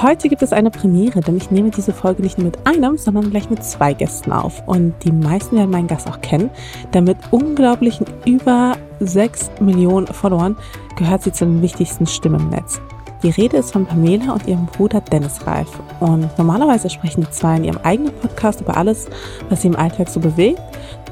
[0.00, 3.30] Heute gibt es eine Premiere, denn ich nehme diese Folge nicht nur mit einem, sondern
[3.30, 4.66] gleich mit zwei Gästen auf.
[4.66, 6.50] Und die meisten werden meinen Gast auch kennen,
[6.94, 10.56] denn mit unglaublichen über 6 Millionen Followern
[10.96, 12.80] gehört sie zu den wichtigsten Stimmen im Netz.
[13.22, 15.68] Die Rede ist von Pamela und ihrem Bruder Dennis Reif.
[16.00, 19.06] Und normalerweise sprechen die zwei in ihrem eigenen Podcast über alles,
[19.50, 20.60] was sie im Alltag so bewegt.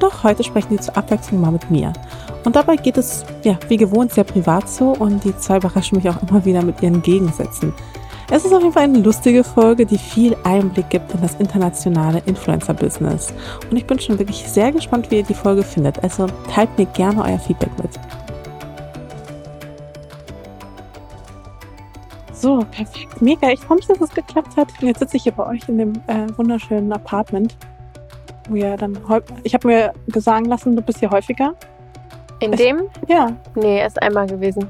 [0.00, 1.92] Doch heute sprechen sie zur Abwechslung mal mit mir.
[2.44, 6.08] Und dabei geht es, ja, wie gewohnt, sehr privat so und die zwei überraschen mich
[6.08, 7.74] auch immer wieder mit ihren Gegensätzen.
[8.32, 12.22] Es ist auf jeden Fall eine lustige Folge, die viel Einblick gibt in das internationale
[12.26, 13.34] Influencer-Business.
[13.68, 16.00] Und ich bin schon wirklich sehr gespannt, wie ihr die Folge findet.
[16.04, 17.90] Also teilt mir gerne euer Feedback mit.
[22.32, 23.20] So, perfekt.
[23.20, 23.50] Mega.
[23.50, 24.68] Ich freue mich, dass es geklappt hat.
[24.80, 27.56] Jetzt sitze ich hier bei euch in dem äh, wunderschönen Apartment.
[28.48, 28.96] Wo ihr dann
[29.42, 31.56] Ich habe mir sagen lassen, du bist hier häufiger.
[32.38, 32.82] In es, dem?
[33.08, 33.32] Ja.
[33.56, 34.68] Nee, er ist einmal gewesen.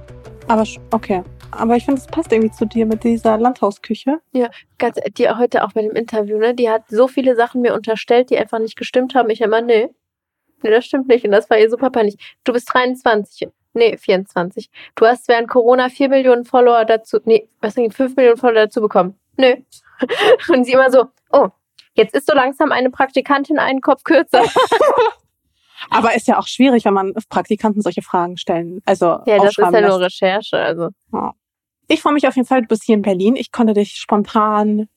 [0.49, 1.23] Aber okay.
[1.53, 4.21] Aber ich finde, es passt irgendwie zu dir mit dieser Landhausküche.
[4.33, 6.55] Ja, ganz, die heute auch bei dem Interview, ne?
[6.55, 9.31] Die hat so viele Sachen mir unterstellt, die einfach nicht gestimmt haben.
[9.31, 9.89] Ich immer, nee,
[10.63, 11.25] nee, das stimmt nicht.
[11.25, 12.17] Und das war ihr super peinlich.
[12.45, 13.49] Du bist 23.
[13.73, 14.71] Nee, 24.
[14.97, 18.81] Du hast während Corona 4 Millionen Follower dazu, nee, was sind 5 Millionen Follower dazu
[18.81, 19.19] bekommen?
[19.37, 19.55] Nö.
[20.49, 21.49] Und sie immer so, oh,
[21.95, 24.43] jetzt ist so langsam eine Praktikantin einen Kopf kürzer.
[25.91, 28.81] Aber ist ja auch schwierig, wenn man Praktikanten solche Fragen stellen.
[28.85, 30.59] Also ja, das ist ja nur Recherche.
[30.59, 30.89] Also.
[31.13, 31.33] Ja.
[31.91, 33.35] Ich freue mich auf jeden Fall, du bist hier in Berlin.
[33.35, 34.89] Ich konnte dich spontan,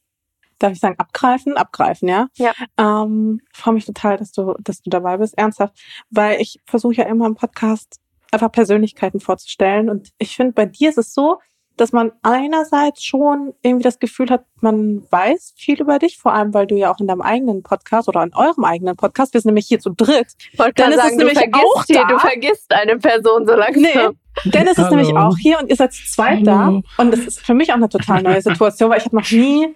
[0.60, 1.58] darf ich sagen, abgreifen?
[1.58, 2.28] Abgreifen, ja?
[2.38, 2.54] Ja.
[2.78, 5.36] Ähm, freue mich total, dass du, dass du dabei bist.
[5.36, 5.76] Ernsthaft.
[6.12, 8.00] Weil ich versuche ja immer im Podcast
[8.32, 9.90] einfach Persönlichkeiten vorzustellen.
[9.90, 11.40] Und ich finde, bei dir ist es so,
[11.78, 16.54] dass man einerseits schon irgendwie das Gefühl hat, man weiß viel über dich, vor allem
[16.54, 19.50] weil du ja auch in deinem eigenen Podcast oder in eurem eigenen Podcast, wir sind
[19.50, 20.28] nämlich hier zu dritt.
[20.58, 22.08] Wollte dann ist sagen, es nämlich auch hier, da.
[22.08, 23.82] du vergisst eine Person so langsam.
[23.82, 26.82] Nee, Dennis ist nämlich auch hier und ihr seid zu zweit Hallo.
[26.96, 27.02] da.
[27.02, 29.76] Und das ist für mich auch eine total neue Situation, weil ich habe noch nie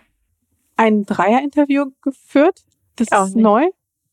[0.75, 2.61] ein Dreier-Interview geführt.
[2.95, 3.43] Das auch ist nicht.
[3.43, 3.65] neu.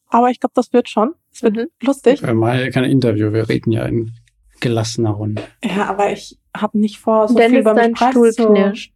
[0.08, 1.14] Aber ich glaube, das wird schon.
[1.32, 1.66] Es wird mhm.
[1.82, 2.22] lustig.
[2.22, 4.12] Wir machen ja kein Interview, wir reden ja in
[4.60, 5.42] gelassener Runde.
[5.62, 8.92] Ja, aber ich habe nicht vor, so Dennis viel über mich Stuhl zu knirscht.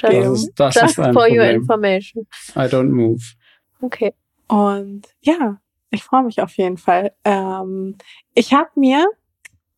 [0.00, 1.38] Just, das ist, das just for Problem.
[1.38, 2.26] your information.
[2.56, 3.22] I don't move.
[3.82, 4.14] Okay.
[4.48, 5.58] Und ja,
[5.90, 7.12] ich freue mich auf jeden Fall.
[7.24, 7.96] Ähm,
[8.34, 9.06] ich habe mir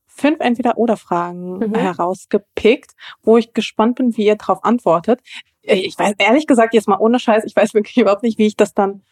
[0.06, 1.74] fünf Entweder-Oder-Fragen mhm.
[1.74, 2.92] herausgepickt,
[3.22, 5.20] wo ich gespannt bin, wie ihr darauf antwortet.
[5.62, 8.56] Ich weiß ehrlich gesagt jetzt mal ohne Scheiß, ich weiß wirklich überhaupt nicht, wie ich
[8.56, 9.02] das dann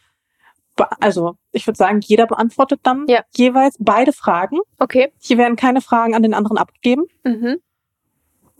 [1.00, 3.22] also ich würde sagen, jeder beantwortet dann ja.
[3.36, 4.58] jeweils beide Fragen.
[4.78, 5.12] Okay.
[5.20, 7.04] Hier werden keine Fragen an den anderen abgegeben.
[7.24, 7.58] Mhm.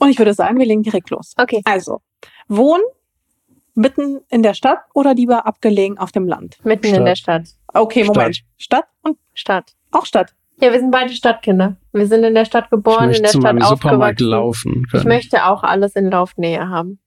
[0.03, 1.35] Und ich würde sagen, wir legen direkt los.
[1.37, 1.63] Okay.
[1.65, 2.01] Also,
[2.49, 2.83] wohnen
[3.75, 6.59] mitten in der Stadt oder lieber abgelegen auf dem Land?
[6.65, 6.99] Mitten Stadt.
[6.99, 7.49] in der Stadt.
[7.73, 8.37] Okay, Moment.
[8.37, 8.47] Stadt.
[8.59, 9.73] Stadt und Stadt.
[9.93, 10.35] Auch Stadt.
[10.61, 11.77] Ja, wir sind beide Stadtkinder.
[11.93, 13.77] Wir sind in der Stadt geboren, in der Stadt aufgewachsen.
[13.77, 15.03] Supermarkt laufen können.
[15.03, 16.99] Ich möchte auch alles in Laufnähe haben.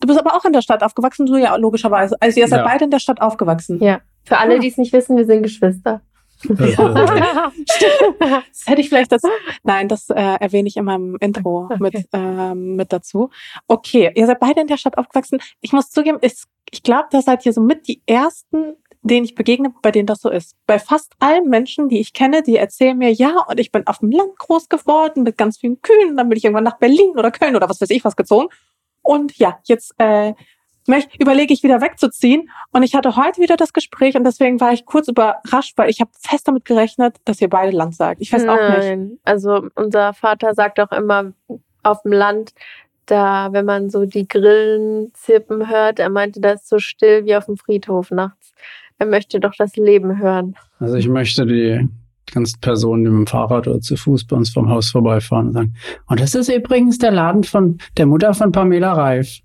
[0.00, 2.16] Du bist aber auch in der Stadt aufgewachsen, du ja logischerweise.
[2.20, 2.64] Also ihr seid ja.
[2.64, 3.82] beide in der Stadt aufgewachsen.
[3.82, 4.00] Ja.
[4.24, 6.02] Für alle, die es nicht wissen, wir sind Geschwister.
[6.44, 6.78] Das
[8.66, 9.22] hätte ich vielleicht das.
[9.62, 11.76] Nein, das äh, erwähne ich in meinem Intro okay.
[11.80, 13.30] mit, ähm, mit dazu.
[13.66, 15.40] Okay, ihr seid beide in der Stadt aufgewachsen.
[15.60, 19.34] Ich muss zugeben, ich, ich glaube, da seid ihr so mit die ersten, denen ich
[19.34, 20.56] begegne, bei denen das so ist.
[20.66, 23.98] Bei fast allen Menschen, die ich kenne, die erzählen mir, ja, und ich bin auf
[23.98, 27.30] dem Land groß geworden mit ganz vielen Kühen, dann bin ich irgendwann nach Berlin oder
[27.30, 28.48] Köln oder was weiß ich was gezogen.
[29.02, 30.34] Und ja, jetzt äh,
[31.18, 32.50] überlege ich wieder wegzuziehen.
[32.72, 36.00] Und ich hatte heute wieder das Gespräch und deswegen war ich kurz überrascht, weil ich
[36.00, 38.20] habe fest damit gerechnet, dass ihr beide Land sagt.
[38.20, 38.58] Ich weiß Nein.
[38.58, 39.20] auch nicht.
[39.24, 41.32] Also unser Vater sagt auch immer
[41.82, 42.52] auf dem Land,
[43.06, 47.36] da, wenn man so die Grillen zirpen hört, er meinte, das ist so still wie
[47.36, 48.52] auf dem Friedhof nachts.
[48.98, 50.56] Er möchte doch das Leben hören.
[50.78, 51.88] Also ich möchte die
[52.32, 55.52] ganzen Personen, die mit dem Fahrrad oder zu Fuß bei uns vom Haus vorbeifahren und
[55.54, 55.74] sagen,
[56.06, 59.40] und das ist übrigens der Laden von der Mutter von Pamela Reif.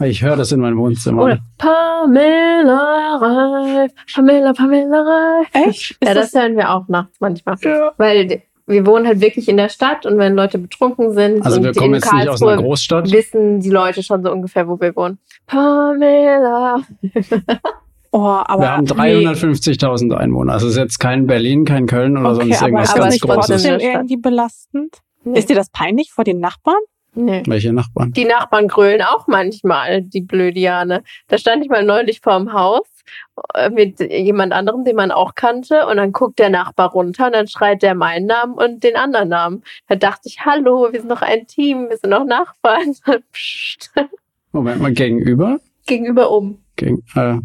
[0.00, 1.24] Ich höre das in meinem Wohnzimmer.
[1.24, 5.48] Oder Pamela Reif, Pamela, Pamela Reif.
[5.68, 5.96] Echt?
[6.02, 7.56] ja, das, das hören wir auch nachts manchmal.
[7.62, 7.92] Ja.
[7.96, 11.64] Weil wir wohnen halt wirklich in der Stadt und wenn Leute betrunken sind Also und
[11.64, 13.10] wir kommen in jetzt nicht aus einer Karlsruhe Großstadt.
[13.12, 15.18] wissen die Leute schon so ungefähr, wo wir wohnen.
[15.46, 16.82] Pamela.
[18.10, 19.26] Oh, aber Wir haben nee.
[19.26, 20.54] 350.000 Einwohner.
[20.54, 22.98] Also es ist jetzt kein Berlin, kein Köln oder Okay, sonst aber irgendwas ist aber
[23.00, 23.62] das ganz nicht trotzdem Großes.
[23.64, 23.92] der Stadt.
[23.92, 24.96] irgendwie belastend?
[25.24, 25.38] Nee.
[25.38, 26.78] Ist dir das peinlich vor den Nachbarn?
[27.20, 27.42] Nee.
[27.46, 28.12] Welche Nachbarn?
[28.12, 31.02] Die Nachbarn grölen auch manchmal, die Blödiane.
[31.26, 32.86] Da stand ich mal neulich vorm Haus
[33.54, 35.88] äh, mit jemand anderem, den man auch kannte.
[35.88, 39.30] Und dann guckt der Nachbar runter und dann schreit der meinen Namen und den anderen
[39.30, 39.64] Namen.
[39.88, 42.94] Da dachte ich, hallo, wir sind noch ein Team, wir sind noch Nachbarn.
[43.32, 43.90] Psst.
[44.52, 45.58] Moment mal, gegenüber?
[45.88, 46.62] Gegenüber um.
[46.76, 47.38] Gegen, äh,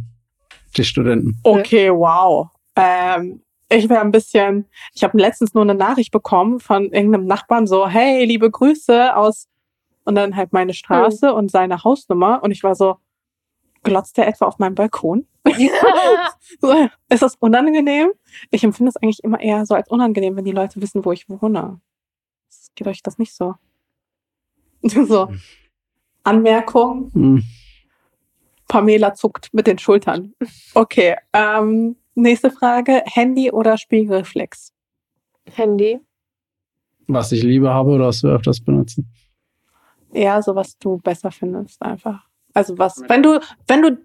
[0.77, 1.39] die Studenten.
[1.41, 2.47] Okay, wow.
[2.75, 7.65] Ähm, ich wäre ein bisschen, ich habe letztens nur eine Nachricht bekommen von irgendeinem Nachbarn
[7.65, 9.47] so, hey, liebe Grüße aus
[10.05, 12.97] und dann halt meine Straße und seine Hausnummer und ich war so,
[13.83, 15.27] glotzt der etwa auf meinem Balkon?
[16.61, 16.73] So,
[17.09, 18.11] Ist das unangenehm?
[18.51, 21.27] Ich empfinde es eigentlich immer eher so als unangenehm, wenn die Leute wissen, wo ich
[21.29, 21.79] wohne.
[22.75, 23.55] Geht euch das nicht so?
[25.07, 25.29] So.
[26.23, 27.43] Anmerkung, Hm.
[28.67, 30.33] Pamela zuckt mit den Schultern.
[30.73, 33.03] Okay, ähm, nächste Frage.
[33.05, 34.73] Handy oder Spiegelreflex?
[35.51, 35.99] Handy.
[37.07, 39.09] Was ich lieber habe oder was wir öfters benutzen.
[40.13, 42.27] Eher so, was du besser findest, einfach.
[42.53, 43.97] Also was, wenn du, wenn du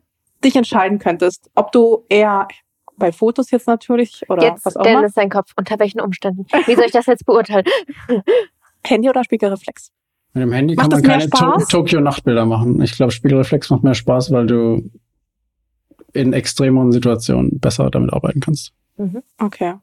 [0.45, 2.49] dich entscheiden könntest, ob du eher
[2.97, 5.53] bei Fotos jetzt natürlich oder Jetzt was auch immer, Dennis sein Kopf.
[5.57, 6.47] Unter welchen Umständen?
[6.67, 7.65] Wie soll ich das jetzt beurteilen?
[8.85, 9.93] Handy oder Spiegelreflex?
[10.35, 11.65] Mit dem Handy Macht kann man keine to?
[11.69, 12.81] Tokio-Nachtbilder machen.
[12.83, 14.91] Ich glaube, Spiegelreflex macht mehr Spaß, weil du
[16.13, 18.73] in extremeren Situationen besser damit arbeiten kannst.
[19.39, 19.75] Okay.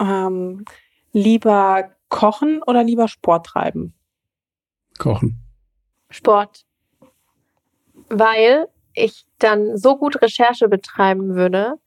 [0.00, 0.64] Ähm,
[1.12, 3.94] lieber kochen oder lieber Sport treiben?
[4.98, 5.43] Kochen.
[6.14, 6.64] Sport.
[8.08, 11.78] Weil ich dann so gut Recherche betreiben würde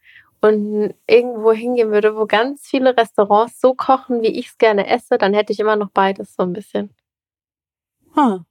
[0.42, 5.18] und irgendwo hingehen würde, wo ganz viele Restaurants so kochen, wie ich es gerne esse,
[5.18, 6.94] dann hätte ich immer noch beides so ein bisschen.
[8.14, 8.46] Hm.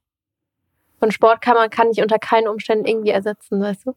[0.99, 3.95] Und Sport kann man kann ich unter keinen Umständen irgendwie ersetzen, weißt du?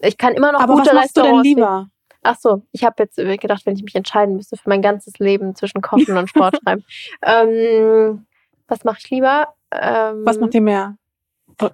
[0.00, 1.48] Ich kann immer noch Aber was gute machst du denn Restaurants.
[1.48, 1.88] lieber?
[2.22, 5.54] Ach so, ich habe jetzt gedacht, wenn ich mich entscheiden müsste für mein ganzes Leben
[5.54, 6.84] zwischen Kochen und Sport treiben.
[7.22, 8.26] Ähm,
[8.66, 9.54] was mache ich lieber?
[9.72, 10.96] Ähm, Was macht dir mehr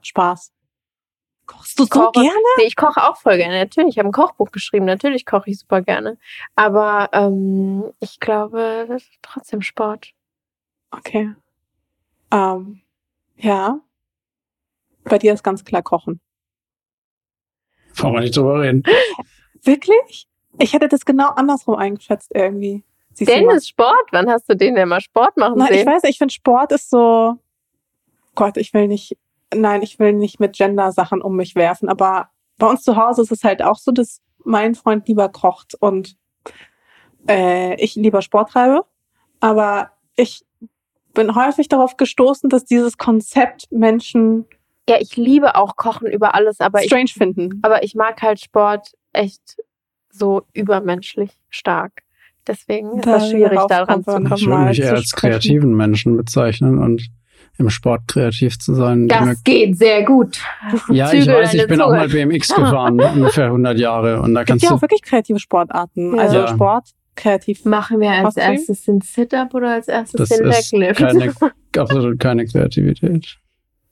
[0.03, 0.53] Spaß?
[1.47, 2.13] Kochst du so Koche.
[2.13, 2.31] gerne?
[2.59, 3.59] Nee, ich koche auch voll gerne.
[3.59, 4.87] Natürlich, ich habe ein Kochbuch geschrieben.
[4.87, 6.17] Natürlich koche ich super gerne.
[6.57, 10.13] Aber ähm, ich glaube, das ist trotzdem Sport.
[10.91, 11.35] Okay.
[12.31, 12.81] Ähm,
[13.37, 13.79] ja.
[15.05, 16.21] Bei dir ist ganz klar Kochen.
[17.97, 18.83] Brauchen wir nicht drüber reden.
[19.63, 20.27] Wirklich?
[20.59, 22.85] Ich hätte das genau andersrum eingeschätzt irgendwie.
[23.13, 23.31] Siehst?
[23.31, 24.09] Dennis, Sport?
[24.13, 25.87] Wann hast du den denn mal Sport machen Nein, ich sehen?
[25.87, 27.39] weiß, nicht, ich finde Sport ist so.
[28.35, 29.17] Gott, ich will nicht.
[29.55, 31.89] Nein, ich will nicht mit Gender-Sachen um mich werfen.
[31.89, 32.29] Aber
[32.59, 36.17] bei uns zu Hause ist es halt auch so, dass mein Freund lieber kocht und
[37.29, 38.85] äh, ich lieber Sport treibe.
[39.41, 40.45] Aber ich
[41.15, 44.47] bin häufig darauf gestoßen, dass dieses Konzept Menschen
[44.89, 47.61] Ja, ich liebe auch Kochen über alles, aber ich, strange finden.
[47.63, 49.57] aber ich mag halt Sport echt
[50.11, 52.03] so übermenschlich stark.
[52.47, 54.57] Deswegen ist das schwierig, daran kommen zu wir Ich kommen.
[54.59, 57.09] würde mich eher als kreativen Menschen bezeichnen und
[57.59, 59.07] im Sport kreativ zu sein.
[59.09, 60.39] Das geht sehr gut.
[60.91, 61.99] ja, ich Zügel weiß, ich bin auch Zunge.
[61.99, 64.21] mal BMX gefahren, ungefähr 100 Jahre.
[64.21, 66.17] Und da Es gibt kannst ja du auch wirklich kreative Sportarten.
[66.17, 66.23] Ja.
[66.23, 66.49] Also Ja.
[66.49, 66.85] Sport,
[67.15, 67.65] kreativ.
[67.65, 68.43] Machen wir als Trotzdem?
[68.55, 70.99] erstes den Sit-Up oder als erstes Das den ist Leglift?
[71.01, 71.33] keine,
[71.79, 73.37] absolut keine Kreativität.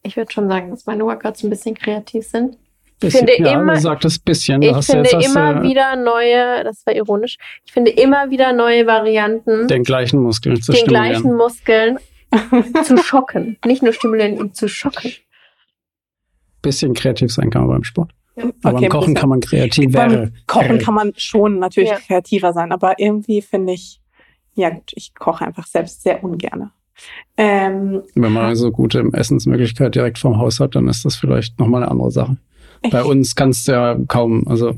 [0.02, 2.56] Ich würde schon sagen, dass meine Workouts ein bisschen kreativ sind.
[2.98, 4.62] Bisschen, finde ja, immer- du sagtest bisschen.
[4.62, 8.52] Ich finde jetzt hast immer du wieder neue, das war ironisch, ich finde immer wieder
[8.52, 11.10] neue Varianten, den gleichen Muskel zu den stimulieren.
[11.22, 11.98] gleichen Muskeln
[12.84, 13.56] zu schocken.
[13.64, 15.12] Nicht nur stimulieren, ihn zu schocken.
[16.62, 18.12] Bisschen kreativ sein kann man beim Sport.
[18.36, 20.36] Aber Okay, beim Kochen kann man kreativ Beim werden.
[20.46, 21.98] Kochen kann man schon natürlich Ja.
[21.98, 24.00] kreativer sein, aber irgendwie finde ich,
[24.54, 26.70] ja gut, ich koche einfach selbst sehr ungerne.
[27.36, 31.82] Ähm, Wenn man so gute Essensmöglichkeit direkt vom Haus hat, dann ist das vielleicht nochmal
[31.82, 32.36] eine andere Sache.
[32.90, 34.74] Bei uns kannst du ja kaum, also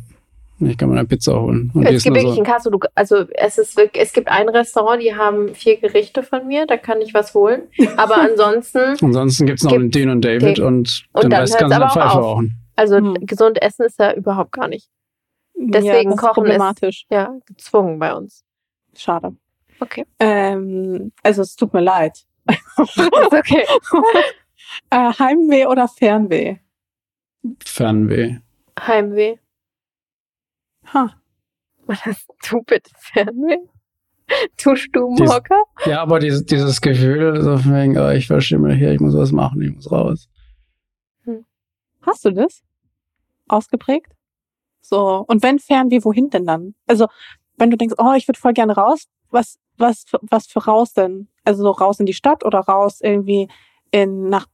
[0.66, 1.72] ich kann mir eine Pizza holen.
[1.84, 4.48] Es ist gibt wirklich so, in Kassel, du, also es ist wirklich, es gibt ein
[4.48, 7.62] Restaurant, die haben vier Gerichte von mir, da kann ich was holen.
[7.96, 10.62] Aber ansonsten, ansonsten gibt's noch Gibt- einen Dean und David Okay.
[10.62, 12.54] und, Und den dann Rest kannst du Pfeife rauchen.
[12.76, 13.14] also Hm.
[13.26, 14.88] gesund essen ist da überhaupt gar nicht.
[15.56, 17.06] Deswegen ja, das ist Kochen ist- problematisch.
[17.10, 18.42] Ja, gezwungen bei uns.
[18.96, 19.34] Schade.
[19.80, 20.04] Okay.
[20.20, 22.24] Ähm, also es tut mir leid.
[22.78, 22.98] ist
[23.32, 23.64] okay.
[24.90, 26.56] Äh, Heimweh oder Fernweh?
[27.64, 28.36] Fernweh.
[28.80, 29.36] Heimweh.
[30.94, 31.10] Ha.
[31.88, 33.58] Hast du bitte Fernweh?
[34.62, 35.62] Du Dies- Stubenhocker?
[35.84, 39.32] Ja, aber dieses, dieses Gefühl, so von wegen, oh, ich verschimmel hier, ich muss was
[39.32, 40.28] machen, ich muss raus.
[42.02, 42.62] Hast du das?
[43.48, 44.12] Ausgeprägt?
[44.80, 45.24] So.
[45.26, 46.74] Und wenn Fernweh, wohin denn dann?
[46.86, 47.06] Also,
[47.56, 51.28] wenn du denkst, oh, ich würde voll gerne raus, was, was, was für raus denn?
[51.44, 53.48] Also so raus in die Stadt oder raus irgendwie
[53.90, 54.46] in, nach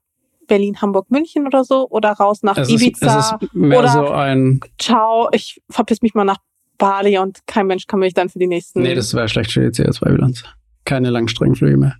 [0.50, 4.09] Berlin, Hamburg, München oder so oder raus nach Es Ibiza ist, ist mehr oder so
[4.09, 6.38] ein, ciao, ich verpiss mich mal nach
[6.76, 8.83] Bali und kein Mensch kann mich dann für die nächsten.
[8.83, 10.42] nee, das wäre schlecht für die CO2-Bilanz.
[10.85, 11.95] Keine Langstreckenflüge mehr.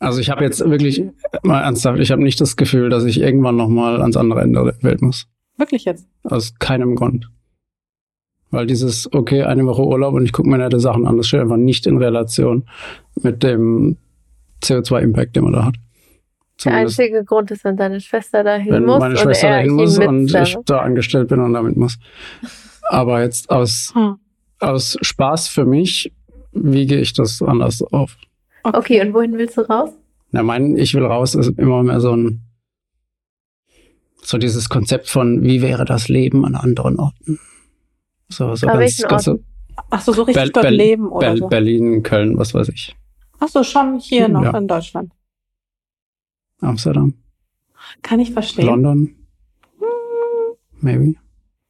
[0.00, 1.02] Also ich habe jetzt wirklich,
[1.42, 4.82] mal ernsthaft, ich habe nicht das Gefühl, dass ich irgendwann nochmal ans andere Ende der
[4.82, 5.26] Welt muss.
[5.56, 6.06] Wirklich jetzt.
[6.24, 7.30] Aus keinem Grund.
[8.50, 11.40] Weil dieses, okay, eine Woche Urlaub und ich gucke mir nette Sachen an, das steht
[11.40, 12.68] einfach nicht in Relation
[13.22, 13.96] mit dem
[14.62, 15.76] CO2-Impact, den man da hat.
[16.56, 19.56] Der Zumindest, einzige Grund ist, wenn deine Schwester dahin wenn muss meine und Schwester er
[19.56, 21.98] dahin muss und ich da angestellt bin und damit muss.
[22.88, 24.16] Aber jetzt aus, Hm.
[24.60, 26.12] aus Spaß für mich
[26.52, 28.16] wiege ich das anders auf.
[28.62, 29.90] Okay, und wohin willst du raus?
[30.30, 32.42] Na, mein Ich will raus ist immer mehr so ein,
[34.22, 37.38] so dieses Konzept von, wie wäre das Leben an anderen Orten?
[38.28, 39.38] So, so An ganz, welchen ganz so
[39.90, 41.48] Ach so, so richtig Ber- dort Ber- leben oder Ber so.
[41.48, 42.94] Berlin, Köln, was weiß ich.
[43.40, 44.56] Ach so, schon hier noch Ja.
[44.56, 45.10] in Deutschland.
[46.60, 47.14] Amsterdam,
[48.02, 48.66] Kann ich verstehen.
[48.66, 49.14] London,
[50.80, 51.14] maybe.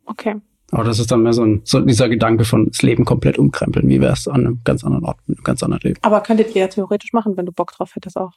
[0.07, 0.41] Okay.
[0.71, 3.89] Aber das ist dann mehr so, ein, so dieser Gedanke von das Leben komplett umkrempeln.
[3.89, 6.01] Wie wäre es an einem ganz anderen Ort, mit einem ganz anderen Leben?
[6.03, 8.33] Aber könntet ihr ja theoretisch machen, wenn du Bock drauf hättest auch.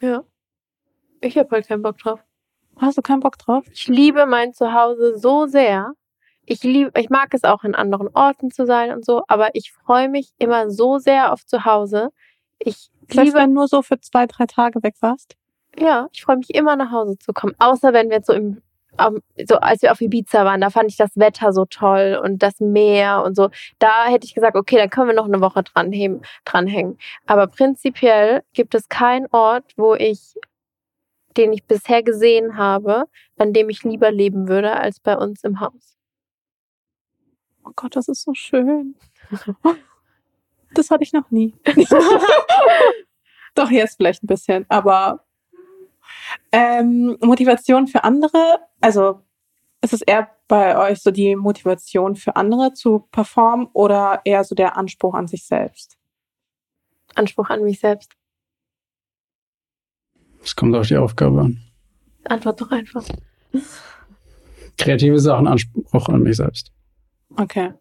[0.00, 0.22] Ja.
[1.20, 2.20] Ich habe halt keinen Bock drauf.
[2.76, 3.64] Hast du keinen Bock drauf?
[3.72, 5.92] Ich liebe mein Zuhause so sehr.
[6.44, 9.72] Ich liebe, ich mag es auch in anderen Orten zu sein und so, aber ich
[9.72, 12.10] freue mich immer so sehr auf Zuhause.
[12.58, 15.36] Ich Selbst liebe, wenn du nur so für zwei, drei Tage weg warst?
[15.78, 17.54] Ja, ich freue mich immer nach Hause zu kommen.
[17.58, 18.60] Außer wenn wir jetzt so im,
[18.96, 22.42] am- so als wir auf Ibiza waren, da fand ich das Wetter so toll und
[22.42, 23.48] das Meer und so.
[23.78, 26.98] Da hätte ich gesagt, okay, dann können wir noch eine Woche dranheben, dranhängen.
[27.26, 30.34] Aber prinzipiell gibt es keinen Ort, wo ich,
[31.36, 33.04] den ich bisher gesehen habe,
[33.38, 35.96] an dem ich lieber leben würde als bei uns im Haus.
[37.64, 38.94] Oh Gott, das ist so schön.
[40.74, 41.54] Das hatte ich noch nie.
[43.54, 45.22] Doch, jetzt vielleicht ein bisschen, aber
[46.50, 49.20] ähm, Motivation für andere, also
[49.80, 54.54] ist es eher bei euch so die Motivation für andere zu performen oder eher so
[54.54, 55.98] der Anspruch an sich selbst?
[57.14, 58.12] Anspruch an mich selbst.
[60.42, 61.60] Es kommt auf die Aufgabe an.
[62.24, 63.04] Antwort doch einfach.
[64.78, 66.72] Kreative Sachen, Anspruch an mich selbst.
[67.36, 67.74] Okay.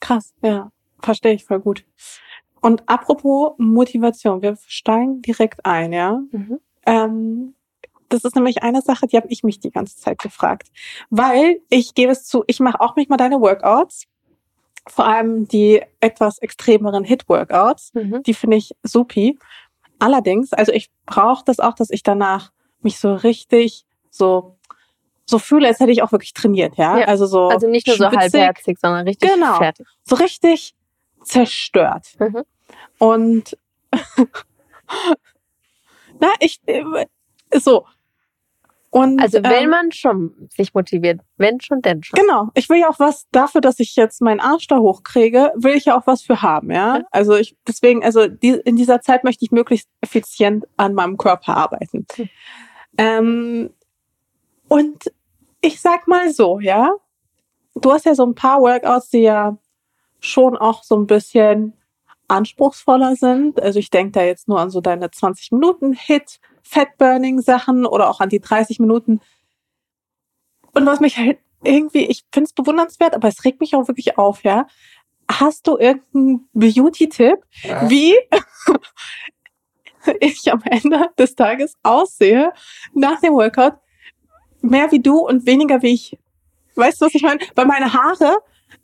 [0.00, 0.70] Krass, ja.
[1.00, 1.84] Verstehe ich voll gut.
[2.60, 6.20] Und apropos Motivation, wir steigen direkt ein, ja?
[6.30, 6.60] Mhm.
[6.86, 7.54] Ähm,
[8.08, 10.68] das ist nämlich eine Sache, die habe ich mich die ganze Zeit gefragt.
[11.10, 14.04] Weil ich gebe es zu, ich mache auch manchmal deine Workouts.
[14.88, 17.94] Vor allem die etwas extremeren Hit-Workouts.
[17.94, 18.22] Mhm.
[18.22, 19.38] Die finde ich supi.
[19.98, 24.56] Allerdings, also ich brauche das auch, dass ich danach mich so richtig so,
[25.24, 26.98] so fühle, als hätte ich auch wirklich trainiert, ja?
[26.98, 27.48] Ja, Also so.
[27.48, 29.56] Also nicht nur so schwitzig, halbherzig, sondern richtig Genau.
[29.56, 29.86] fertig.
[30.04, 30.74] So richtig
[31.24, 32.06] zerstört.
[32.20, 32.44] Mhm.
[32.98, 33.58] Und
[36.20, 36.84] na, ich äh,
[37.58, 37.86] so.
[38.96, 42.18] Und Also will ähm, man schon sich motiviert, wenn schon, denn schon.
[42.18, 45.74] Genau, ich will ja auch was dafür, dass ich jetzt meinen Arsch da hochkriege, will
[45.74, 46.98] ich ja auch was für haben, ja.
[46.98, 47.04] Ja.
[47.10, 51.54] Also ich deswegen, also die, in dieser Zeit möchte ich möglichst effizient an meinem Körper
[51.58, 52.06] arbeiten.
[52.14, 52.28] Hm.
[52.96, 53.70] Ähm,
[54.68, 55.12] und
[55.60, 56.90] ich sag mal so, ja,
[57.74, 59.58] du hast ja so ein paar Workouts, die ja
[60.20, 61.74] schon auch so ein bisschen
[62.28, 63.60] anspruchsvoller sind.
[63.60, 68.10] Also ich denke da jetzt nur an so deine 20 Minuten Hit, Fat-Burning Sachen oder
[68.10, 69.20] auch an die 30 Minuten.
[70.72, 74.18] Und was mich halt irgendwie, ich finde es bewundernswert, aber es regt mich auch wirklich
[74.18, 74.66] auf, ja.
[75.28, 77.38] Hast du irgendeinen Beauty-Tipp,
[77.88, 78.14] wie
[80.20, 82.52] ich am Ende des Tages aussehe
[82.94, 83.74] nach dem Workout?
[84.60, 86.18] Mehr wie du und weniger wie ich.
[86.74, 87.40] Weißt du, was ich meine?
[87.54, 88.36] Weil meine Haare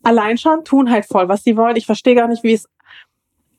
[0.03, 1.77] allein schon tun halt voll, was sie wollen.
[1.77, 2.69] Ich verstehe gar nicht, wie es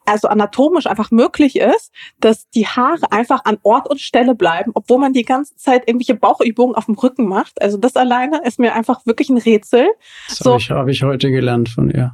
[0.06, 5.00] also anatomisch einfach möglich ist, dass die Haare einfach an Ort und Stelle bleiben, obwohl
[5.00, 7.62] man die ganze Zeit irgendwelche Bauchübungen auf dem Rücken macht.
[7.62, 9.88] Also das alleine ist mir einfach wirklich ein Rätsel.
[10.28, 10.52] Das So.
[10.52, 12.14] habe ich, hab ich heute gelernt von ihr.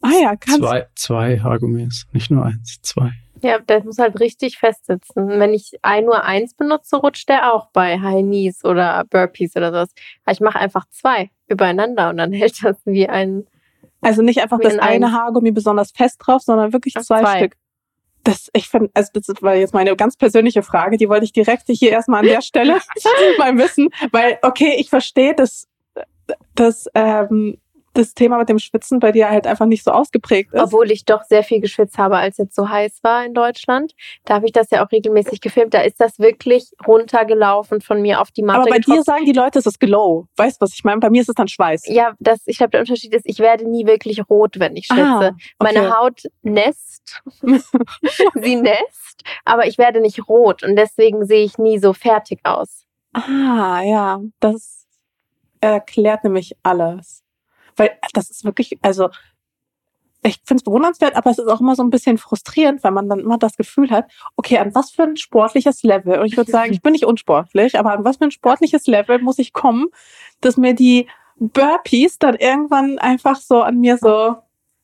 [0.00, 3.12] Ah ja, kannst Zwei, zwei Haargummis, nicht nur eins, zwei.
[3.42, 5.28] Ja, das muss halt richtig festsitzen.
[5.28, 9.70] Wenn ich ein nur eins benutze, rutscht der auch bei High Knees oder Burpees oder
[9.72, 9.92] sowas.
[10.30, 13.46] Ich mache einfach zwei übereinander und dann hält das wie ein.
[14.02, 15.12] Also nicht einfach das in eine.
[15.12, 17.38] Haargummi besonders fest drauf, sondern wirklich Ach, zwei, zwei.
[17.38, 17.56] Stück.
[18.24, 21.64] Das, ich finde, also das war jetzt meine ganz persönliche Frage, die wollte ich direkt
[21.68, 22.80] hier erstmal an der Stelle
[23.38, 25.66] mal wissen, weil, okay, ich verstehe, dass,
[26.54, 27.58] dass ähm,
[27.94, 30.60] das Thema mit dem Schwitzen bei dir halt einfach nicht so ausgeprägt ist.
[30.60, 33.94] Obwohl ich doch sehr viel geschwitzt habe, als es so heiß war in Deutschland.
[34.24, 35.74] Da habe ich das ja auch regelmäßig gefilmt.
[35.74, 38.60] Da ist das wirklich runtergelaufen von mir auf die Matte.
[38.60, 38.98] Aber bei getropft.
[38.98, 40.26] dir sagen die Leute, es ist Glow.
[40.36, 41.00] Weißt du, was ich meine?
[41.00, 41.86] Bei mir ist es dann Schweiß.
[41.86, 45.02] Ja, das, ich glaube, der Unterschied ist, ich werde nie wirklich rot, wenn ich schwitze.
[45.02, 45.34] Ah, okay.
[45.58, 47.22] Meine Haut nässt.
[48.34, 52.86] Sie nässt, aber ich werde nicht rot und deswegen sehe ich nie so fertig aus.
[53.12, 54.20] Ah, ja.
[54.40, 54.86] Das
[55.60, 57.21] erklärt nämlich alles.
[57.76, 59.08] Weil das ist wirklich, also
[60.24, 63.08] ich finde es bewundernswert, aber es ist auch immer so ein bisschen frustrierend, weil man
[63.08, 66.50] dann immer das Gefühl hat, okay, an was für ein sportliches Level, und ich würde
[66.50, 69.88] sagen, ich bin nicht unsportlich, aber an was für ein sportliches Level muss ich kommen,
[70.40, 74.36] dass mir die Burpees dann irgendwann einfach so an mir so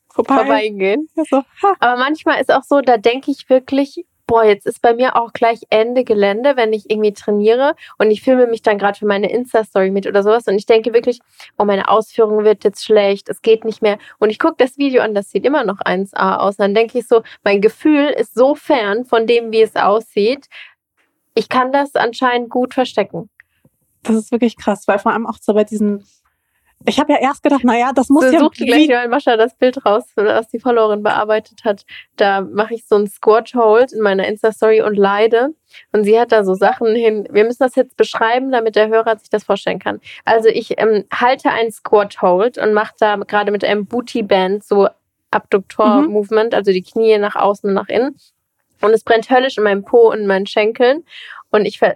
[0.09, 0.35] vorbei.
[0.35, 1.07] Vorbeigehen.
[1.15, 1.43] Ja, so.
[1.79, 5.33] Aber manchmal ist auch so, da denke ich wirklich, boah, jetzt ist bei mir auch
[5.33, 9.31] gleich Ende Gelände, wenn ich irgendwie trainiere und ich filme mich dann gerade für meine
[9.31, 11.19] Insta-Story mit oder sowas und ich denke wirklich,
[11.57, 13.97] oh, meine Ausführung wird jetzt schlecht, es geht nicht mehr.
[14.19, 16.57] Und ich gucke das Video an, das sieht immer noch 1A aus.
[16.57, 20.45] Dann denke ich so, mein Gefühl ist so fern von dem, wie es aussieht.
[21.33, 23.31] Ich kann das anscheinend gut verstecken.
[24.03, 26.05] Das ist wirklich krass, weil vor allem auch so bei diesen,
[26.85, 29.55] ich habe ja erst gedacht, naja, das muss So, ja such gleich mal Mascha das
[29.55, 31.85] Bild raus, was die Followerin bearbeitet hat.
[32.15, 35.53] Da mache ich so ein Squat Hold in meiner Insta-Story und leide.
[35.91, 37.27] Und sie hat da so Sachen hin.
[37.31, 39.99] Wir müssen das jetzt beschreiben, damit der Hörer sich das vorstellen kann.
[40.23, 44.63] Also ich ähm, halte einen Squat Hold und mache da gerade mit einem Booty Band
[44.63, 44.87] so
[45.31, 48.15] Abduktor-Movement, also die Knie nach außen und nach innen.
[48.81, 51.03] Und es brennt höllisch in meinem Po und in meinen Schenkeln.
[51.51, 51.95] Und ich ver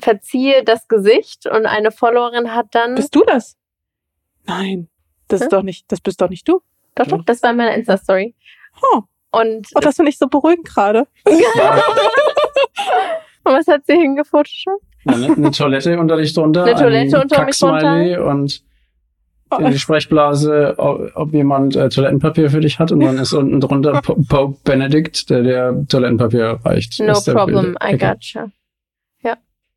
[0.00, 2.96] verziehe das Gesicht und eine Followerin hat dann.
[2.96, 3.56] bist du das?
[4.46, 4.88] Nein,
[5.28, 5.44] das Hä?
[5.44, 6.60] ist doch nicht, das bist doch nicht du.
[6.94, 8.34] Doch, doch, das war in meiner Insta-Story.
[8.92, 9.00] Oh,
[9.32, 11.06] Und oh das finde ich so beruhigend gerade.
[13.46, 14.82] Und was hat sie hingefotoshoppt?
[15.06, 16.64] Eine, eine Toilette unter dich drunter.
[16.64, 18.62] Eine Toilette unter mich Kacksmiley Und
[19.50, 22.90] Oh, in die Sprechblase, ob, ob jemand äh, Toilettenpapier für dich hat.
[22.92, 26.98] Und dann ist unten drunter Po- Pope Benedict, der der Toilettenpapier reicht.
[27.00, 28.50] No problem, I gotcha.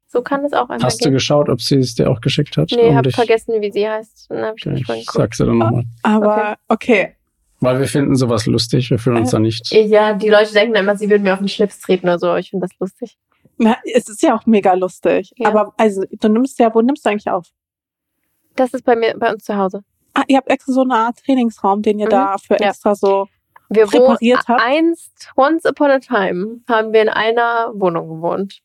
[0.07, 1.13] Ja, so kann es auch einmal Hast du gehen.
[1.13, 2.71] geschaut, ob sie es dir auch geschickt hat?
[2.75, 4.27] Nee, Um hab dich- vergessen, wie sie heißt.
[4.29, 5.17] Dann hab ich Okay, nicht mal ich geguckt.
[5.23, 5.83] sag's dir dann nochmal.
[6.03, 7.13] Aber okay.
[7.59, 9.71] Weil wir finden sowas lustig, wir fühlen uns da nicht.
[9.71, 12.35] Ja, die Leute denken immer, sie würden mir auf den Schlips treten oder so.
[12.35, 13.17] Ich finde das lustig.
[13.57, 15.31] Na, es ist ja auch mega lustig.
[15.37, 15.49] Ja.
[15.49, 17.47] Aber also, du nimmst ja, wo nimmst du eigentlich auf?
[18.55, 19.81] Das ist bei mir, bei uns zu Hause.
[20.13, 22.11] Ah, ihr habt extra so eine Art Trainingsraum, den ihr Mhm.
[22.11, 22.69] dafür Ja.
[22.69, 23.27] extra so.
[23.69, 24.61] Wir Präpariert wohnen, habt?
[24.63, 28.59] einst, once upon a time, haben wir in einer Wohnung gewohnt.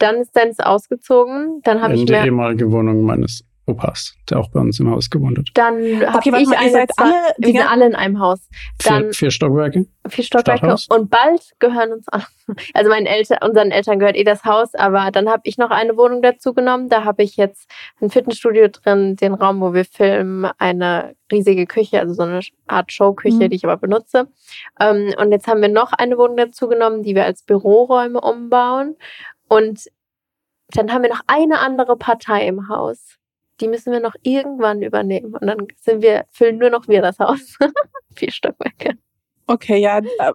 [0.00, 1.60] Dann ist Dennis ausgezogen.
[1.62, 4.90] Dann habe In ich der mir, ehemaligen Wohnung meines Opas, der auch bei uns im
[4.90, 5.46] Haus gewohnt hat.
[5.54, 8.18] dann habe Okay, ich mal, ihr eine, seid alle, die wir sind alle in einem
[8.18, 8.48] Haus.
[8.84, 9.86] Dann Vier, vier Stockwerke.
[10.08, 10.88] vier Stockwerke Stadthaus?
[10.88, 12.24] und bald gehören uns an.
[12.74, 15.96] Also meinen Eltern, unseren Eltern gehört eh das Haus, aber dann habe ich noch eine
[15.96, 16.88] Wohnung dazu genommen.
[16.88, 22.00] Da habe ich jetzt ein Fitnessstudio drin, den Raum, wo wir filmen, eine riesige Küche,
[22.00, 23.50] also so eine Art Showküche, Mhm.
[23.50, 24.26] die ich aber benutze.
[24.80, 28.96] Ähm, und jetzt haben wir noch eine Wohnung dazu genommen, die wir als Büroräume umbauen.
[29.50, 29.90] Und
[30.68, 33.16] dann haben wir noch eine andere Partei im Haus.
[33.60, 35.34] Die müssen wir noch irgendwann übernehmen.
[35.34, 37.58] Und dann sind wir, füllen nur noch wir das Haus.
[38.14, 38.96] Vier Stockwerke.
[39.48, 40.00] Okay, ja.
[40.00, 40.30] Ho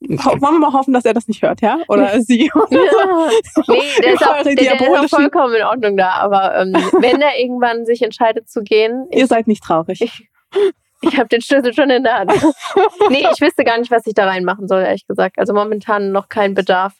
[0.00, 1.78] wollen wir mal hoffen, dass er das nicht hört, ja?
[1.88, 2.50] Oder sie?
[2.54, 2.66] Ja.
[3.68, 6.12] Nee, der ist, auch, der, der ist auch vollkommen in Ordnung da.
[6.12, 10.00] Aber ähm, wenn er irgendwann sich entscheidet zu gehen, Ihr seid nicht traurig.
[10.00, 10.28] ich,
[11.08, 12.32] ich habe den Schlüssel schon in der Hand.
[13.10, 15.38] nee, ich wüsste gar nicht, was ich da reinmachen soll, ehrlich gesagt.
[15.38, 16.94] Also momentan noch kein Bedarf.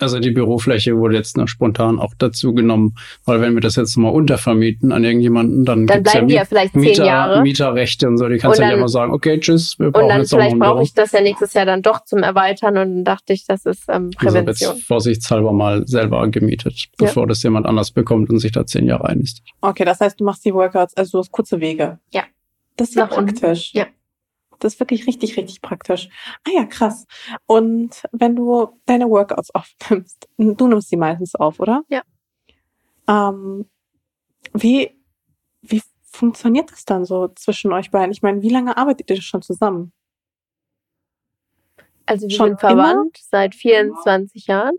[0.00, 3.96] Also die Bürofläche wurde jetzt noch spontan auch dazu genommen, weil wenn wir das jetzt
[3.96, 7.42] mal untervermieten an irgendjemanden, dann, Dann gibt's bleiben die ja ja vielleicht zehn Mieter, Jahre.
[7.42, 8.28] Mieterrechte und so.
[8.28, 10.58] Die kannst Und du ja immer sagen, okay, tschüss, wir Und brauchen dann jetzt vielleicht
[10.58, 12.76] brauche ich das ja nächstes Jahr dann doch zum Erweitern.
[12.76, 14.74] Und dann dachte ich, das ist ähm, Also Prävention.
[14.74, 17.06] jetzt vorsichtshalber mal selber gemietet, Ja.
[17.06, 19.44] bevor das jemand anders bekommt und sich da zehn Jahre einnistet.
[19.60, 21.98] Okay, das heißt, du machst die Workouts, also du hast kurze Wege.
[22.12, 22.24] Ja.
[22.76, 23.34] Das ist ja Nach unten.
[23.34, 23.72] praktisch.
[23.74, 23.86] Ja.
[24.58, 26.08] Das ist wirklich richtig, richtig praktisch.
[26.46, 27.06] Ah ja, krass.
[27.46, 31.82] Und wenn du deine Workouts aufnimmst, du nimmst sie meistens auf, oder?
[31.88, 32.02] Ja.
[33.08, 33.68] Ähm,
[34.52, 34.96] wie,
[35.62, 38.12] wie funktioniert das dann so zwischen euch beiden?
[38.12, 39.92] Ich meine, wie lange arbeitet ihr schon zusammen?
[42.06, 44.76] Also wir Schon sind verwandt seit 24 Jahren.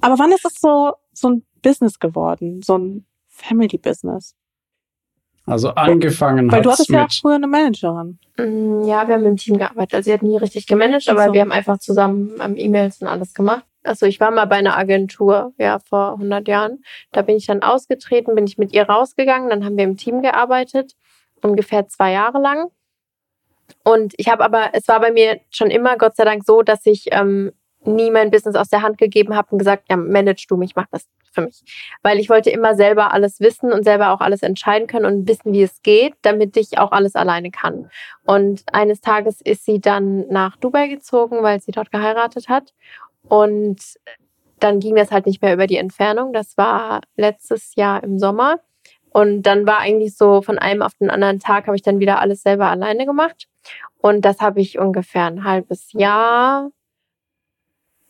[0.00, 2.62] Aber wann ist es so, so ein Business geworden?
[2.62, 4.34] So ein Family Business?
[5.46, 8.18] Also angefangen Weil du hattest ja auch früher eine Managerin.
[8.36, 9.94] Mm, Ja, wir haben im Team gearbeitet.
[9.94, 11.32] Also sie hat nie richtig gemanagt, aber so.
[11.32, 13.64] wir haben einfach zusammen ähm, E-Mails und alles gemacht.
[13.84, 16.82] Also ich war mal bei einer Agentur, ja, vor 100 Jahren.
[17.12, 19.48] Da bin ich dann ausgetreten, bin ich mit ihr rausgegangen.
[19.48, 20.94] Dann haben wir im Team gearbeitet,
[21.42, 22.66] ungefähr zwei Jahre lang.
[23.84, 26.84] Und ich habe aber, es war bei mir schon immer, Gott sei Dank, so, dass
[26.86, 27.52] ich ähm,
[27.86, 30.86] nie mein Business aus der Hand gegeben habe und gesagt, ja, manage du mich, mach
[30.90, 31.62] das für mich.
[32.02, 35.52] Weil ich wollte immer selber alles wissen und selber auch alles entscheiden können und wissen,
[35.52, 37.90] wie es geht, damit ich auch alles alleine kann.
[38.24, 42.74] Und eines Tages ist sie dann nach Dubai gezogen, weil sie dort geheiratet hat.
[43.28, 43.80] Und
[44.58, 46.32] dann ging das halt nicht mehr über die Entfernung.
[46.32, 48.60] Das war letztes Jahr im Sommer.
[49.10, 52.20] Und dann war eigentlich so von einem auf den anderen Tag habe ich dann wieder
[52.20, 53.48] alles selber alleine gemacht.
[53.98, 56.70] Und das habe ich ungefähr ein halbes Jahr.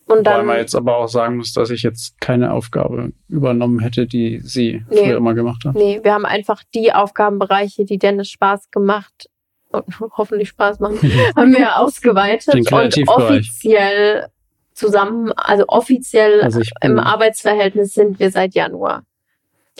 [0.08, 3.80] Und Wobei dann, man jetzt aber auch sagen muss, dass ich jetzt keine Aufgabe übernommen
[3.80, 4.96] hätte, die sie Nee.
[4.98, 5.74] früher immer gemacht hat.
[5.74, 9.28] nee, wir haben einfach die Aufgabenbereiche, die Dennis Spaß gemacht
[9.70, 9.84] und
[10.16, 10.98] hoffentlich Spaß machen,
[11.36, 14.28] haben wir ausgeweitet Den und offiziell
[14.74, 19.02] zusammen, also offiziell Also im Arbeitsverhältnis sind wir seit Januar.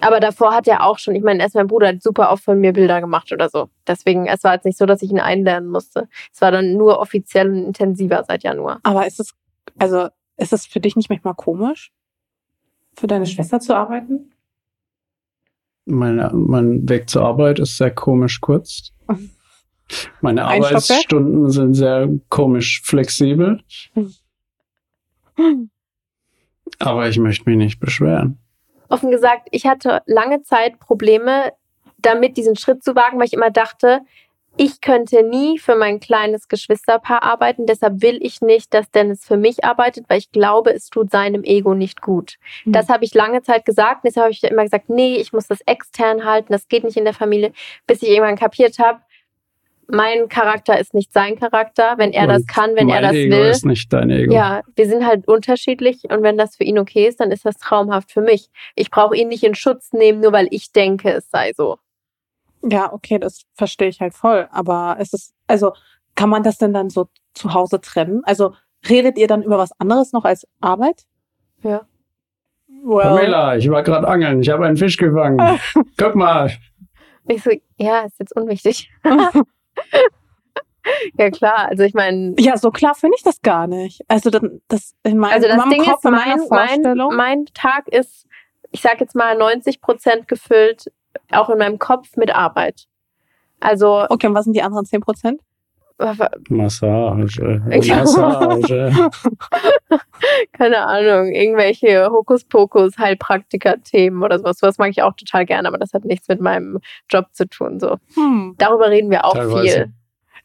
[0.01, 2.59] Aber davor hat er auch schon, ich meine, erst mein Bruder hat super oft von
[2.61, 3.69] mir Bilder gemacht oder so.
[3.87, 6.09] Deswegen, es war jetzt nicht so, dass ich ihn einlernen musste.
[6.33, 8.81] Es war dann nur offiziell und intensiver seit Januar.
[8.83, 9.33] Aber ist es,
[9.79, 11.93] also, ist es für dich nicht manchmal komisch,
[12.95, 14.33] für deine Schwester zu arbeiten?
[15.87, 18.93] meine, mein Weg zur Arbeit ist sehr komisch kurz.
[20.21, 20.91] Meine Ein Stockwerk?
[20.91, 23.63] Arbeitsstunden sind sehr komisch flexibel,
[26.81, 28.39] aber ich möchte mich nicht beschweren.
[28.89, 31.53] Offen gesagt, ich hatte lange Zeit Probleme
[31.99, 34.01] damit, diesen Schritt zu wagen, weil ich immer dachte,
[34.57, 37.67] ich könnte nie für mein kleines Geschwisterpaar arbeiten.
[37.67, 41.45] Deshalb will ich nicht, dass Dennis für mich arbeitet, weil ich glaube, es tut seinem
[41.45, 42.37] Ego nicht gut.
[42.65, 42.73] Hm.
[42.73, 44.05] Das habe ich lange Zeit gesagt.
[44.05, 46.53] Deshalb habe ich immer gesagt, nee, ich muss das extern halten.
[46.53, 47.53] Das geht nicht in der Familie.
[47.87, 49.01] Bis ich irgendwann kapiert habe,
[49.89, 51.95] mein Charakter ist nicht sein Charakter.
[51.97, 53.47] Wenn er das Und kann, wenn er das Ego will.
[53.47, 54.33] ist nicht dein Ego.
[54.33, 57.59] Ja, wir sind halt unterschiedlich und wenn das für ihn okay ist, dann ist das
[57.59, 58.49] traumhaft für mich.
[58.75, 61.79] Ich brauche ihn nicht in Schutz nehmen, nur weil ich denke, es sei so.
[62.69, 64.49] Ja, okay, das verstehe ich halt voll.
[64.51, 65.73] Aber es ist, also,
[66.15, 68.23] kann man das denn dann so zu Hause trennen?
[68.25, 68.55] Also,
[68.89, 71.05] redet ihr dann über was anderes noch als Arbeit?
[71.63, 71.87] Ja.
[72.83, 75.61] Well, Pamela, ich war gerade angeln, ich habe einen Fisch gefangen.
[75.97, 76.51] Guck mal.
[77.29, 78.91] Ich so, ja, ist jetzt unwichtig.
[81.19, 84.03] ja klar, also ich meine, ja, so klar finde ich das gar nicht.
[84.09, 87.45] Also, dann, das in meinem, also in das meinem Ding Kopf, ist, mein, mein, mein
[87.55, 88.27] Tag ist,
[88.71, 90.93] ich sag jetzt mal 90 Prozent gefüllt,
[91.31, 92.87] auch in meinem Kopf mit Arbeit.
[93.61, 95.41] Also, okay, und was sind die anderen 10 Prozent?
[96.51, 97.63] Massage.
[97.71, 97.97] Ja.
[97.97, 98.93] Massage.
[100.53, 104.59] keine Ahnung, irgendwelche Hokuspokus, Heilpraktiker-Themen oder sowas.
[104.61, 107.81] Was mag ich auch total gerne, aber das hat nichts mit meinem Job zu tun.
[107.81, 107.97] So.
[108.15, 108.57] Hm.
[108.59, 109.93] Darüber reden wir auch Teilweise.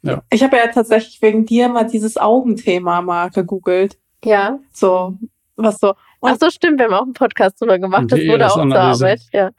[0.04, 0.18] viel.
[0.32, 3.98] Ich habe ja tatsächlich wegen dir mal dieses Augenthema mal gegoogelt.
[4.24, 4.60] Ja.
[4.72, 5.18] So,
[5.56, 5.94] was so.
[6.22, 8.04] Ach so, stimmt, wir haben auch einen Podcast drüber gemacht.
[8.04, 8.76] Und Das wurde auch zur.
[8.76, 9.22] Arbeit.
[9.34, 9.52] Ja.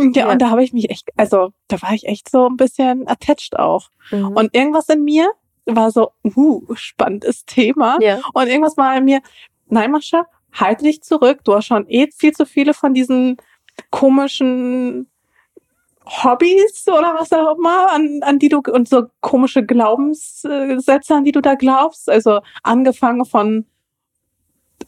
[0.00, 0.32] Ja, Ja.
[0.32, 3.58] und da habe ich mich echt, also da war ich echt so ein bisschen attached
[3.58, 3.90] auch.
[4.10, 4.28] Mhm.
[4.28, 5.30] Und irgendwas in mir
[5.66, 7.98] war so, uh, spannendes Thema.
[8.00, 8.20] ja.
[8.32, 9.20] Und irgendwas war in mir,
[9.68, 11.40] nein, Mascha, halte dich zurück.
[11.44, 13.36] Du hast schon eh viel zu viele von diesen
[13.90, 15.06] komischen
[16.06, 21.32] Hobbys oder was auch immer, an, an die du, und so komische Glaubenssätze, an die
[21.32, 22.08] du da glaubst.
[22.10, 23.64] Also angefangen von,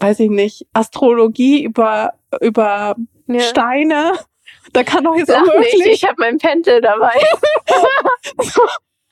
[0.01, 2.97] weiß ich nicht, Astrologie über, über
[3.29, 3.41] ja.
[3.41, 4.15] Steine.
[4.73, 7.15] Da kann doch jetzt Lach nicht, unmöglich, ich habe mein Pendel dabei.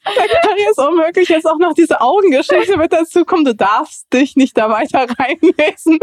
[0.04, 3.44] da kann jetzt unmöglich jetzt auch noch diese Augengeschichte mit dazu kommen.
[3.44, 5.98] Du darfst dich nicht da weiter reinlesen,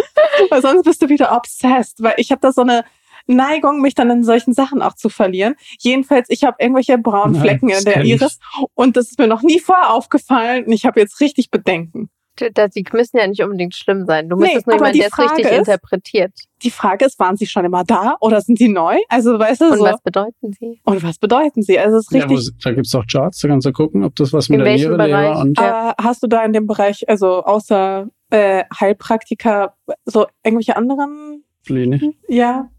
[0.50, 2.04] weil sonst bist du wieder obsessed.
[2.04, 2.84] Weil ich habe da so eine
[3.28, 5.56] Neigung, mich dann in solchen Sachen auch zu verlieren.
[5.80, 8.12] Jedenfalls, ich habe irgendwelche braunen Nein, Flecken das in der kenn ich.
[8.12, 8.39] Iris
[8.73, 12.10] und das ist mir noch nie vorher aufgefallen und ich habe jetzt richtig Bedenken.
[12.54, 14.30] Das- Die müssen ja nicht unbedingt schlimm sein.
[14.30, 16.32] Du Nee, müsstest nur aber jemanden, der es Frage richtig ist- interpretiert.
[16.63, 18.97] Die Frage ist, waren sie schon immer da oder sind sie neu?
[19.10, 19.84] Also, weißt du, Und so.
[19.84, 20.80] was bedeuten sie?
[20.84, 21.78] und was bedeuten sie?
[21.80, 22.54] Also, es ist Ja, richtig.
[22.56, 24.73] wo, da gibt's auch Charts, da kannst du gucken, ob das was mit In der
[24.76, 25.38] Niere, Leber Bereich?
[25.38, 25.89] und Ja.
[25.91, 32.13] Äh, hast du da in dem Bereich, also außer äh, Heilpraktiker, so irgendwelche anderen, Pläne.
[32.28, 32.69] ja,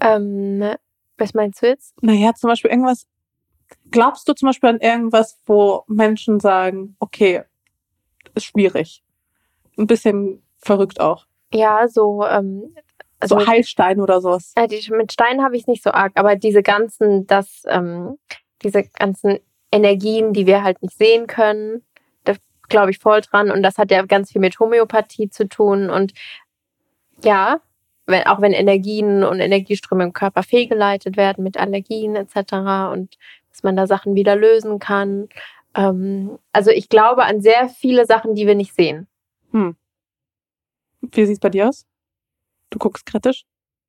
[0.00, 0.62] Ähm,
[1.18, 1.94] was meinst du jetzt?
[2.02, 3.06] naja, zum Beispiel irgendwas,
[3.90, 7.42] glaubst du zum Beispiel an irgendwas, wo Menschen sagen, okay,
[8.34, 9.02] ist schwierig.
[9.78, 11.26] Ein bisschen verrückt auch.
[11.52, 12.74] Ja, so, ähm,
[13.18, 14.52] also so Heilstein oder sowas.
[14.56, 18.18] Ja, die, mit Steinen habe ich nicht so arg, aber diese ganzen, das, ähm,
[18.62, 19.38] diese ganzen
[19.72, 21.82] Energien, die wir halt nicht sehen können,
[22.24, 22.34] da
[22.68, 23.50] glaube ich voll dran.
[23.50, 25.90] Und das hat ja ganz viel mit Homöopathie zu tun.
[25.90, 26.12] Und
[27.22, 27.60] ja,
[28.06, 32.92] wenn, auch wenn Energien und Energieströme im Körper fehlgeleitet werden mit Allergien etc.
[32.92, 33.16] und
[33.50, 35.28] dass man da Sachen wieder lösen kann.
[35.74, 39.06] Ähm, also ich glaube an sehr viele Sachen, die wir nicht sehen.
[39.52, 41.86] Wie sieht's bei dir aus?
[42.70, 43.44] Du guckst kritisch?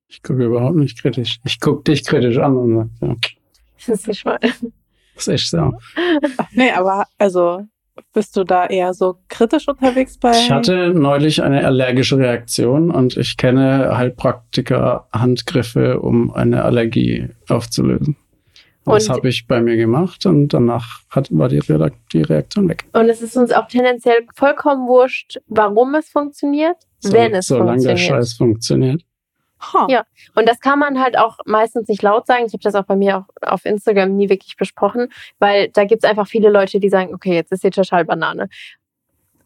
[0.08, 1.38] Ich gucke überhaupt nicht kritisch.
[1.44, 3.16] Ich gucke dich kritisch an und sag, ja,
[3.76, 4.38] Das ist nicht mal.
[4.40, 4.60] das
[5.16, 5.72] ist echt so.
[6.52, 7.66] Nee, aber also
[8.12, 10.32] bist du da eher so kritisch unterwegs bei?
[10.32, 18.16] Ich hatte neulich eine allergische Reaktion und ich kenne Heilpraktiker Handgriffe, um eine Allergie aufzulösen.
[18.84, 21.60] Und das habe ich bei mir gemacht und danach hat, war die,
[22.12, 22.84] die Reaktion weg.
[22.92, 27.80] Und es ist uns auch tendenziell vollkommen wurscht, warum es funktioniert, So, wenn es solange
[27.82, 28.00] der funktioniert.
[28.00, 29.02] Scheiß funktioniert.
[29.72, 29.86] Ha.
[29.88, 30.04] Ja.
[30.34, 32.44] Und das kann man halt auch meistens nicht laut sagen.
[32.46, 36.02] Ich habe das auch bei mir auch auf Instagram nie wirklich besprochen, weil da gibt
[36.02, 38.48] es einfach viele Leute, die sagen, okay, jetzt ist hier total Banane.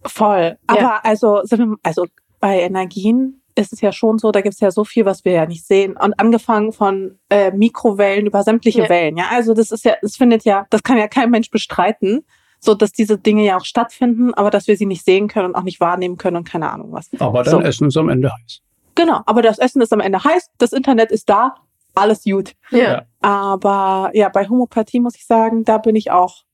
[0.07, 0.57] Voll.
[0.66, 1.01] Aber Ja.
[1.03, 2.07] also, sind wir, also
[2.40, 5.33] bei Energien ist es ja schon so, da gibt es ja so viel, was wir
[5.33, 5.97] ja nicht sehen.
[5.97, 8.88] Und angefangen von äh, Mikrowellen über sämtliche Ja.
[8.88, 9.16] Wellen.
[9.16, 12.25] Ja, also das ist ja, es findet ja, das kann ja kein Mensch bestreiten,
[12.61, 15.55] so dass diese Dinge ja auch stattfinden, aber dass wir sie nicht sehen können und
[15.57, 17.09] auch nicht wahrnehmen können und keine Ahnung was.
[17.19, 17.61] Aber dann So.
[17.61, 18.61] essen es am Ende heiß.
[18.95, 19.21] Genau.
[19.27, 21.55] Aber das Essen ist am Ende heiß, das Internet ist da,
[21.95, 22.53] alles gut.
[22.71, 23.03] Ja.
[23.21, 26.45] Aber ja, bei Homöopathie muss ich sagen, da bin ich auch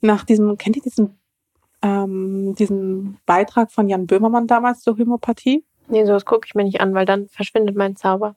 [0.00, 1.18] nach diesem, kennt ihr diesen,
[1.82, 5.64] ähm, diesen Beitrag von Jan Böhmermann damals zur Homöopathie?
[5.92, 8.34] Nee, sowas gucke ich mir nicht an, weil dann verschwindet mein Zauber.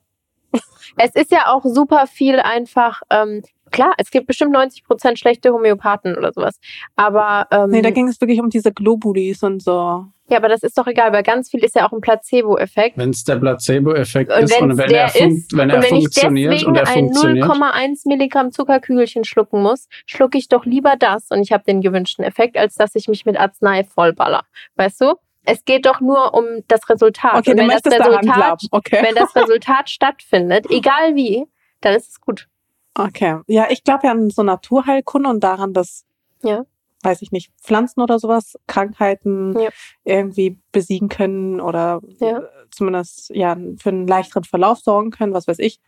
[0.98, 6.18] es ist ja auch super viel einfach, ähm, klar, es gibt bestimmt 90% schlechte Homöopathen
[6.18, 6.60] oder sowas.
[6.96, 10.04] Aber, ähm, Nee, da ging es wirklich um diese Globulis und so.
[10.28, 12.98] ja, aber das ist doch egal, weil ganz viel ist ja auch ein Placebo-Effekt.
[12.98, 15.94] Wenn es der Placebo-Effekt ist und wenn der er, fun ist, wenn er und wenn
[15.94, 20.66] ich funktioniert deswegen und er ein funktioniert, 0,1 Milligramm Zuckerkügelchen schlucken muss, schlucke ich doch
[20.66, 24.44] lieber das und ich habe den gewünschten Effekt, als dass ich mich mit Arznei vollballer.
[24.74, 25.14] Weißt du?
[25.46, 27.36] Es geht doch nur um das Resultat.
[27.38, 28.62] Okay, und wenn das Resultat.
[28.70, 28.98] Okay.
[29.02, 31.46] wenn das Resultat stattfindet, egal wie,
[31.80, 32.48] dann ist es gut.
[32.94, 33.40] Okay.
[33.46, 36.04] Ja, ich glaube ja an so Naturheilkunde und daran, dass,
[36.42, 36.64] Ja.
[37.02, 39.70] weiß ich nicht, Pflanzen oder sowas Krankheiten Ja.
[40.04, 42.38] irgendwie besiegen können oder Ja.
[42.38, 45.78] äh, zumindest ja für einen leichteren Verlauf sorgen können, was weiß ich.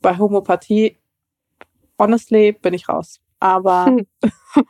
[0.00, 0.98] Bei Homöopathie,
[1.98, 3.20] honestly, bin ich raus.
[3.38, 4.06] Aber, Hm.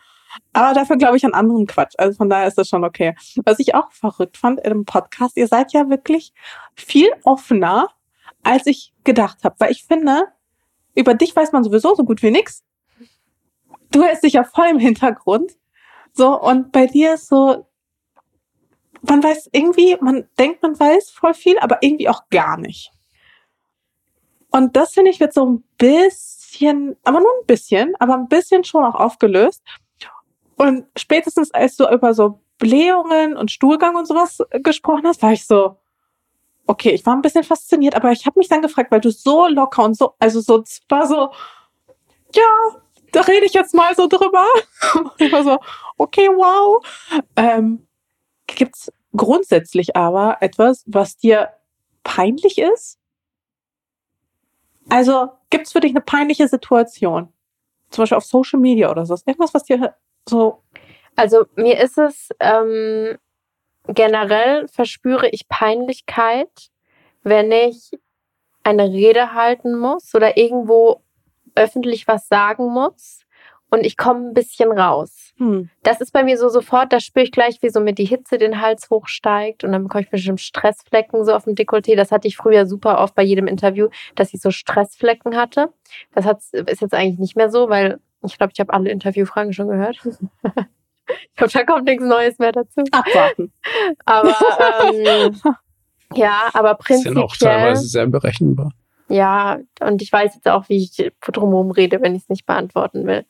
[0.53, 1.94] aber dafür glaube ich an anderen Quatsch.
[1.99, 3.14] Also von daher ist das schon okay.
[3.44, 6.33] Was ich auch verrückt fand in dem Podcast, ihr seid ja wirklich
[6.75, 7.88] viel offener,
[8.42, 9.57] als ich gedacht habe.
[9.59, 10.25] Weil ich finde,
[10.94, 12.62] über dich weiß man sowieso so gut wie nix.
[13.90, 15.53] Du hältst dich ja voll im Hintergrund.
[16.12, 17.66] So, und bei dir ist so,
[19.03, 22.92] man weiß irgendwie, man denkt, man weiß voll viel, aber irgendwie auch gar nicht.
[24.51, 28.62] Und das finde ich wird so ein bisschen, aber nur ein bisschen, aber ein bisschen
[28.62, 29.62] schon auch aufgelöst.
[30.57, 35.47] Und spätestens als du über so Blähungen und Stuhlgang und sowas gesprochen hast, war ich
[35.47, 35.77] so,
[36.67, 39.47] okay, ich war ein bisschen fasziniert, aber ich habe mich dann gefragt, weil du so
[39.49, 41.31] locker und so, also so, es war so,
[42.35, 42.81] ja,
[43.12, 44.45] da rede ich jetzt mal so drüber.
[45.19, 45.59] Ich war so,
[45.99, 46.85] okay, wow.
[47.37, 47.87] Ähm,
[48.47, 51.51] gibt's grundsätzlich aber etwas, was dir
[52.03, 52.99] peinlich ist?
[54.88, 57.33] Also, gibt's für dich eine peinliche Situation?
[57.90, 59.17] Zum Beispiel auf Social Media oder so.
[59.25, 59.95] Irgendwas, was dir
[60.29, 60.63] so,
[61.17, 63.19] Also mir ist es ähm,
[63.89, 66.71] generell verspüre ich Peinlichkeit,
[67.23, 67.91] wenn ich
[68.63, 71.03] eine Rede halten muss oder irgendwo
[71.55, 73.21] öffentlich was sagen muss
[73.71, 75.33] und ich komme ein bisschen raus.
[75.37, 78.05] hm, Das ist bei mir so sofort, da spüre ich gleich, wie so mir die
[78.05, 81.97] Hitze den Hals hochsteigt und dann bekomme ich bestimmt Stressflecken so auf dem Dekolleté.
[81.97, 85.73] Das hatte ich früher super oft bei jedem Interview, dass ich so Stressflecken hatte.
[86.15, 89.53] Das hat's, ist jetzt eigentlich nicht mehr so, weil ich glaube, ich habe alle Interviewfragen
[89.53, 89.99] schon gehört.
[90.05, 92.83] ich glaube, da kommt nichts Neues mehr dazu.
[92.91, 93.53] abwarten.
[94.05, 94.35] Aber
[94.93, 95.41] ähm,
[96.15, 97.29] ja, aber ist ja auch prinzipiell.
[97.29, 98.73] teilweise sehr berechenbar.
[99.09, 103.07] Ja, und ich weiß jetzt auch, wie ich drumherum rede, wenn ich es nicht beantworten
[103.07, 103.27] will.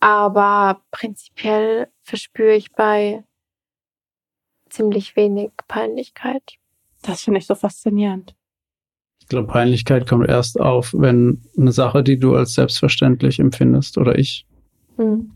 [0.00, 3.24] Aber prinzipiell verspüre ich bei
[4.68, 6.42] ziemlich wenig Peinlichkeit.
[7.02, 8.34] Das finde ich so faszinierend.
[9.24, 14.18] Ich glaube, Peinlichkeit kommt erst auf, wenn eine Sache, die du als selbstverständlich empfindest oder
[14.18, 14.46] ich,
[14.96, 15.30] Hm.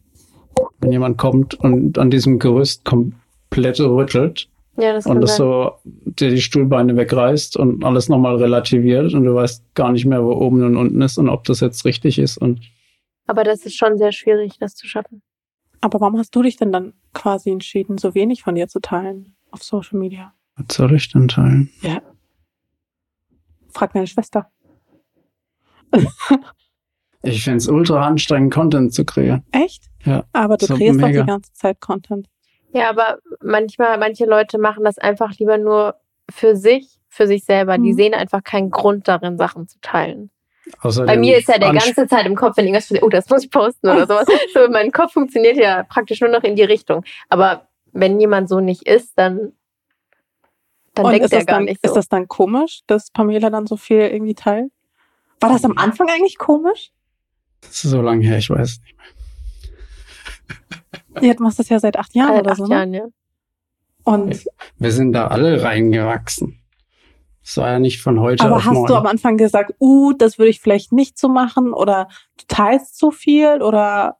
[0.80, 5.38] wenn jemand kommt und an diesem Gerüst komplett rüttelt Ja, das und das sein.
[5.38, 5.72] so
[6.04, 10.32] dir die Stuhlbeine wegreißt und alles nochmal relativiert und du weißt gar nicht mehr, wo
[10.32, 12.60] oben und unten ist und ob das jetzt richtig ist und
[13.26, 15.22] Aber das ist schon sehr schwierig, das zu schaffen.
[15.80, 19.34] Aber warum hast du dich denn dann quasi entschieden, so wenig von dir zu teilen
[19.50, 20.34] auf Social Media?
[20.56, 21.70] was soll ich denn teilen?
[21.82, 22.00] Ja.
[23.78, 24.50] Frag meine Schwester.
[27.22, 29.44] Ich finde es ultra anstrengend, Content zu kreieren.
[29.52, 29.84] Echt?
[30.04, 30.24] Ja.
[30.32, 31.22] Aber du So doch mega.
[31.22, 32.28] die ganze Zeit Content.
[32.72, 35.94] Ja, aber manchmal, manche Leute machen das einfach lieber nur
[36.30, 37.78] für sich, für sich selber.
[37.78, 37.96] Die Mhm.
[37.96, 40.30] sehen einfach keinen Grund darin, Sachen zu teilen.
[40.82, 43.28] Außerdem Bei mir ist ja der ganze Zeit im Kopf, wenn irgendwas passiert, oh, das
[43.30, 44.26] muss ich posten oder sowas.
[44.54, 47.04] So, mein Kopf funktioniert ja praktisch nur noch in die Richtung.
[47.30, 49.52] Aber wenn jemand so nicht ist, dann,
[50.98, 51.88] dann Und denkt ist er das, gar dann, nicht so.
[51.88, 54.70] ist das dann komisch, dass Pamela dann so viel irgendwie teilt?
[55.40, 56.90] War das am Anfang eigentlich komisch?
[57.60, 59.06] Das ist so lange her, ich weiß nicht mehr.
[61.22, 62.66] Ja, du machst das ja seit acht Jahren Seit oder acht so.
[62.66, 62.74] Ne?
[62.74, 63.04] Jahren, ja.
[64.04, 64.44] Und
[64.78, 66.60] Wir sind da alle reingewachsen.
[67.42, 68.86] Das war ja nicht von heute aber auf hast morgen.
[68.88, 72.98] du am Anfang gesagt, uh, das würde ich vielleicht nicht so machen oder du teilst
[72.98, 74.16] zu viel oder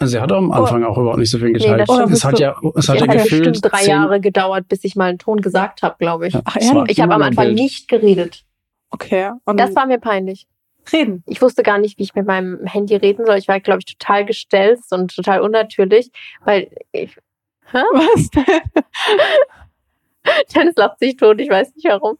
[0.00, 1.88] Sie hat am Anfang auch überhaupt nicht so viel geteilt.
[1.90, 2.12] stimmt.
[2.12, 4.68] es hat ja, es hat Es ja hat ja gefühlt bestimmt drei zehn- Jahre gedauert,
[4.68, 6.34] bis ich mal einen Ton gesagt habe, glaube ich.
[6.34, 6.56] Ja, Ach?
[6.88, 7.58] Ich habe am Anfang Bild.
[7.58, 8.44] nicht geredet.
[8.90, 9.30] okay.
[9.44, 10.46] Und Das war mir peinlich.
[10.92, 11.22] reden.
[11.26, 13.38] Ich wusste gar nicht, wie ich mit meinem Handy reden soll.
[13.38, 16.10] Ich war, glaube ich, total gestelzt und total unnatürlich,
[16.44, 17.16] weil ich,
[17.72, 18.28] Was?
[20.54, 22.16] Dennis lacht sich tot, ich weiß nicht warum.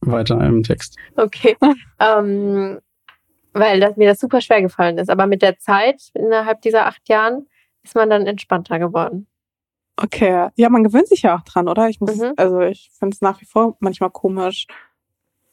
[0.00, 0.96] Weiter im Text.
[1.16, 1.56] Okay.
[2.00, 2.78] ähm,
[3.52, 5.10] weil das, mir das super schwer gefallen ist.
[5.10, 7.46] Aber mit der Zeit, innerhalb dieser acht Jahren,
[7.82, 9.26] ist man dann entspannter geworden.
[9.96, 10.48] Okay.
[10.54, 11.88] Ja, man gewöhnt sich ja auch dran, oder?
[11.88, 12.34] Ich muss, Mhm.
[12.36, 14.66] also ich finde es nach wie vor manchmal komisch,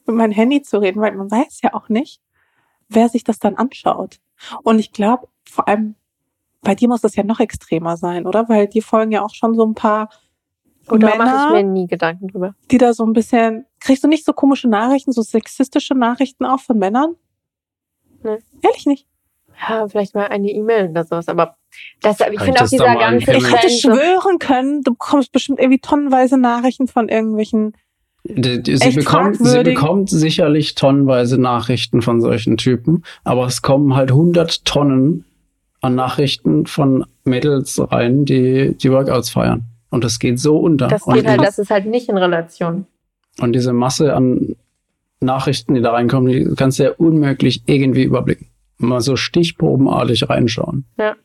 [0.06, 2.22] mit meinem Handy zu reden, weil man weiß ja auch nicht,
[2.90, 4.20] wer sich das dann anschaut.
[4.64, 5.96] Und ich glaube, vor allem
[6.62, 8.48] bei dir muss das ja noch extremer sein, oder?
[8.50, 10.10] Weil die folgen ja auch schon so ein paar
[10.88, 12.54] Und da mache ich mir Männer, nie Gedanken drüber.
[12.70, 16.60] die da so ein bisschen, kriegst du nicht so komische Nachrichten, so sexistische Nachrichten auch
[16.60, 17.16] von Männern?
[18.26, 18.38] Nee.
[18.62, 19.08] Ehrlich nicht.
[19.70, 21.30] Ja, vielleicht mal eine E-Mail oder sowas.
[21.30, 21.56] Aber
[22.02, 26.38] das, ich finde auch dieser ganze Ich hätte schwören können, du bekommst bestimmt irgendwie tonnenweise
[26.38, 27.74] Nachrichten von irgendwelchen
[28.24, 34.66] sie, bekommt, sie bekommt sicherlich tonnenweise Nachrichten von solchen Typen, aber es kommen halt 100
[34.66, 35.26] Tonnen
[35.82, 39.66] an Nachrichten von Mädels rein, die die Workouts feiern.
[39.92, 40.88] Und das geht so unter.
[40.88, 42.88] Das und, geht halt, das ist halt nicht in Relation.
[43.40, 44.56] und diese Masse an
[45.26, 48.48] Nachrichten, die da reinkommen, die kannst du ja unmöglich irgendwie überblicken.
[48.78, 50.86] Mal so stichprobenartig reinschauen.
[50.98, 51.16] Ja.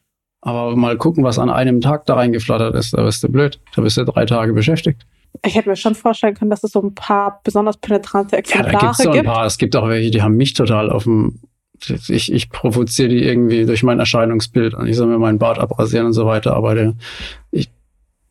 [0.43, 3.61] Aber mal gucken, was an einem Tag da reingeflattert ist, da bist du blöd.
[3.75, 5.07] Da bist du drei Tage beschäftigt.
[5.45, 8.73] Ich hätte mir schon vorstellen können, dass es so ein paar besonders penetrante Ja, Exemplare
[8.73, 9.27] da gibt's so ein gibt.
[9.27, 9.47] paar.
[9.47, 11.41] Es gibt auch welche, die haben mich total auf dem.
[12.09, 16.07] Ich, ich provoziere die irgendwie durch mein Erscheinungsbild und ich soll mir meinen Bart abrasieren
[16.07, 16.55] und so weiter.
[16.55, 16.95] Aber der,
[17.53, 17.71] ich,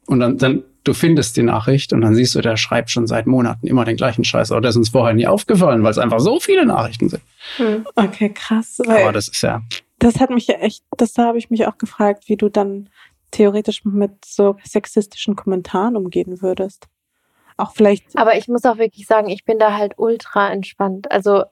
[0.05, 3.27] und dann, dann, du findest die Nachricht und dann siehst du, der schreibt schon seit
[3.27, 4.51] Monaten immer den gleichen Scheiß.
[4.51, 7.21] Aber der ist uns vorher nie aufgefallen, weil es einfach so viele Nachrichten sind.
[7.57, 7.85] Hm.
[7.95, 8.79] Okay, krass.
[8.85, 9.61] Weil Aber das ist ja.
[9.99, 12.89] das hat mich ja echt, das da habe ich mich auch gefragt, wie du dann
[13.31, 16.87] theoretisch mit so sexistischen Kommentaren umgehen würdest.
[17.57, 18.17] Auch vielleicht.
[18.17, 21.11] Aber ich muss auch wirklich sagen, ich bin da halt ultra entspannt.
[21.11, 21.43] Also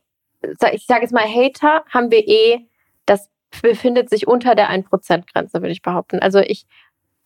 [0.74, 2.66] ich sage jetzt mal, Hater haben wir eh,
[3.06, 3.30] das
[3.62, 6.20] befindet sich unter der 1%-Grenze, würde ich behaupten.
[6.20, 6.66] Also ich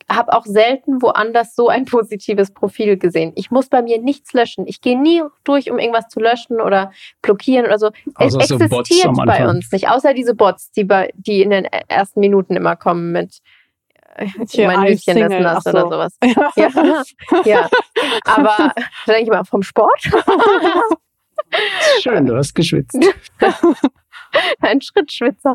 [0.09, 3.33] habe auch selten woanders so ein positives Profil gesehen.
[3.35, 4.67] Ich muss bei mir nichts löschen.
[4.67, 7.91] Ich gehe nie durch, um irgendwas zu löschen oder blockieren oder so.
[8.19, 11.41] Es Außer so Bots existiert am bei uns nicht, außer diese Bots, die, bei, die
[11.41, 13.39] in den ersten Minuten immer kommen mit
[14.15, 15.89] äh, Hier, mein I'm Hütchen ist nass ach oder so.
[15.89, 16.17] sowas.
[16.55, 17.03] Ja,
[17.45, 17.69] ja.
[18.25, 18.73] aber
[19.05, 20.01] da denke ich mal vom Sport.
[22.01, 22.97] Schön, du hast geschwitzt.
[24.61, 25.53] Ein Schrittschwitzer.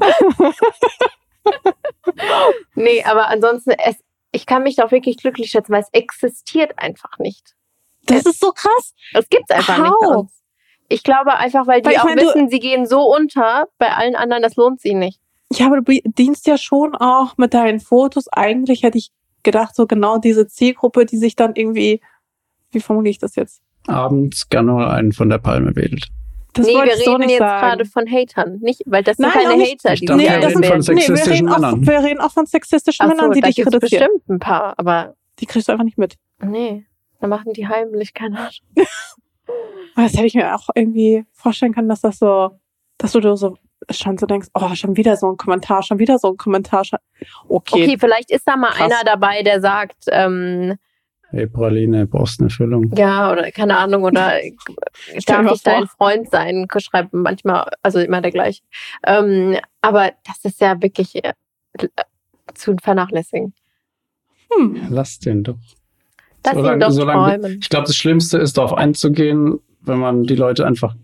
[2.74, 3.96] nee, aber ansonsten, es,
[4.37, 7.55] ich kann mich da auch wirklich glücklich schätzen, weil es existiert einfach nicht.
[8.05, 8.94] Das ist so krass.
[9.14, 10.16] Es gibt's einfach nicht bei How?
[10.16, 10.42] uns.
[10.88, 14.14] Ich glaube einfach, weil die Weil auch meine, wissen, sie gehen so unter, bei allen
[14.14, 15.20] anderen, das lohnt sie nicht.
[15.53, 18.29] Ja, aber du dienst ja schon auch mit deinen Fotos.
[18.29, 19.11] Eigentlich hätte ich
[19.42, 22.03] gedacht, so genau diese Zielgruppe, die sich dann irgendwie,
[22.72, 23.62] wie formuliere ich das jetzt?
[23.87, 26.09] Abends gerne mal einen von der Palme wedelt.
[26.57, 27.61] Das nee, wir reden so nicht jetzt sagen.
[27.66, 29.62] gerade von Hatern, nicht, weil das sind Nein, keine.
[29.64, 30.95] Hater, die dachte, wir das reden sind von einbilden.
[30.95, 31.87] nee, wir sexistischen reden, auch, Männern.
[31.87, 34.09] wir reden auch von sexistischen Ach so, Männern, die da dich gibt's reduzieren.
[34.12, 36.16] bestimmt ein paar, aber Die kriegst du einfach nicht mit.
[36.42, 36.85] nee,
[37.21, 38.51] da machen die heimlich keine Ahnung.
[39.95, 42.51] Das hätte ich mir auch irgendwie vorstellen können, dass das so,
[42.99, 43.57] dass du dir so
[43.90, 46.85] schon so denkst, oh, schon wieder so ein Kommentar, schon wieder so ein Kommentar.
[46.85, 46.99] Schon.
[47.49, 47.83] Okay.
[47.85, 48.92] Okay, vielleicht ist da mal Krass.
[48.92, 50.77] einer dabei, der sagt, ähm,
[51.30, 52.92] Hey, Praline, brauchst eine Füllung.
[52.96, 54.32] Ja, oder keine Ahnung, oder
[55.26, 55.86] darf ich dein.
[55.88, 56.66] Freund sein?
[56.78, 58.62] Schreibt manchmal, also immer der gleiche.
[59.04, 61.32] Ähm, aber das ist ja wirklich äh,
[62.54, 63.54] zu vernachlässigen.
[64.52, 64.86] Hm.
[64.90, 65.58] Lass den doch.
[66.44, 67.58] Lass ihn Solange- doch solange- träumen.
[67.60, 70.94] Ich glaube, das Schlimmste ist, darauf einzugehen, wenn man die Leute einfach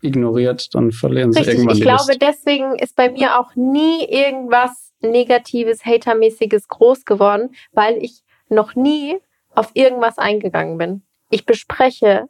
[0.00, 2.22] ignoriert, dann verlieren sie Richtig, irgendwann ich die glaube, Lust.
[2.22, 9.16] deswegen ist bei mir auch nie irgendwas Negatives, Hatermäßiges groß geworden, weil ich noch nie
[9.56, 11.02] auf irgendwas eingegangen bin.
[11.30, 12.28] Ich bespreche,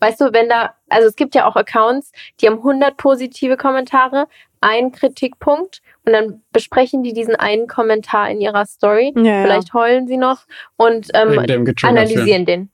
[0.00, 4.26] weißt du, wenn da, also es gibt ja auch Accounts, die haben 100 positive Kommentare,
[4.60, 9.14] einen Kritikpunkt und dann besprechen die diesen einen Kommentar in ihrer Story.
[9.16, 9.42] Ja, ja.
[9.42, 10.42] Vielleicht heulen sie noch
[10.76, 11.38] und ähm,
[11.82, 12.70] analysieren den.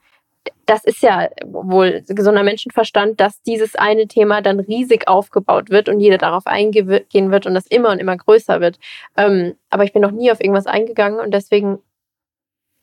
[0.66, 6.01] Das ist ja wohl gesunder Menschenverstand, dass dieses eine Thema dann riesig aufgebaut wird und
[6.01, 8.79] jeder darauf eingehen wird und das immer und immer größer wird.
[9.16, 11.80] Ähm, aber ich bin noch nie auf irgendwas eingegangen und deswegen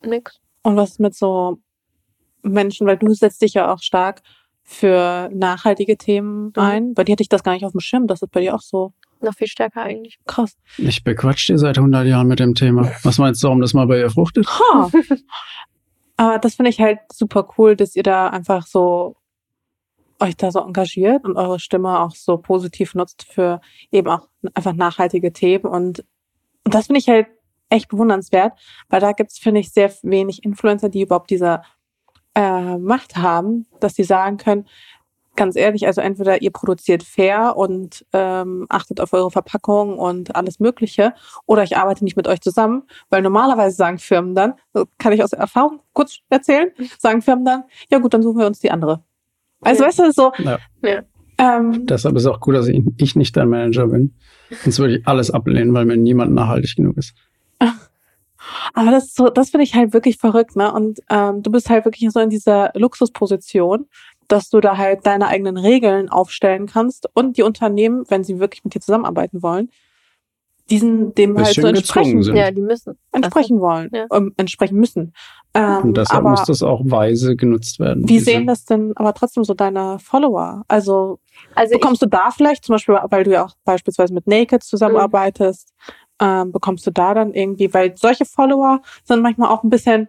[0.04, 0.41] nix.
[0.62, 1.58] Und was mit so
[2.42, 4.22] Menschen, weil du setzt dich ja auch stark
[4.62, 6.52] für nachhaltige Themen Mhm.
[6.56, 6.94] ein.
[6.94, 8.60] Bei dir hatte ich das gar nicht auf dem Schirm, das ist bei dir auch
[8.62, 8.92] so.
[9.20, 10.18] Noch viel stärker eigentlich.
[10.26, 10.56] Krass.
[10.78, 12.90] Ich bequatsch dir seit 100 Jahren mit dem Thema.
[13.04, 14.48] Was meinst du, warum das mal bei ihr fruchtet?
[14.48, 14.90] Ha.
[16.16, 19.14] Aber das finde ich halt super cool, dass ihr da einfach so
[20.18, 23.60] euch da so engagiert und eure Stimme auch so positiv nutzt für
[23.92, 25.64] eben auch einfach nachhaltige Themen.
[25.66, 26.04] Und,
[26.64, 27.26] und das finde ich halt
[27.72, 28.52] echt bewundernswert,
[28.88, 31.62] weil da gibt's finde ich, sehr wenig Influencer, die überhaupt diese
[32.34, 34.66] äh, Macht haben, dass sie sagen können,
[35.34, 40.60] ganz ehrlich, also entweder ihr produziert fair und ähm, achtet auf eure Verpackung und alles
[40.60, 41.14] Mögliche,
[41.46, 45.24] oder ich arbeite nicht mit euch zusammen, weil normalerweise sagen Firmen dann, das kann ich
[45.24, 49.02] aus Erfahrung kurz erzählen, sagen Firmen dann, ja gut, dann suchen wir uns die andere.
[49.62, 49.88] Also Ja.
[49.88, 50.58] weißt du, so, Ja.
[50.82, 51.02] Ja.
[51.38, 54.14] ähm, Deshalb ist auch gut, dass ich, ich nicht dein Manager bin.
[54.62, 57.14] Sonst würde ich alles ablehnen, weil mir niemand nachhaltig genug ist.
[58.74, 60.72] Aber das so, das finde ich halt wirklich verrückt, ne?
[60.72, 63.86] Und ähm, du bist halt wirklich so in dieser Luxusposition,
[64.28, 68.64] dass du da halt deine eigenen Regeln aufstellen kannst und die Unternehmen, wenn sie wirklich
[68.64, 69.68] mit dir zusammenarbeiten wollen,
[70.70, 72.36] diesen dem halt so entsprechen, sind.
[72.36, 72.96] Ja, die müssen.
[73.10, 74.06] entsprechen wollen, Ja.
[74.12, 75.12] ähm, entsprechen müssen.
[75.54, 78.08] Ähm, Und deshalb aber muss das auch weise genutzt werden.
[78.08, 80.62] wie sehen das denn aber trotzdem so deine Follower?
[80.68, 81.18] Also
[81.54, 84.62] Also ich, bekommst du da vielleicht, zum Beispiel, weil du ja auch beispielsweise mit Naked
[84.62, 85.74] zusammenarbeitest,
[86.22, 90.08] ähm, bekommst du da dann irgendwie, weil solche Follower sind manchmal auch ein bisschen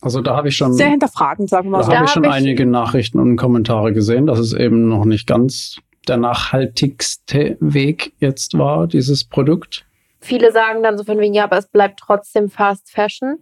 [0.00, 1.92] Also da habe ich schon, sehr hinterfragend, sagen wir mal da so.
[1.92, 5.26] habe ich schon hab ich- einige Nachrichten und Kommentare gesehen, dass es eben noch nicht
[5.26, 9.84] ganz der nachhaltigste Weg jetzt war, dieses Produkt.
[10.20, 13.38] viele sagen dann so von wegen, ja, aber es bleibt trotzdem Fast Fashion.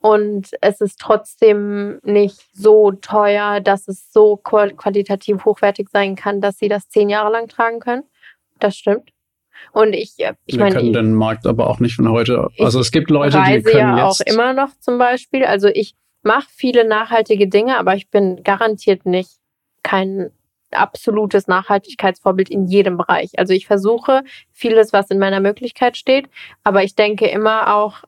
[0.00, 6.40] Und es ist trotzdem nicht so teuer, dass es so qual- qualitativ hochwertig sein kann,
[6.40, 8.02] dass sie das zehn Jahre lang tragen können.
[8.58, 9.11] Das stimmt.
[9.72, 12.48] Und ich, äh, ich Wir meine, können ich, den Markt aber auch nicht von heute.
[12.54, 14.20] Ich Also es gibt Leute, die können ja jetzt.
[14.20, 15.44] auch immer noch zum Beispiel.
[15.44, 19.38] Also ich mache viele nachhaltige Dinge, aber ich bin garantiert nicht
[19.82, 20.30] kein
[20.70, 23.38] absolutes Nachhaltigkeitsvorbild in jedem Bereich.
[23.38, 26.28] Also ich versuche vieles, was in meiner Möglichkeit steht,
[26.64, 28.04] aber ich denke immer auch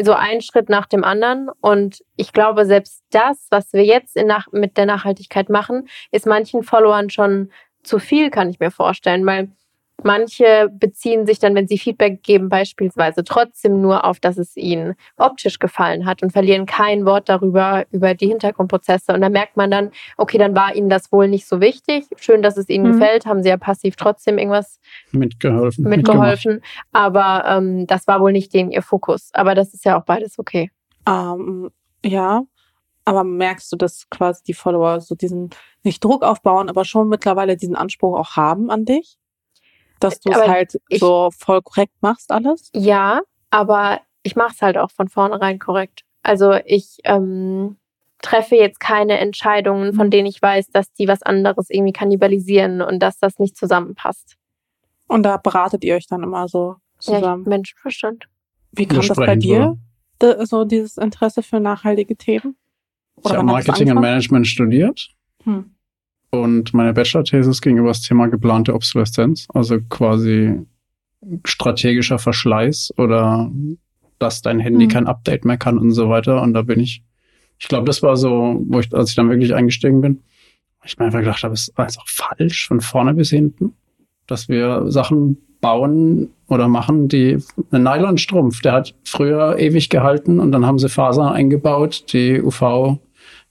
[0.00, 1.50] so einen Schritt nach dem anderen.
[1.60, 4.16] Und ich glaube, selbst das, was wir jetzt
[4.52, 7.50] mit der Nachhaltigkeit machen, ist manchen Followern schon
[7.82, 9.50] zu viel, kann ich mir vorstellen, weil
[10.04, 14.94] Manche beziehen sich dann, wenn sie Feedback geben, beispielsweise trotzdem nur auf, dass es ihnen
[15.16, 19.12] optisch gefallen hat und verlieren kein Wort darüber, über die Hintergrundprozesse.
[19.12, 22.06] Und da merkt man dann, okay, dann war ihnen das wohl nicht so wichtig.
[22.16, 22.92] Schön, dass es ihnen Mhm.
[22.92, 24.80] gefällt, haben sie ja passiv trotzdem irgendwas
[25.12, 25.84] mitgeholfen.
[25.88, 26.62] mitgeholfen.
[26.92, 29.30] Aber ähm, das war wohl nicht denen ihr Fokus.
[29.32, 30.70] Aber das ist ja auch beides okay.
[31.08, 31.70] Ähm,
[32.04, 32.42] ja,
[33.04, 35.50] aber merkst du, dass quasi die Follower so diesen,
[35.82, 39.16] nicht Druck aufbauen, aber schon mittlerweile diesen Anspruch auch haben an dich?
[40.00, 42.70] Dass du es halt ich- so voll korrekt machst alles?
[42.74, 43.20] Ja,
[43.50, 46.02] aber ich mache es halt auch von vornherein korrekt.
[46.22, 47.76] Also ich ähm,
[48.22, 52.98] treffe jetzt keine Entscheidungen, von denen ich weiß, dass die was anderes irgendwie kannibalisieren und
[52.98, 54.36] dass das nicht zusammenpasst.
[55.08, 57.42] Und da beratet ihr euch dann immer so Ja, zusammen.
[57.42, 58.26] ich, Menschenverstand.
[58.72, 59.76] Wie kam das bei dir?
[60.18, 62.56] Da- So dieses Interesse für nachhaltige Themen?
[63.24, 64.00] Ich habe Marketing und?
[64.00, 65.08] Management studiert
[65.44, 65.74] Hm.
[66.30, 70.60] Und meine Bachelor-Thesis ging über das Thema geplante Obsoleszenz, also quasi
[71.44, 73.50] strategischer Verschleiß oder
[74.18, 74.90] dass dein Handy Hm.
[74.90, 76.40] kein Update mehr kann und so weiter.
[76.42, 77.02] Und da bin ich,
[77.58, 80.22] ich glaube, das war so, wo ich, als ich dann wirklich eingestiegen bin,
[80.84, 83.74] ich mir einfach gedacht habe, es ist einfach falsch von vorne bis hinten,
[84.26, 87.38] dass wir Sachen bauen oder machen, die
[87.70, 92.98] ein Nylonstrumpf, der hat früher ewig gehalten und dann haben sie Fasern eingebaut, die UV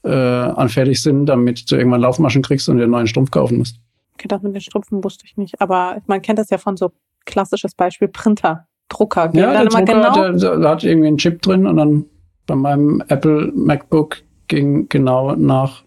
[0.02, 3.76] äh, anfertig sind, damit du irgendwann Laufmaschen kriegst und dir einen neuen Strumpf kaufen musst.
[4.14, 5.60] Okay, das mit den Strümpfen wusste ich nicht.
[5.60, 6.92] Aber man kennt das ja von so
[7.26, 9.28] klassisches Beispiel Printer, Drucker.
[9.28, 10.38] Gehen Ja, dann der immer Drucker, genau.
[10.38, 12.06] der, der hat irgendwie einen Chip drin und dann
[12.46, 15.84] bei meinem Apple MacBook ging genau nach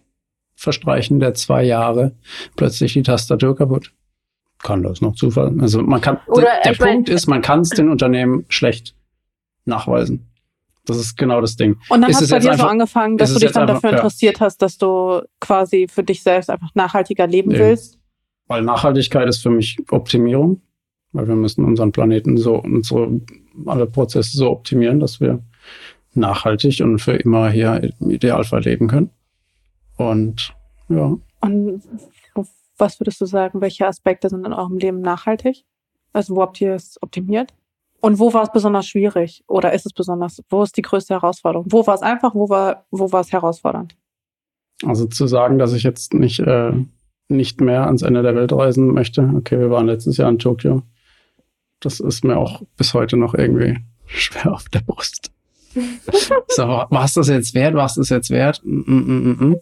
[0.56, 2.12] Verstreichen der zwei Jahre
[2.56, 3.92] plötzlich die Tastatur kaputt.
[4.62, 5.54] Kann das noch Zufall?
[5.60, 8.94] Also man kann, Oder, der mein- Punkt ist, man kann es den Unternehmen schlecht
[9.66, 10.26] nachweisen.
[10.86, 11.76] Das ist genau das Ding.
[11.88, 13.74] Und dann ist es es bei dir so einfach- angefangen, dass du dich dann einfach-
[13.76, 13.96] dafür ja.
[13.96, 17.58] interessiert hast, dass du quasi für dich selbst einfach nachhaltiger leben Ja.
[17.60, 17.98] willst.
[18.48, 20.60] Weil Nachhaltigkeit ist für mich Optimierung,
[21.12, 23.20] weil wir müssen unseren Planeten so, unsere,
[23.64, 25.42] alle Prozesse so optimieren, dass wir
[26.12, 29.10] nachhaltig und für immer hier im Idealfall leben können.
[29.96, 30.54] Und
[30.88, 31.82] ja, Und
[32.76, 35.64] was würdest du sagen, welche Aspekte sind in eurem Leben nachhaltig?
[36.12, 37.54] Also wo habt ihr es optimiert?
[38.04, 39.42] Und wo war es besonders schwierig?
[39.46, 41.66] Oder ist es besonders, wo ist die größte Herausforderung?
[41.70, 43.96] Wo war es einfach, wo war, wo war es herausfordernd?
[44.82, 46.72] also zu sagen, dass ich jetzt nicht, äh,
[47.28, 49.32] nicht mehr ans Ende der Welt reisen möchte.
[49.36, 50.82] Okay, wir waren letztes Jahr in Tokio.
[51.80, 55.30] Das ist mir auch bis heute noch irgendwie schwer auf der Brust.
[56.48, 57.74] so, war es das jetzt wert?
[57.74, 58.60] War es das jetzt wert?
[58.64, 59.56] Mm, mm, mm, mm, mm.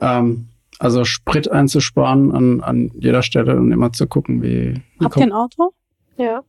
[0.00, 0.48] Ähm,
[0.78, 5.22] also Sprit einzusparen an, an jeder Stelle und immer zu gucken, wie, wie Habt ihr
[5.22, 5.72] ein Auto?
[6.16, 6.42] Ja.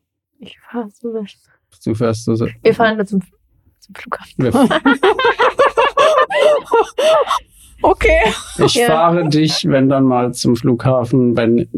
[0.45, 1.37] Ich fahre so nicht.
[1.85, 2.33] Du fährst so.
[2.61, 3.21] Wir fahren nur zum,
[3.79, 4.43] zum Flughafen.
[4.45, 4.51] Wir,
[7.81, 8.19] Okay.
[8.65, 8.87] ich Ja.
[8.87, 11.69] fahre dich, wenn dann mal zum Flughafen, wenn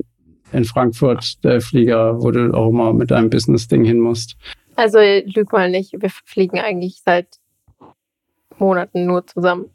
[0.51, 4.36] in Frankfurt der Flieger, wo du auch mal mit deinem Business-Ding hin musst.
[4.76, 7.28] Also lüg mal nicht, wir fliegen eigentlich seit
[8.57, 9.66] Monaten nur zusammen.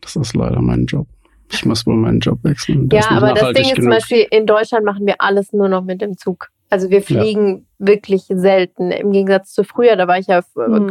[0.00, 1.06] Das ist leider mein Job.
[1.52, 2.88] Ich muss wohl meinen Job wechseln.
[2.88, 3.90] Der Ja, aber das Ding ist zum genug.
[3.94, 6.48] Beispiel, in Deutschland machen wir alles nur noch mit dem Zug.
[6.70, 8.90] Also wir fliegen wirklich selten.
[8.92, 10.90] Im Gegensatz zu früher, da war ich ja, äh, Mhm.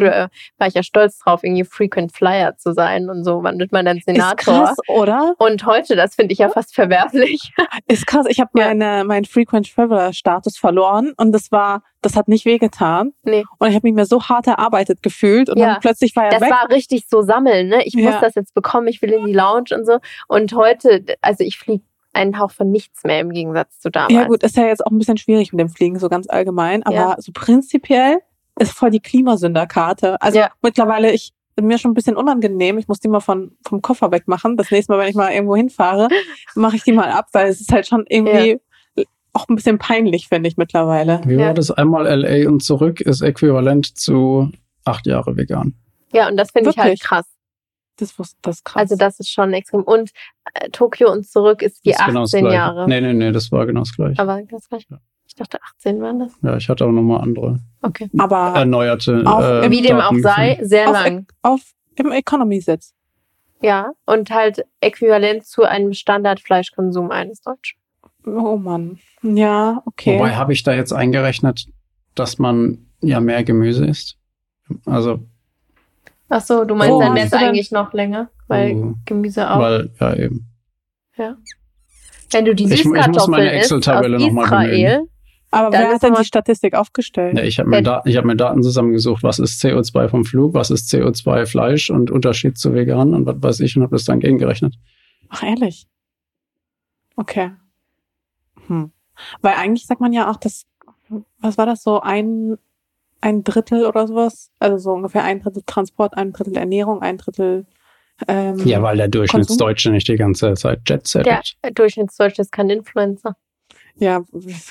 [0.58, 3.44] war ich ja stolz drauf, irgendwie Frequent Flyer zu sein und so.
[3.44, 4.36] Wann wird man dann Ist Senator?
[4.66, 5.36] krass, oder?
[5.38, 7.54] Und heute, das finde ich ja fast verwerflich.
[7.88, 8.26] Ist krass.
[8.28, 8.68] Ich habe Ja.
[8.68, 13.14] meine meinen Frequent Traveler Status verloren und das war, das hat nicht wehgetan.
[13.24, 13.46] Nee.
[13.60, 15.74] Und ich habe mich mir so hart erarbeitet gefühlt und Ja.
[15.74, 16.50] dann plötzlich war er Das weg.
[16.52, 17.84] war richtig so sammeln, ne?
[17.86, 18.10] Ich Ja.
[18.12, 20.00] muss das jetzt bekommen, ich will in die Lounge und so.
[20.28, 21.84] Und heute, also ich fliege
[22.14, 24.14] einen Hauch von nichts mehr im Gegensatz zu damals.
[24.14, 26.84] ja gut, ist ja jetzt auch ein bisschen schwierig mit dem Fliegen so ganz allgemein,
[26.84, 27.16] aber Ja.
[27.20, 28.18] so prinzipiell
[28.60, 30.22] ist voll die Klimasünderkarte.
[30.22, 30.50] Also Ja.
[30.62, 32.78] mittlerweile ich mir schon ein bisschen unangenehm.
[32.78, 34.56] Ich muss die mal von, vom Koffer wegmachen.
[34.58, 36.08] Das nächste Mal, wenn ich mal irgendwo hinfahre,
[36.56, 38.60] mache ich die mal ab, weil es ist halt schon irgendwie
[39.34, 41.22] auch ein bisschen peinlich, finde ich mittlerweile.
[41.26, 41.48] Wie Ja.
[41.48, 41.70] war das?
[41.72, 44.52] Einmal LA und zurück ist äquivalent zu
[44.86, 45.76] acht Jahre vegan.
[46.14, 47.26] Ja, und das finde ich halt krass.
[48.00, 48.82] Das, wus- das ist krass.
[48.82, 49.84] Also das ist schon extrem.
[49.84, 50.12] Und
[50.54, 52.56] äh, Tokio und zurück ist die ist genau das 18 Gleiche.
[52.56, 52.88] Jahre.
[52.88, 54.22] Nee, nee, nee, das war genau das gleiche.
[54.22, 54.86] Aber das gleich.
[54.90, 54.98] Ja.
[55.28, 56.32] Ich dachte 18 waren das.
[56.42, 58.10] Ja, ich hatte auch nochmal andere Okay.
[58.18, 59.24] aber erneuerte.
[59.26, 60.70] Auch äh, Wie dem auch sei, gefunden.
[60.70, 61.28] sehr Auf- lang.
[61.44, 61.62] auf
[61.96, 62.94] im Economy-Sitz.
[63.62, 63.92] Ja.
[64.06, 67.78] Und halt äquivalent zu einem Standardfleischkonsum eines Deutschen.
[68.26, 69.00] Oh Mann.
[69.22, 70.18] Ja, okay.
[70.18, 71.68] Wobei habe ich da jetzt eingerechnet,
[72.16, 74.18] dass man ja mehr Gemüse isst.
[74.86, 75.20] Also,
[76.30, 79.60] Ach so, du meinst, Wo dann wäre es eigentlich noch länger, weil uh, Gemüse auch.
[79.60, 80.46] weil, ja eben.
[82.32, 85.02] Wenn du die Ich- ich muss meine Süßkartoffeln isst aus Excel-Tabelle noch mal Israel,
[85.52, 87.36] aber dann wer hat denn die Statistik aufgestellt?
[87.38, 90.54] Ja, ich habe mir, Da- ich hab mir Daten zusammengesucht, was ist CO2 vom Flug,
[90.54, 94.06] was ist CO2 Fleisch und Unterschied zu vegan und was weiß ich und habe das
[94.06, 94.76] dann gegengerechnet.
[95.30, 95.88] Ach, ehrlich?
[97.16, 97.52] Okay.
[98.68, 98.92] Hm.
[99.42, 100.66] Weil eigentlich sagt man ja auch, dass,
[101.40, 102.58] was war das so, ein,
[103.22, 104.52] ein Drittel oder sowas?
[104.60, 107.66] Also so ungefähr ein Drittel Transport, ein Drittel Ernährung, ein Drittel.
[108.28, 111.58] Ähm, Ja, weil der Durchschnittsdeutsche nicht die ganze Zeit Jet der settet.
[111.78, 113.36] Durchschnittsdeutsche ist kein Influencer.
[113.96, 114.22] ja,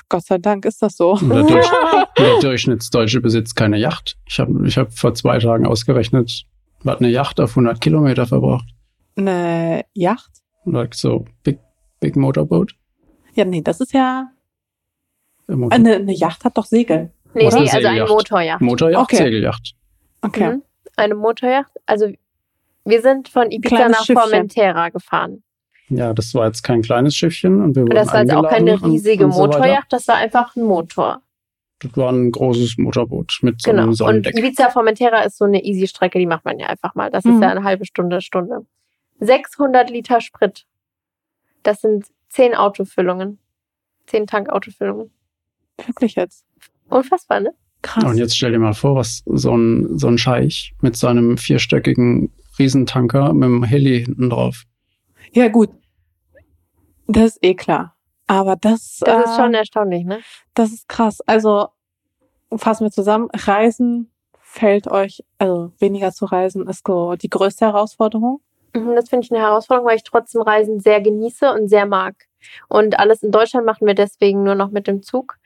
[0.07, 1.15] Gott sei Dank ist das so.
[1.15, 1.67] Der, Durch,
[2.17, 4.17] der Durchschnittsdeutsche besitzt keine Yacht.
[4.27, 6.45] Ich habe ich hab vor zwei Tagen ausgerechnet,
[6.83, 8.65] was eine Yacht auf 100 Kilometer verbraucht.
[9.15, 10.31] Eine Yacht?
[10.65, 11.59] Like so Big,
[11.99, 12.73] big Motorboat.
[13.33, 14.31] Ja, nee, das ist ja.
[15.47, 17.11] Eine, eine Yacht hat doch Segel.
[17.33, 17.59] Nee, Oder?
[17.61, 18.05] nee, also eine.
[18.05, 18.61] Motorjacht.
[18.61, 19.15] Motorjacht, Okay.
[19.17, 19.73] Segelyacht.
[20.21, 20.53] Okay.
[20.55, 20.63] Mhm.
[20.95, 21.71] Eine Motorjacht.
[21.85, 22.11] Also
[22.85, 24.21] wir sind von Ibiza Kleines nach Schiffchen.
[24.23, 25.43] Formentera gefahren.
[25.89, 27.61] Ja, das war jetzt kein kleines Schiffchen.
[27.61, 29.57] Und wir Und wurden das war jetzt auch keine und- riesige und so weiter.
[29.59, 31.21] Motorjacht, das war einfach ein Motor.
[31.79, 33.83] Das war ein großes Motorboot mit so Genau.
[33.83, 34.37] einem Und Sonnendeck.
[34.37, 37.09] Ibiza Formentera ist so eine Easy-Strecke, die macht man ja einfach mal.
[37.09, 37.35] Das Mhm.
[37.35, 38.65] ist ja eine halbe Stunde, Stunde.
[39.19, 40.65] 600 Liter Sprit.
[41.63, 43.39] Das sind 10 Autofüllungen.
[44.07, 45.11] 10 Tankautoffüllungen.
[45.85, 46.43] Wirklich jetzt.
[46.89, 47.53] Unfassbar, ne?
[47.81, 48.03] Krass.
[48.03, 52.31] Und jetzt stell dir mal vor, was so ein, so ein Scheich mit seinem vierstöckigen
[52.57, 54.63] Riesentanker mit dem Heli hinten drauf.
[55.31, 55.69] Ja, gut.
[57.07, 57.95] Das ist eh klar.
[58.27, 60.19] Aber das, Das ist äh, schon erstaunlich, ne?
[60.53, 61.21] das ist krass.
[61.21, 61.69] Also
[62.55, 63.29] fassen wir zusammen.
[63.33, 68.41] Reisen fällt euch, also weniger zu reisen, ist so die größte Herausforderung.
[68.75, 72.15] Mhm, Das finde ich eine Herausforderung, weil ich trotzdem Reisen sehr genieße und sehr mag.
[72.67, 75.37] Und alles in Deutschland machen wir deswegen nur noch mit dem Zug.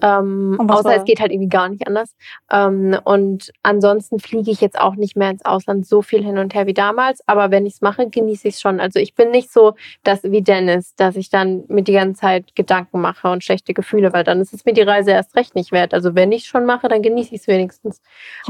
[0.00, 2.16] Ähm, außer war- es geht halt irgendwie gar nicht anders.
[2.50, 6.54] Ähm, und ansonsten fliege ich jetzt auch nicht mehr ins Ausland so viel hin und
[6.54, 7.20] her wie damals.
[7.28, 8.80] Aber wenn ich es mache, genieße ich es schon.
[8.80, 12.56] Also ich bin nicht so, dass wie Dennis, dass ich dann mir die ganze Zeit
[12.56, 15.70] Gedanken mache und schlechte Gefühle, weil dann ist es mir die Reise erst recht nicht
[15.70, 15.94] wert.
[15.94, 18.00] Also wenn ich es schon mache, dann genieße ich es wenigstens,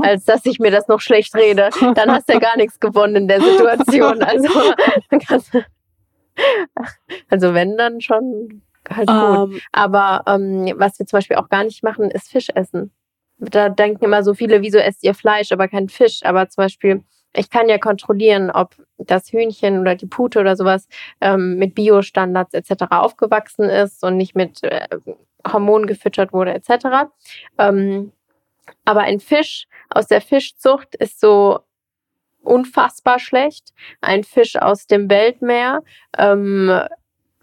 [0.01, 1.69] als dass ich mir das noch schlecht rede.
[1.95, 4.23] Dann hast du ja gar nichts gewonnen in der Situation.
[4.23, 4.49] Also,
[7.29, 9.55] also wenn dann schon halt gut.
[9.55, 12.93] Ähm, Aber ähm, was wir zum Beispiel auch gar nicht machen, ist Fisch essen.
[13.39, 16.21] Da denken immer so viele, wieso esst ihr Fleisch, aber kein Fisch.
[16.23, 17.03] Aber zum Beispiel,
[17.35, 20.89] ich kann ja kontrollieren, ob das Hühnchen oder die Pute oder sowas
[21.21, 22.85] ähm, mit Biostandards etc.
[22.91, 24.87] aufgewachsen ist und nicht mit äh,
[25.51, 27.11] Hormonen gefüttert wurde etc.
[27.59, 28.13] Ähm,
[28.85, 31.61] aber ein Fisch aus der Fischzucht ist so
[32.43, 33.73] unfassbar schlecht.
[34.01, 35.83] Ein Fisch aus dem Weltmeer
[36.19, 36.81] ähm,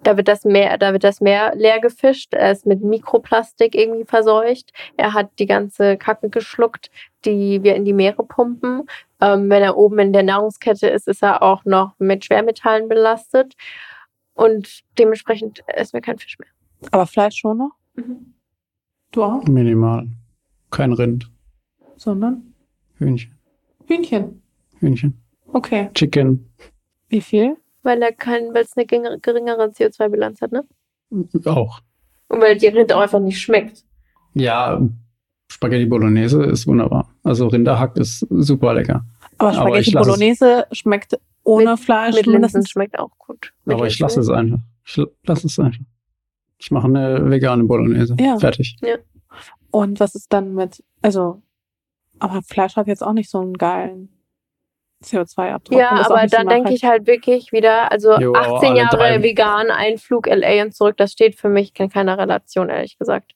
[0.04, 2.34] da wird das Meer, da wird das Meer leer gefischt.
[2.34, 4.72] Er ist mit Mikroplastik irgendwie verseucht.
[4.98, 6.90] Er hat die ganze Kacke geschluckt,
[7.26, 8.88] die wir in die Meere pumpen.
[9.22, 13.56] Ähm, wenn er oben in der Nahrungskette ist, ist er auch noch mit Schwermetallen belastet.
[14.34, 16.50] Und dementsprechend essen wir keinen Fisch mehr.
[16.92, 17.72] aber Fleisch schon noch?
[19.12, 19.44] Du auch?
[19.44, 20.08] Minimal.
[20.72, 21.30] Kein Rind.
[21.98, 22.54] Sondern
[22.98, 23.38] Hühnchen.
[23.88, 24.42] Hühnchen.
[24.80, 25.22] Hühnchen.
[25.52, 25.90] Okay.
[25.94, 26.50] Chicken.
[27.10, 27.58] Wie viel?
[27.90, 30.64] Weil er kein, weil es eine geringere- geringere CO2-Bilanz hat, ne?
[31.46, 31.80] Auch.
[32.28, 33.84] Und weil die Rind auch einfach nicht schmeckt.
[34.36, 34.80] Ja,
[35.52, 37.10] Spaghetti Bolognese ist wunderbar.
[37.24, 39.04] Also Rinderhack ist super lecker.
[39.40, 42.70] Aber Aber Spaghetti es- Bolognese schmeckt ohne Fleisch Mit Linsen mindestens.
[42.70, 43.54] schmeckt auch gut.
[43.66, 44.60] Mit Aber ich lasse es einfach.
[44.86, 45.82] Ich lasse es einfach.
[46.60, 48.16] Ich mache eine vegane Bolognese.
[48.20, 48.38] Ja.
[48.38, 48.76] Fertig.
[49.72, 51.42] Und was ist dann mit, also,
[52.20, 54.10] aber Fleisch hat jetzt auch nicht so einen geilen
[55.04, 55.80] CO2-Abdruck.
[55.80, 59.24] Ja, aber dann denke ich halt wirklich wieder, also Jo, aber 18 alle Jahre drei-
[59.24, 63.34] vegan, ein Flug LA und zurück, das steht für mich in keiner Relation, ehrlich gesagt.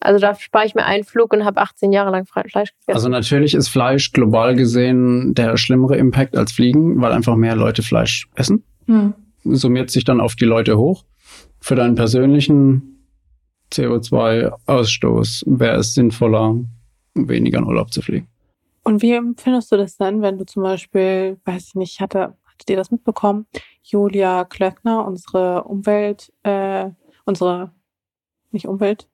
[0.00, 2.72] Also da spare ich mir einen Flug und habe 18 Jahre lang Fleisch gegessen.
[2.86, 7.82] Also natürlich ist Fleisch global gesehen der schlimmere Impact als Fliegen, weil einfach mehr Leute
[7.82, 8.62] Fleisch essen.
[8.86, 9.14] Hm.
[9.44, 11.04] Summiert sich dann auf die Leute hoch.
[11.60, 13.04] Für deinen persönlichen
[13.72, 16.56] CO2-Ausstoß wäre es sinnvoller,
[17.14, 18.28] weniger in Urlaub zu fliegen.
[18.88, 22.70] Und wie empfindest du das denn, wenn du zum Beispiel, weiß ich nicht, hatte, hattet
[22.70, 23.46] ihr das mitbekommen?
[23.82, 26.88] Julia Klöckner, unsere Umwelt, äh,
[27.26, 27.70] unsere,
[28.50, 29.06] nicht Umwelt,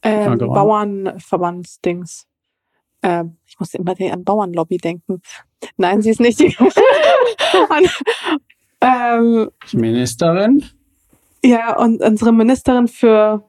[0.00, 0.52] Agrar.
[0.52, 2.26] Bauernverbandsdings.
[3.02, 5.22] Äh, ich muss immer an Bauernlobby denken.
[5.76, 6.56] Nein, sie ist nicht die.
[7.68, 7.84] an,
[8.80, 10.64] ähm, Ministerin,
[11.44, 13.48] ja, und unsere Ministerin für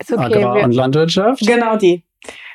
[0.00, 0.16] okay.
[0.16, 1.46] Agrar- wir, und Landwirtschaft.
[1.46, 2.02] Genau die.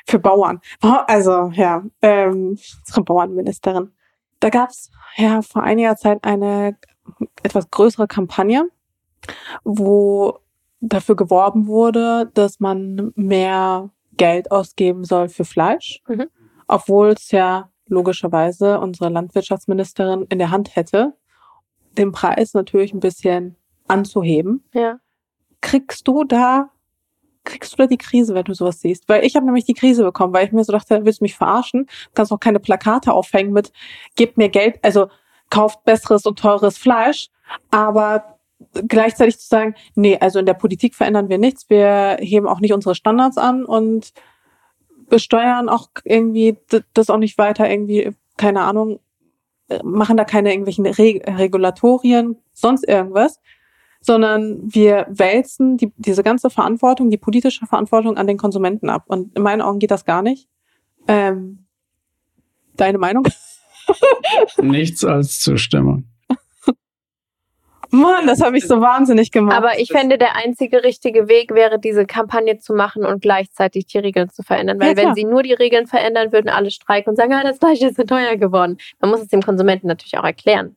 [0.08, 0.60] Für Bauern.
[0.80, 3.92] Also, ja, ähm, unsere Bauernministerin.
[4.40, 6.76] Da gab's ja vor einiger Zeit eine
[7.42, 8.68] etwas größere Kampagne,
[9.64, 10.38] wo
[10.80, 16.28] dafür geworben wurde, dass man mehr Geld ausgeben soll für Fleisch, Mhm.
[16.68, 21.14] obwohl es ja logischerweise unsere Landwirtschaftsministerin in der Hand hätte,
[21.96, 23.56] den Preis natürlich ein bisschen
[23.88, 24.98] anzuheben ja.
[25.60, 26.70] kriegst du da,
[27.48, 29.08] kriegst du da die Krise, wenn du sowas siehst?
[29.08, 31.36] Weil ich habe nämlich die Krise bekommen, weil ich mir so dachte, willst du mich
[31.36, 31.86] verarschen?
[31.86, 33.72] Du kannst auch keine Plakate aufhängen mit,
[34.16, 35.08] gebt mir Geld, also
[35.50, 37.30] kauft besseres und teures Fleisch,
[37.70, 38.38] aber
[38.86, 42.74] gleichzeitig zu sagen, nee, also in der Politik verändern wir nichts, wir heben auch nicht
[42.74, 44.12] unsere Standards an und
[45.08, 46.58] besteuern auch irgendwie
[46.92, 49.00] das auch nicht weiter irgendwie, keine Ahnung,
[49.68, 53.40] äh, machen da keine irgendwelchen Re Regulatorien, sonst irgendwas
[54.00, 59.04] sondern wir wälzen die, diese ganze Verantwortung, die politische Verantwortung an den Konsumenten ab.
[59.06, 60.48] Und in meinen Augen geht das gar nicht.
[61.06, 61.66] Ähm,
[62.76, 63.26] deine Meinung?
[64.62, 66.04] Nichts als Zustimmung.
[67.90, 69.56] Mann, das habe ich so wahnsinnig gemacht.
[69.56, 73.98] Aber ich fände, der einzige richtige Weg wäre, diese Kampagne zu machen und gleichzeitig die
[73.98, 74.78] Regeln zu verändern.
[74.78, 77.58] Weil Ja, wenn sie nur die Regeln verändern, würden alle streiken und sagen, ah, das
[77.58, 78.76] Fleisch ist so teuer geworden.
[79.00, 80.76] Man muss es dem Konsumenten natürlich auch erklären.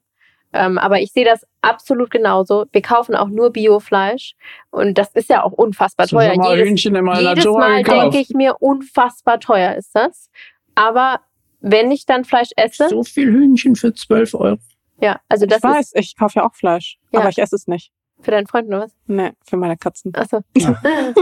[0.54, 2.66] Ähm, aber ich sehe das absolut genauso.
[2.72, 4.34] Wir kaufen auch nur Biofleisch
[4.70, 6.36] und das ist ja auch unfassbar ist teuer.
[6.36, 8.02] mal Jedes, in jedes Mal gekauft.
[8.04, 10.30] denke ich mir, unfassbar teuer ist das.
[10.76, 11.22] Aber
[11.62, 14.58] wenn ich dann Fleisch esse, So viel Hühnchen für 12 Euro.
[15.00, 17.20] ja, also das ich weiß, ich kaufe ja auch Fleisch, Ja.
[17.22, 17.92] aber ich esse es nicht.
[18.18, 18.92] ist für deinen Freund oder was?
[19.08, 20.14] Nee, für meine Katzen.
[20.16, 20.42] Achso.
[20.58, 20.82] Ja.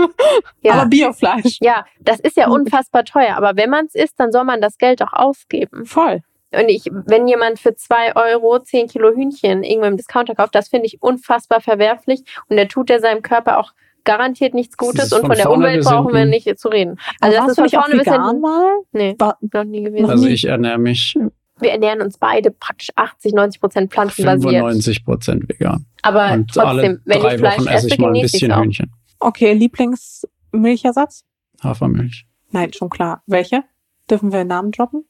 [0.61, 0.73] ja.
[0.73, 1.57] Aber Biofleisch.
[1.61, 4.77] Ja, das ist ja unfassbar teuer, aber wenn man es isst, dann soll man das
[4.77, 5.85] Geld auch ausgeben.
[5.85, 6.23] Voll.
[6.51, 10.67] Und ich, wenn jemand für zwei Euro zehn Kilo Hühnchen irgendwo im Discounter kauft, das
[10.69, 13.73] finde ich unfassbar verwerflich und der tut ja seinem Körper auch
[14.03, 16.97] garantiert nichts Gutes und von von der Umwelt brauchen wir nicht zu reden.
[17.19, 18.41] Also Also das ist von vorne bis vegan hinten.
[18.41, 18.77] mal?
[18.91, 20.09] Nee, War, noch nie gewesen.
[20.09, 21.15] Also ich ernähre mich
[21.59, 24.53] Wir ernähren uns beide praktisch 80, 90 Prozent pflanzenbasiert.
[24.53, 25.85] 95 Prozent vegan.
[26.01, 28.55] Aber Und trotzdem, alle wenn ich Fleisch Wochen esse ich mal ein bisschen.
[28.55, 28.91] Hühnchen.
[29.19, 31.25] okay, Lieblingsmilchersatz?
[31.61, 32.25] Hafermilch.
[32.51, 33.21] Nein, schon klar.
[33.27, 33.63] Welche?
[34.09, 35.05] Dürfen wir Namen droppen?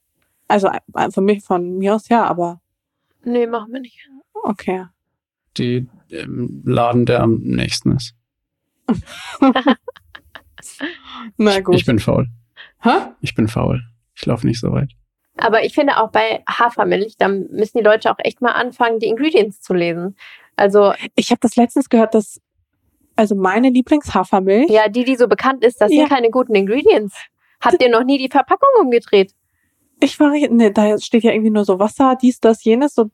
[0.50, 2.60] Also äh, für mich von mir aus ja, aber
[3.24, 3.98] Nee, machen wir nicht.
[4.34, 4.86] okay.
[5.58, 8.14] Die im Laden, der am nächsten ist.
[11.38, 11.76] Na gut.
[11.76, 12.28] Ich bin faul.
[12.82, 12.90] Hä?
[13.22, 13.82] Ich bin faul.
[14.16, 14.92] Ich laufe nicht so weit.
[15.38, 19.08] Aber ich finde auch bei Hafermilch, da müssen die Leute auch echt mal anfangen, die
[19.08, 20.18] Ingredients zu lesen.
[20.56, 22.42] Also Ich habe das letztens gehört, dass
[23.16, 24.70] also meine Lieblingshafermilch.
[24.70, 26.00] Ja, die, die so bekannt ist, das Ja.
[26.02, 27.16] sind keine guten Ingredients.
[27.62, 29.34] Habt ihr noch nie die Verpackung umgedreht?
[30.02, 33.10] Ich war ne, da steht ja irgendwie nur so Wasser, dies, das, jenes, so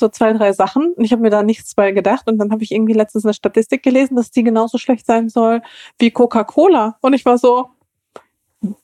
[0.00, 0.94] so zwei, drei Sachen.
[0.94, 2.26] Und ich habe mir da nichts bei gedacht.
[2.26, 5.62] Und dann habe ich irgendwie letztens eine Statistik gelesen, dass die genauso schlecht sein soll
[5.98, 6.96] wie Coca-Cola.
[7.00, 7.68] Und ich war so,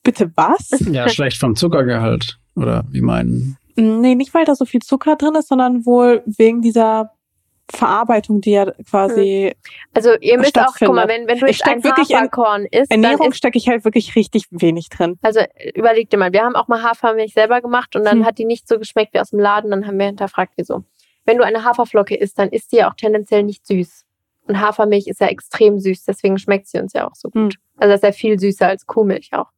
[0.03, 0.71] bitte was?
[0.91, 2.39] Ja, schlecht vom Zuckergehalt.
[2.55, 3.59] Oder wie meinen.
[3.75, 7.13] nee, nicht weil da so viel Zucker drin ist, sondern wohl wegen dieser
[7.71, 9.55] Verarbeitung, die ja quasi
[9.95, 12.91] Also ihr müsst auch, guck mal, wenn, wenn du jetzt ein wirklich in Haferkorn isst,
[12.91, 15.19] Ernährung stecke ich halt wirklich richtig wenig drin.
[15.23, 15.41] also
[15.75, 18.27] überleg dir mal, wir haben auch mal Hafermilch selber gemacht und dann Hm.
[18.27, 20.85] hat die nicht so geschmeckt wie aus dem Laden, dann haben wir hinterfragt, wieso.
[21.25, 24.05] Wenn du eine Haferflocke isst, dann ist die ja auch tendenziell nicht süß.
[24.49, 27.55] Und Hafermilch ist ja extrem süß, deswegen schmeckt sie uns ja auch so gut.
[27.55, 27.61] Hm.
[27.79, 29.51] Also das ist ja viel süßer als Kuhmilch auch.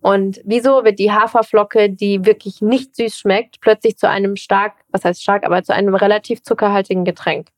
[0.00, 5.04] Und wieso wird die Haferflocke, die wirklich nicht süß schmeckt, plötzlich zu einem stark, was
[5.04, 7.48] heißt stark, aber zu einem relativ zuckerhaltigen Getränk?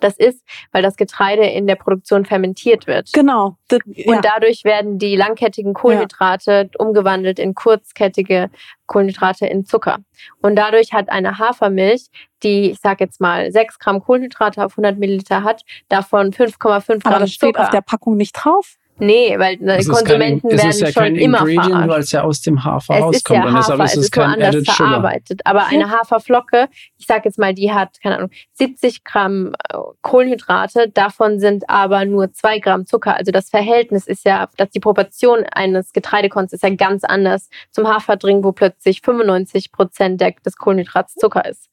[0.00, 0.42] Das ist,
[0.72, 3.12] weil das Getreide in der Produktion fermentiert wird.
[3.12, 3.56] Genau.
[3.68, 4.12] Das, ja.
[4.12, 8.50] Und dadurch werden die langkettigen Kohlenhydrate umgewandelt in kurzkettige
[8.86, 9.98] Kohlenhydrate in Zucker.
[10.40, 12.06] Und dadurch hat eine Hafermilch,
[12.42, 16.98] die, ich sage jetzt mal, 6 Gramm Kohlenhydrate auf 100 Milliliter hat, davon 5,5 aber
[17.00, 17.64] Gramm das steht Zucker.
[17.64, 18.76] auf der Packung nicht drauf.
[18.98, 21.88] Nee, weil ne, Es Konsumenten kein, werden ja schon kein immer Ingredient, verarscht.
[21.88, 23.38] weil es ja aus dem Hafer Es ist rauskommt.
[23.38, 24.76] ja und deshalb Hafer, ist es es kein anders Added Sugar.
[24.76, 25.40] verarbeitet.
[25.44, 26.68] Aber eine Haferflocke,
[26.98, 32.04] ich sage jetzt mal, die hat, keine Ahnung, 70 Gramm äh, Kohlenhydrate, davon sind aber
[32.04, 33.16] nur 2 Gramm Zucker.
[33.16, 37.88] Also das Verhältnis ist ja, dass die Proportion eines Getreidekorns ist ja ganz anders zum
[37.88, 41.68] Haferdrink, wo plötzlich 95 Prozent des Kohlenhydrats Zucker ist.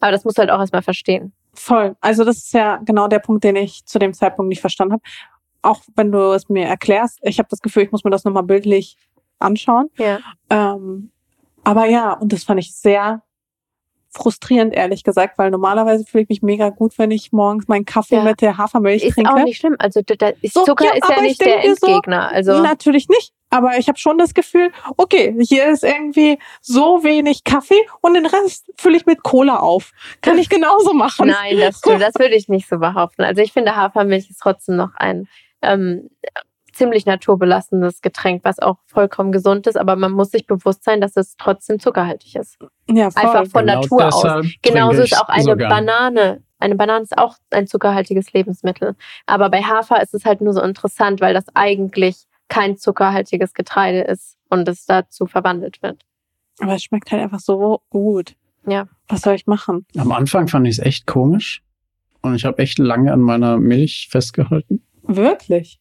[0.00, 1.32] Aber das musst du halt auch erstmal verstehen.
[1.54, 1.94] Voll.
[2.00, 5.02] Also das ist ja genau der Punkt, den ich zu dem Zeitpunkt nicht verstanden habe.
[5.64, 8.42] Auch wenn du es mir erklärst, ich habe das Gefühl, ich muss mir das nochmal
[8.42, 8.96] bildlich
[9.38, 9.88] anschauen.
[9.98, 10.18] Ja.
[10.50, 11.10] Ähm,
[11.64, 13.22] aber ja, und das fand ich sehr
[14.10, 18.16] frustrierend, ehrlich gesagt, weil normalerweise fühle ich mich mega gut, wenn ich morgens meinen Kaffee
[18.16, 18.22] Ja.
[18.22, 19.32] mit der Hafermilch Ist trinke.
[19.32, 19.74] auch nicht schlimm.
[19.80, 22.28] Also da- ist So, Zucker ja, ist ja nicht der denke so, Endgegner.
[22.28, 23.32] Also Natürlich nicht.
[23.50, 28.26] Aber ich habe schon das Gefühl, okay, hier ist irgendwie so wenig Kaffee und den
[28.26, 29.90] Rest fülle ich mit Cola auf.
[30.22, 31.28] Kann ich genauso machen.
[31.28, 32.00] Nein, das, stimmt.
[32.02, 33.22] das würde ich nicht so behaupten.
[33.22, 35.26] Also ich finde, Hafermilch ist trotzdem noch ein
[35.64, 36.10] ähm,
[36.74, 41.16] ziemlich naturbelassenes Getränk, was auch vollkommen gesund ist, aber man muss sich bewusst sein, dass
[41.16, 42.58] es trotzdem zuckerhaltig ist.
[42.88, 43.22] Ja, voll.
[43.22, 44.46] Einfach von Genau Natur aus.
[44.62, 45.56] Genauso ist auch eine so.
[45.56, 46.42] Banane.
[46.58, 48.96] Eine Banane ist auch ein zuckerhaltiges Lebensmittel.
[49.26, 54.02] Aber bei Hafer ist es halt nur so interessant, weil das eigentlich kein zuckerhaltiges Getreide
[54.02, 56.04] ist und es dazu verwandelt wird.
[56.60, 58.34] Aber es schmeckt halt einfach so gut.
[58.66, 58.86] Ja.
[59.08, 59.86] Was soll ich machen?
[59.96, 61.62] Am Anfang fand ich es echt komisch.
[62.22, 64.82] Und ich habe echt lange an meiner Milch festgehalten.
[65.06, 65.78] Wirklich?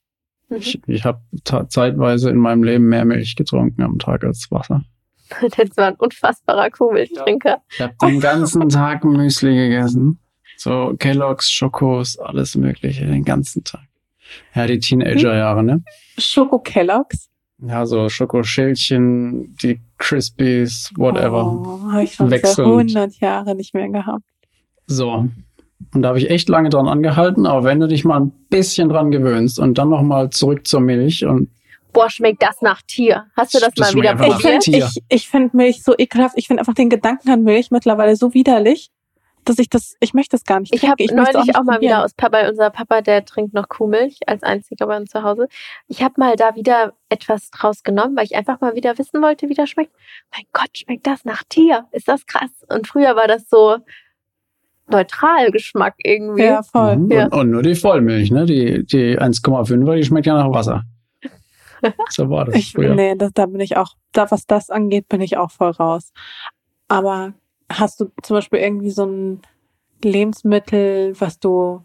[0.50, 0.58] Mhm.
[0.58, 4.84] Ich, ich habe zeitweise in meinem Leben mehr Milch getrunken am Tag als Wasser.
[5.58, 7.64] Das war ein unfassbarer Kuhmilchtrinker.
[7.72, 10.20] Ich habe den ganzen Tag Müsli gegessen.
[10.58, 13.88] So Kelloggs, Schokos, alles Mögliche, den ganzen Tag.
[14.54, 15.84] Ja, die Teenagerjahre, ne?
[16.18, 17.30] Schoko Kelloggs?
[17.66, 21.46] Ja, so Schokoschälchen, die Crispies, whatever.
[21.46, 22.96] Oh, habe ich schon seit Wechselnd.
[22.96, 24.26] 100 Jahre nicht mehr gehabt.
[24.86, 25.30] So.
[25.94, 28.90] Und da habe ich echt lange dran angehalten, aber wenn du dich mal ein bisschen
[28.90, 31.50] dran gewöhnst und dann nochmal zurück zur Milch und
[31.92, 33.26] Boah, schmeckt das nach Tier.
[33.38, 34.64] Hast du das, Das mal wieder einfach Ich probiert?
[34.64, 36.36] finde ich, ich find Milch so ekelhaft.
[36.38, 38.90] Ich finde einfach den Gedanken an Milch mittlerweile so widerlich,
[39.46, 42.04] dass ich das, ich möchte das gar nicht Ich habe neulich nicht auch, mal wieder
[42.04, 45.48] aus Papa, unser Papa, der trinkt noch Kuhmilch als einziger bei uns zu Hause.
[45.88, 49.50] Ich habe mal da wieder etwas draus genommen, weil ich einfach mal wieder wissen wollte,
[49.50, 49.94] wie das schmeckt.
[50.32, 51.86] Mein Gott, schmeckt das nach Tier?
[51.92, 52.50] Ist das krass?
[52.70, 53.78] Und früher war das so
[54.94, 56.44] neutral Geschmack irgendwie.
[56.44, 56.96] Ja, voll.
[56.98, 57.12] Mhm.
[57.12, 57.26] Ja.
[57.26, 58.46] Und, und nur die Vollmilch, ne?
[58.46, 60.84] Die, die 1,5er, die schmeckt ja nach Wasser.
[62.10, 62.96] So war das Ich, früher.
[62.96, 66.14] nee, das, da bin ich auch, da was das angeht, bin ich auch voll raus.
[66.88, 67.34] Aber
[67.70, 69.42] hast du zum Beispiel irgendwie so ein
[70.02, 71.84] Lebensmittel, was du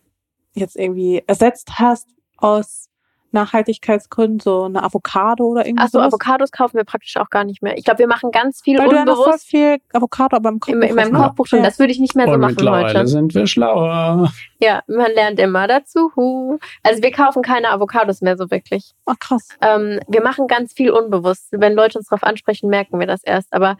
[0.55, 2.88] jetzt irgendwie ersetzt hast aus
[3.31, 6.01] Nachhaltigkeitsgründen, so eine Avocado oder irgendwie Achso?
[6.01, 7.77] Avocados kaufen wir praktisch auch gar nicht mehr.
[7.77, 10.49] Ich glaube, wir machen ganz viel Weil du ja noch voll unbewusst viel Avocado aber
[10.49, 11.19] im in, Kochbuch in meinem hast, ne?
[11.19, 11.59] Kochbuch schon.
[11.59, 11.65] Ja.
[11.65, 13.07] Das würde ich nicht mehr so und machen mittlerweile heute.
[13.07, 14.33] sind wir schlauer.
[14.61, 16.59] Ja, man lernt immer dazu.
[16.83, 18.93] Also wir kaufen keine Avocados mehr so wirklich.
[19.07, 19.49] Ach krass.
[19.61, 21.49] Ähm, wir machen ganz viel unbewusst.
[21.51, 23.53] Wenn Leute uns darauf ansprechen, merken wir das erst.
[23.53, 23.77] Aber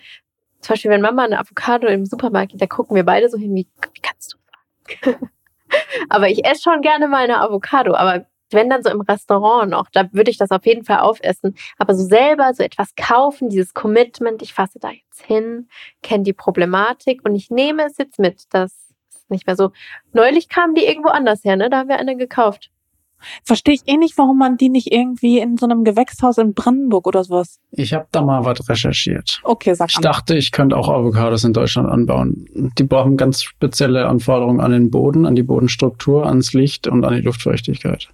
[0.61, 3.55] zum Beispiel, wenn Mama eine Avocado im Supermarkt geht, da gucken wir beide so hin,
[3.55, 4.39] wie, wie kannst du
[5.09, 5.31] sagen?
[6.09, 7.95] aber ich esse schon gerne mal eine Avocado.
[7.95, 11.55] Aber wenn dann so im Restaurant noch, da würde ich das auf jeden Fall aufessen.
[11.79, 15.69] Aber so selber so etwas kaufen, dieses Commitment, ich fasse da jetzt hin,
[16.03, 18.45] kenne die Problematik und ich nehme es jetzt mit.
[18.51, 18.73] Das
[19.13, 19.71] ist nicht mehr so.
[20.13, 21.71] Neulich kamen die irgendwo anders her, ne?
[21.71, 22.71] Da haben wir eine gekauft.
[23.43, 27.07] Verstehe ich eh nicht, warum man die nicht irgendwie in so einem Gewächshaus in Brandenburg
[27.09, 27.59] oder sowas.
[27.73, 29.41] Ich habe da mal was recherchiert.
[29.43, 30.03] Okay, sag Ich an.
[30.03, 32.47] dachte, ich könnte auch Avocados in Deutschland anbauen.
[32.79, 37.15] Die brauchen ganz spezielle Anforderungen an den Boden, an die Bodenstruktur, ans Licht und an
[37.15, 38.09] die Luftfeuchtigkeit.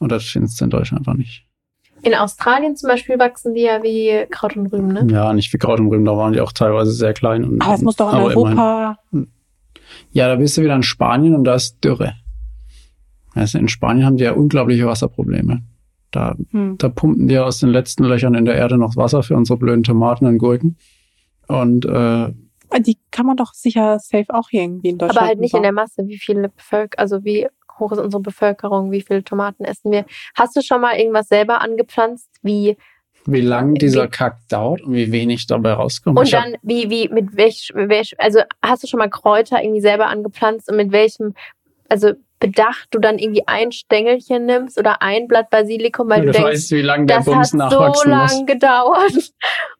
[0.00, 1.46] Und das findest du in Deutschland einfach nicht.
[2.02, 5.06] In Australien zum Beispiel wachsen die ja wie Kraut und Rüben, ne?
[5.10, 7.44] Ja, nicht wie Kraut und Rüben, da waren die auch teilweise sehr klein.
[7.44, 8.58] Und, Aber es muss doch in aber immerhin.
[8.58, 8.98] Europa.
[10.12, 12.14] Ja, da bist du wieder in Spanien und da ist Dürre.
[13.34, 15.62] Du, in Spanien haben die ja unglaubliche Wasserprobleme.
[16.10, 16.76] Da, Hm.
[16.78, 19.84] da pumpen die aus den letzten Löchern in der Erde noch Wasser für unsere blöden
[19.84, 20.76] Tomaten und Gurken.
[21.46, 22.32] Und äh,
[22.80, 25.18] Die kann man doch sicher safe auch hier irgendwie in Deutschland.
[25.18, 25.76] Aber halt nicht in der bauen.
[25.76, 26.08] Masse.
[26.08, 27.46] Wie viele Bevölker also wie
[27.80, 30.04] hoch ist unsere Bevölkerung, wie viele Tomaten essen wir?
[30.36, 32.28] Hast du schon mal irgendwas selber angepflanzt?
[32.42, 32.76] Wie
[33.26, 36.18] wie lang dieser Wie- Kack dauert und wie wenig dabei rauskommt.
[36.18, 39.62] und Ich hab- dann wie wie mit welch, welch also hast du schon mal Kräuter
[39.62, 41.34] irgendwie selber angepflanzt und mit welchem
[41.90, 46.32] also bedacht du dann irgendwie ein Stängelchen nimmst oder ein Blatt Basilikum, weil du du
[46.32, 49.32] denkst, weißt, wie lange der das Bums hat so lang gedauert.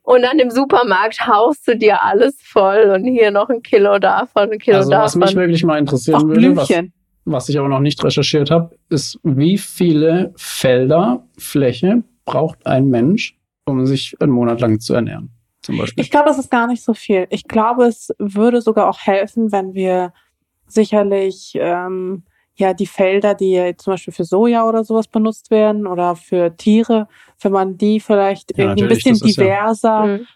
[0.03, 4.51] Und dann im Supermarkt haust du dir alles voll und hier noch ein Kilo davon,
[4.53, 5.41] ein Kilo Also was mich davon.
[5.41, 6.93] wirklich mal interessieren Auch würde, was, Blümchen.
[7.33, 13.37] Was ich aber noch nicht recherchiert habe, ist, wie viele Felder Fläche braucht ein Mensch,
[13.65, 15.31] um sich einen Monat lang zu ernähren?
[15.63, 16.03] Zum Beispiel.
[16.03, 17.27] Ich glaube, das ist gar nicht so viel.
[17.31, 20.13] Ich glaube, es würde sogar auch helfen, wenn wir
[20.67, 22.23] sicherlich ähm,
[22.57, 27.09] ja die Felder, die zum Beispiel für Soja oder sowas benutzt werden oder für Tiere,
[27.41, 30.27] wenn man die vielleicht Ja, irgendwie ein bisschen ist ja- diverser, Mhm.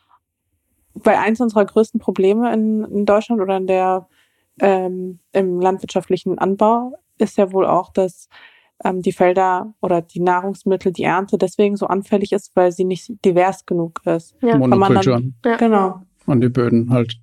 [0.95, 4.07] weil eins unserer größten Probleme in, in Deutschland oder in der
[4.61, 8.29] ähm, im landwirtschaftlichen Anbau ist ja wohl auch, dass
[8.85, 13.13] ähm, die Felder oder die Nahrungsmittel, die Ernte deswegen so anfällig ist, weil sie nicht
[13.25, 14.35] divers genug ist.
[14.43, 14.59] Ja.
[14.59, 15.35] man dann- Monokulturen.
[15.45, 15.57] Ja.
[15.57, 16.01] Genau.
[16.27, 17.21] Und die Böden halt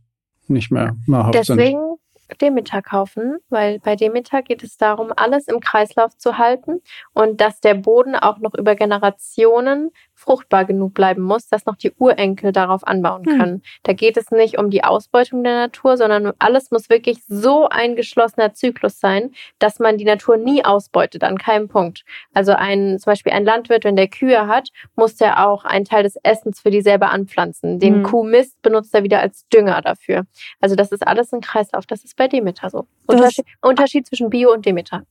[0.47, 1.57] nicht mehr nahrhaft sind.
[1.57, 1.90] Deswegen
[2.39, 6.81] Demeter kaufen, weil bei Demeter geht es darum, alles im Kreislauf zu halten
[7.13, 11.91] und dass der Boden auch noch über Generationen fruchtbar genug bleiben muss, dass noch die
[11.97, 13.37] Urenkel darauf anbauen Hm.
[13.39, 13.61] können.
[13.83, 17.95] Da geht es nicht um die Ausbeutung der Natur, sondern alles muss wirklich so ein
[17.95, 22.03] geschlossener Zyklus sein, dass man die Natur nie ausbeutet, an keinem Punkt.
[22.33, 26.03] Also ein, zum Beispiel ein Landwirt, wenn der Kühe hat, muss der auch einen Teil
[26.03, 27.79] des Essens für die selber anpflanzen.
[27.79, 28.03] Den Hm.
[28.03, 30.25] Kuhmist benutzt er wieder als Dünger dafür.
[30.59, 31.85] Also das ist alles ein Kreislauf.
[31.87, 32.85] Das ist bei Demeter so.
[33.07, 35.03] Unterschied, Unterschied zwischen Bio und Demeter.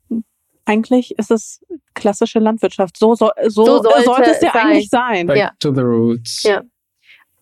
[0.64, 1.60] Eigentlich ist es
[1.94, 2.96] klassische Landwirtschaft.
[2.96, 4.66] So, so, so, So sollte sollte es ja sein.
[4.66, 5.26] eigentlich sein.
[5.26, 5.50] Back Ja.
[5.58, 6.44] to the roots.
[6.44, 6.62] Ja.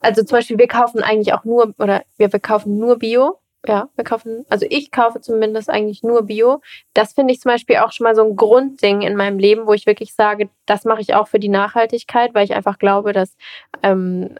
[0.00, 3.40] Also zum Beispiel, wir kaufen eigentlich auch nur, oder wir, wir kaufen nur Bio.
[3.66, 6.62] Ja, wir kaufen, also ich kaufe zumindest eigentlich nur Bio.
[6.94, 9.74] Das finde ich zum Beispiel auch schon mal so ein Grundding in meinem Leben, wo
[9.74, 13.36] ich wirklich sage, das mache ich auch für die Nachhaltigkeit, weil ich einfach glaube, dass
[13.82, 14.36] ähm,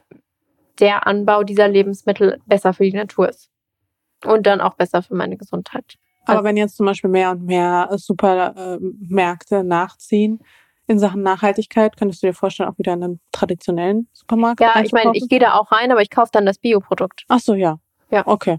[0.78, 3.50] der Anbau dieser Lebensmittel besser für die Natur ist.
[4.24, 5.96] Und dann auch besser für meine Gesundheit.
[6.26, 10.40] Aber wenn jetzt zum Beispiel mehr und mehr Supermärkte nachziehen
[10.86, 14.92] in Sachen Nachhaltigkeit, könntest du dir vorstellen, auch wieder in einen traditionellen Supermarkt Ja, ich
[14.92, 17.24] meine, ich gehe da auch rein, aber ich kaufe dann das Bioprodukt.
[17.28, 17.78] Ach so, ja.
[18.10, 18.26] Ja.
[18.26, 18.58] Okay.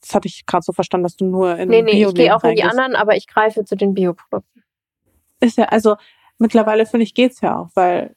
[0.00, 2.44] Das hatte ich gerade so verstanden, dass du nur in Nee, nee, ich gehe auch
[2.44, 4.62] in die anderen, aber ich greife zu den Bioprodukten.
[5.40, 5.96] Ist ja, also
[6.38, 8.14] mittlerweile finde ich, geht's ja auch, weil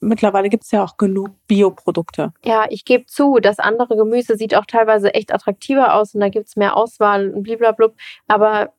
[0.00, 2.32] mittlerweile gibt's ja auch genug Bioprodukte.
[2.44, 6.28] Ja, ich gebe zu, das andere Gemüse sieht auch teilweise echt attraktiver aus und da
[6.28, 7.94] gibt's mehr Auswahl und bliblablub.
[8.26, 8.72] Aber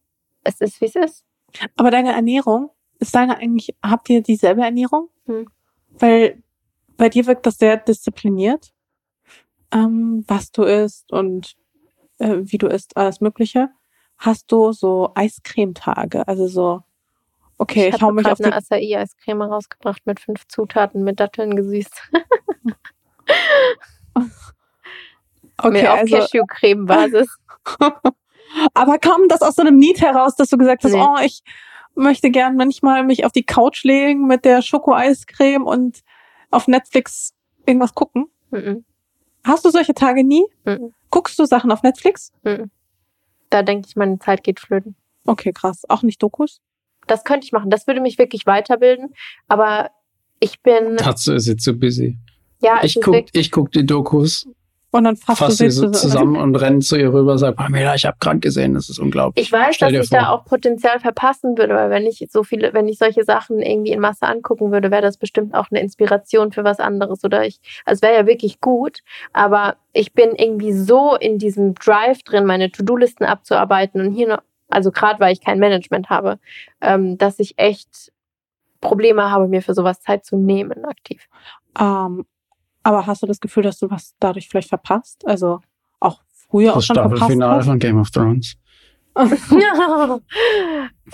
[0.44, 1.26] es ist, wie es ist.
[1.76, 5.10] Aber deine Ernährung, ist deine eigentlich, habt ihr dieselbe Ernährung?
[5.26, 5.48] Hm.
[5.98, 6.42] Weil
[6.98, 8.74] bei dir wirkt das sehr diszipliniert,
[9.72, 11.56] ähm, was du isst und
[12.20, 13.70] äh, wie du isst, alles Mögliche.
[14.18, 16.28] Hast du so Eiscremetage?
[16.28, 16.84] Also so,
[17.60, 21.56] okay, ich, ich hau habe mich auf eine Acai-Eiscreme rausgebracht mit fünf Zutaten, mit Datteln
[21.56, 22.02] gesüßt.
[25.62, 27.28] Okay, Mehr auf also, Cashewcreme-Basis.
[28.74, 31.02] aber kam das aus so einem Need heraus, dass du gesagt hast, Nee.
[31.06, 31.44] oh, ich
[31.96, 36.00] möchte gern manchmal mich auf die Couch legen mit der Schoko-Eiscreme und
[36.50, 37.34] auf Netflix
[37.66, 38.28] irgendwas gucken?
[38.52, 38.86] Mhm,
[39.44, 40.46] Hast du solche Tage nie?
[40.66, 42.32] mhm, Guckst du Sachen auf Netflix?
[42.44, 42.72] mhm.
[43.50, 44.96] Da denke ich, meine Zeit geht flöten.
[45.26, 45.82] Okay, krass.
[45.90, 46.62] Auch nicht Dokus?
[47.10, 47.70] Das könnte ich machen.
[47.70, 49.14] Das würde mich wirklich weiterbilden.
[49.48, 49.90] Aber
[50.40, 52.18] ich bin, Dazu ist sie zu busy.
[52.62, 54.48] ja, Ich ist guck, wirklich, ich guck die Dokus,
[54.92, 58.18] Und dann fasst sie so zusammen und renn zu ihr rüber, sag, Pamela, ich habe
[58.20, 59.46] gerade gesehen, das ist unglaublich.
[59.46, 60.32] Ich weiß, Stell dass ich da vor.
[60.32, 64.00] auch Potenzial verpassen würde, weil wenn ich so viele, wenn ich solche Sachen irgendwie in
[64.00, 68.00] Masse angucken würde, wäre das bestimmt auch eine Inspiration für was anderes oder ich, also
[68.00, 69.00] es wäre ja wirklich gut,
[69.32, 74.40] aber ich bin irgendwie so in diesem Drive drin, meine To-Do-Listen abzuarbeiten und hier noch,
[74.70, 76.40] also gerade weil ich kein Management habe,
[76.82, 78.12] ähm, dass ich echt
[78.82, 81.28] Probleme habe, mir für sowas Zeit zu nehmen aktiv.
[81.78, 82.26] Ähm,
[82.84, 85.28] aber hast du das Gefühl, dass du was dadurch vielleicht verpasst?
[85.28, 85.60] Also
[86.00, 87.66] auch früher auch Das schon verpasst Staffelfinale hast?
[87.66, 88.56] von Game of Thrones.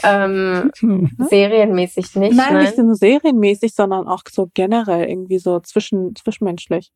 [0.03, 0.70] ähm,
[1.18, 2.36] serienmäßig nicht.
[2.38, 2.66] nein, nein.
[2.66, 6.91] nicht nur serienmäßig, sondern auch so generell irgendwie so zwischen, zwischenmenschlich.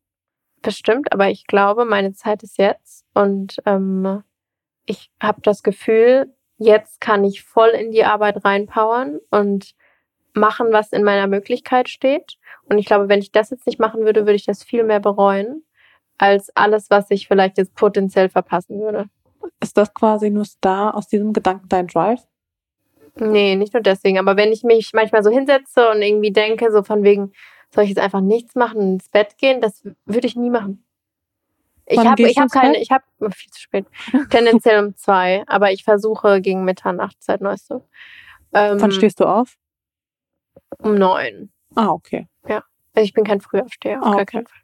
[0.62, 4.22] Bestimmt, aber ich glaube, meine Zeit ist jetzt und ähm,
[4.86, 9.74] ich habe das Gefühl, jetzt kann ich voll in die Arbeit reinpowern und
[10.34, 12.36] machen, was in meiner Möglichkeit steht.
[12.68, 15.00] Und ich glaube, wenn ich das jetzt nicht machen würde, würde ich das viel mehr
[15.00, 15.64] bereuen,
[16.18, 19.06] als alles, was ich vielleicht jetzt potenziell verpassen würde.
[19.60, 22.20] Ist das quasi nur da aus diesem Gedanken dein Drive?
[23.16, 26.82] Nee, nicht nur deswegen, aber wenn ich mich manchmal so hinsetze und irgendwie denke, so
[26.82, 27.32] von wegen,
[27.74, 30.84] soll ich jetzt einfach nichts machen ins Bett gehen, das würde ich nie machen.
[31.90, 33.86] Ich habe ich hab keine, ich habe viel zu spät.
[34.30, 37.80] Tendenziell um zwei, aber ich versuche gegen Mitternacht seit neuestem.
[38.52, 39.56] Ähm, Wann stehst du auf?
[40.78, 41.50] Um neun.
[41.74, 42.26] Ah, okay.
[42.92, 44.24] Also ich bin kein Frühaufsteher, auf Ah, gar okay.
[44.26, 44.60] keinen Fall.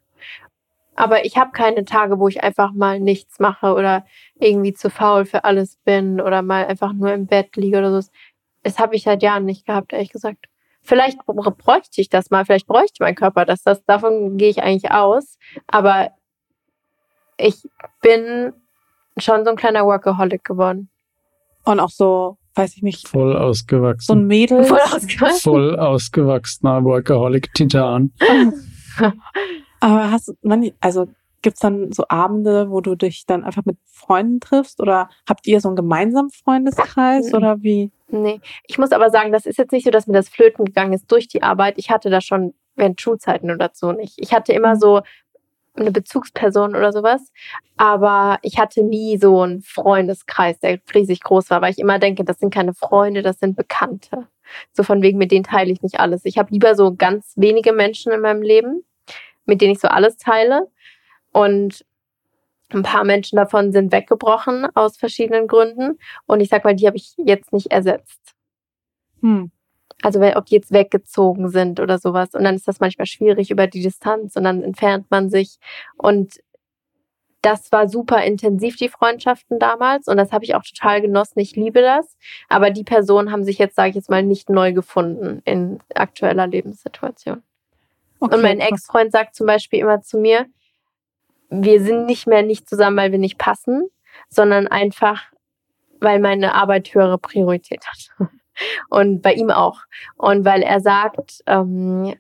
[0.97, 4.05] Aber ich habe keine Tage, wo ich einfach mal nichts mache oder
[4.35, 8.09] irgendwie zu faul für alles bin oder mal einfach nur im Bett liege oder so.
[8.63, 10.47] Das habe ich seit Jahren nicht gehabt, ehrlich gesagt.
[10.83, 13.63] Vielleicht bräuchte ich das mal, vielleicht bräuchte mein Körper das.
[13.63, 15.39] das davon gehe ich eigentlich aus.
[15.67, 16.11] Aber
[17.37, 17.69] ich
[18.03, 18.53] bin
[19.19, 20.91] schon so ein kleiner Workaholic geworden.
[21.65, 24.07] Und auch so, weiß ich nicht, Voll ausgewachsen.
[24.07, 24.65] so ein Mädel.
[24.65, 25.41] Voll ausgewachsen.
[25.41, 28.13] Voll ausgewachsener Workaholic-Titan.
[29.81, 30.35] Aber hast du,
[30.81, 31.09] also
[31.43, 34.81] gibt's dann so Abende, wo du dich dann einfach mit Freunden triffst?
[34.81, 37.29] Oder habt ihr so einen gemeinsamen Freundeskreis?
[37.31, 37.35] Mhm.
[37.35, 37.91] Oder wie?
[38.09, 40.93] Nee, ich muss aber sagen, das ist jetzt nicht so, dass mir das flöten gegangen
[40.93, 41.75] ist durch die Arbeit.
[41.77, 44.15] Ich hatte das schon während Schulzeiten oder so nicht.
[44.19, 45.03] Ich hatte immer so
[45.81, 47.33] eine Bezugsperson oder sowas,
[47.77, 52.25] aber ich hatte nie so einen Freundeskreis, der riesig groß war, weil ich immer denke,
[52.25, 54.27] das sind keine Freunde, das sind Bekannte.
[54.73, 56.25] So von wegen, mit denen teile ich nicht alles.
[56.25, 58.85] Ich habe lieber so ganz wenige Menschen in meinem Leben,
[59.45, 60.69] mit denen ich so alles teile.
[61.33, 61.85] Und
[62.71, 65.99] ein paar Menschen davon sind weggebrochen aus verschiedenen Gründen.
[66.27, 68.35] Und ich sag mal, die habe ich jetzt nicht ersetzt.
[69.21, 69.51] Hm.
[70.03, 72.35] Also wenn, ob die jetzt weggezogen sind oder sowas.
[72.35, 75.59] Und dann ist das manchmal schwierig über die Distanz und dann entfernt man sich.
[75.97, 76.41] Und
[77.47, 80.09] das war super intensiv, die Freundschaften damals.
[80.09, 81.39] Und das habe ich auch total genossen.
[81.39, 82.17] Ich liebe das.
[82.49, 86.47] Aber die Personen haben sich jetzt, sage ich jetzt mal, nicht neu gefunden in aktueller
[86.47, 87.43] Lebenssituation.
[88.19, 88.61] Okay, Und mein.
[88.61, 90.47] Ex-Freund sagt zum Beispiel immer zu mir,
[91.49, 93.89] wir sind nicht mehr nicht zusammen, weil wir nicht passen,
[94.29, 95.23] sondern einfach,
[96.01, 98.29] weil meine Arbeit höhere Priorität hat.
[98.89, 99.81] Und bei ihm auch.
[100.17, 102.15] Und weil er sagt, ähm,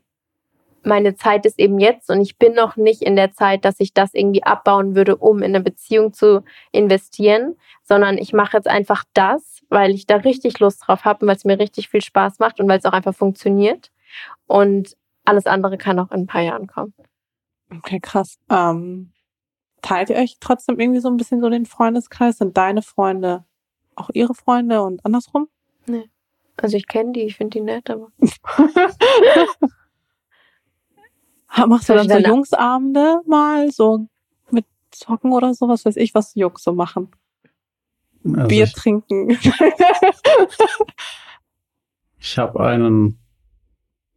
[0.86, 3.92] meine Zeit ist eben jetzt und ich bin noch nicht in der Zeit, dass ich
[3.92, 9.02] das irgendwie abbauen würde, um in eine Beziehung zu investieren, sondern ich mache jetzt einfach
[9.12, 12.38] das, weil ich da richtig Lust drauf habe und weil es mir richtig viel Spaß
[12.38, 13.90] macht und weil es auch einfach funktioniert.
[14.46, 16.94] Und alles andere kann auch in ein paar Jahren kommen.
[17.76, 18.38] Okay, krass.
[18.48, 19.12] Ähm,
[19.82, 22.38] teilt ihr euch trotzdem irgendwie so ein bisschen so den Freundeskreis?
[22.38, 23.44] Sind deine Freunde
[23.96, 25.48] auch ihre Freunde und andersrum?
[26.56, 28.10] Also ich kenne die, ich finde die nett, aber
[31.66, 32.18] Machst du dann so.
[32.18, 34.06] Jungsabende mal, so
[34.50, 35.68] mit Zocken oder so?
[35.68, 37.08] Was weiß ich, was Jungs so machen?
[38.24, 39.30] Also Bier ich trinken.
[42.18, 43.18] ich habe einen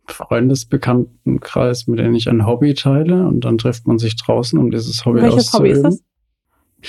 [0.07, 5.05] Freundesbekanntenkreis, mit dem ich ein Hobby teile und dann trifft man sich draußen, um dieses
[5.05, 6.03] Hobby Welches Hobby ist das?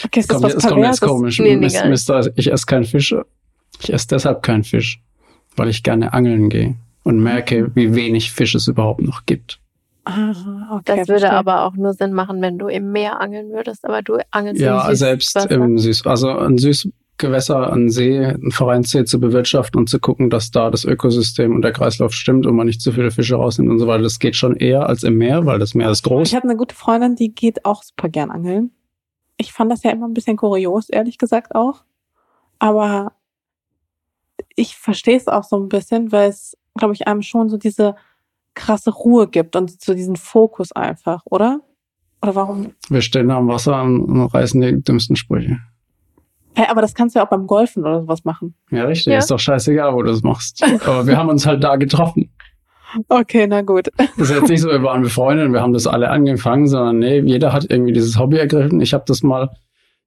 [0.04, 1.38] Okay, ist das Kommt, was jetzt kommt jetzt komisch.
[1.40, 1.90] Nee, nee, Mis- gar nicht.
[1.90, 3.14] Mister, ich esse keinen Fisch.
[3.82, 5.02] Ich esse deshalb keinen Fisch,
[5.56, 6.74] weil ich gerne angeln gehe
[7.04, 9.58] und merke, wie wenig Fisch es überhaupt noch gibt.
[10.04, 10.32] Ah,
[10.72, 11.32] okay, das würde verstehe.
[11.32, 14.88] aber auch nur Sinn machen, wenn du im Meer angeln würdest, aber du angelst Ja,
[14.88, 15.50] im selbst Süßwasser.
[15.54, 20.50] im Süß, also ein Süßgewässer, ein See, ein Vereinssee zu bewirtschaften und zu gucken, dass
[20.50, 23.78] da das Ökosystem und der Kreislauf stimmt und man nicht zu viele Fische rausnimmt und
[23.78, 24.02] so weiter.
[24.02, 26.28] Das geht schon eher als im Meer, weil das Meer ist groß.
[26.28, 28.70] Ich habe eine gute Freundin, die geht auch super gern angeln.
[29.36, 31.82] Ich fand das ja immer ein bisschen kurios, ehrlich gesagt auch.
[32.58, 33.12] Aber
[34.60, 37.94] ich verstehe es auch so ein bisschen, weil es, glaube ich, einem schon so diese
[38.54, 41.60] krasse Ruhe gibt und so diesen Fokus einfach, oder?
[42.22, 42.74] Oder warum?
[42.90, 45.58] Wir stehen da am Wasser und und reißen die dümmsten Sprüche.
[46.54, 48.54] Hey, aber das kannst du ja auch beim Golfen oder sowas machen.
[48.70, 49.12] Ja, richtig.
[49.12, 49.18] Ja.
[49.18, 50.62] Ist doch scheißegal, wo du das machst.
[50.84, 52.28] Aber wir haben uns halt da getroffen.
[53.08, 53.88] Okay, na gut.
[53.96, 56.98] Das ist jetzt nicht so, wir waren befreundet und wir haben das alle angefangen, sondern
[56.98, 58.80] nee, jeder hat irgendwie dieses Hobby ergriffen.
[58.80, 59.48] Ich habe das mal,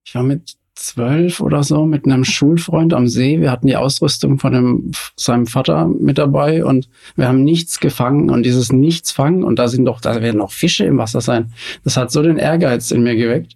[0.04, 3.40] ich war mit zwölf oder so mit einem Schulfreund am See.
[3.40, 8.30] Wir hatten die Ausrüstung von dem, seinem Vater mit dabei und wir haben nichts gefangen
[8.30, 11.54] und dieses Nichts fangen und da sind doch, da werden noch Fische im Wasser sein.
[11.84, 13.56] Das hat so den Ehrgeiz in mir geweckt.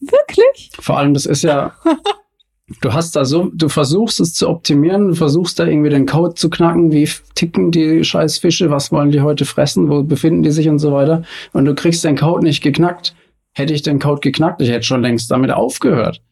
[0.00, 0.70] Wirklich?
[0.78, 1.72] Vor allem, das ist ja,
[2.80, 6.34] du hast da so, du versuchst es zu optimieren, du versuchst da irgendwie den Code
[6.34, 10.50] zu knacken, wie ticken die scheiß Fische, was wollen die heute fressen, wo befinden die
[10.50, 11.22] sich und so weiter.
[11.52, 13.14] Und du kriegst den Code nicht geknackt.
[13.54, 16.22] Hätte ich den Code geknackt, ich hätte schon längst damit aufgehört.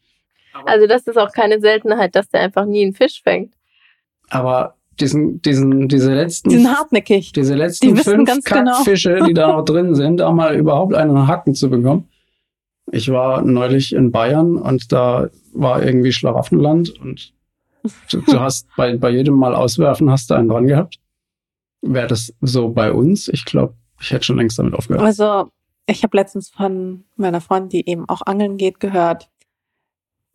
[0.67, 3.53] Also das ist auch keine Seltenheit, dass der einfach nie einen Fisch fängt.
[4.29, 7.31] Aber diesen, diesen, diese letzten, Die sind hartnäckig.
[7.31, 8.71] diese letzten die fünf ganz genau.
[8.71, 12.09] Kackfische, die da noch drin sind, da mal überhaupt einen Hacken zu bekommen.
[12.91, 17.33] Ich war neulich in Bayern und da war irgendwie Schlaraffenland und
[18.11, 20.97] du, du hast bei, bei jedem Mal auswerfen hast du einen dran gehabt.
[21.81, 23.27] Wäre das so bei uns?
[23.27, 25.03] Ich glaube, ich hätte schon längst damit aufgehört.
[25.03, 25.49] Also,
[25.85, 29.29] ich habe letztens von meiner Freundin, die eben auch angeln geht, gehört,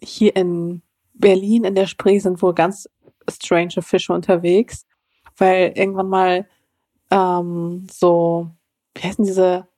[0.03, 0.83] hier in
[1.15, 2.89] Berlin in der Spree sind wohl ganz
[3.31, 4.87] strange Fische unterwegs,
[5.37, 6.49] weil irgendwann mal
[7.11, 8.51] ähm, so,
[8.95, 9.69] wie heißen diese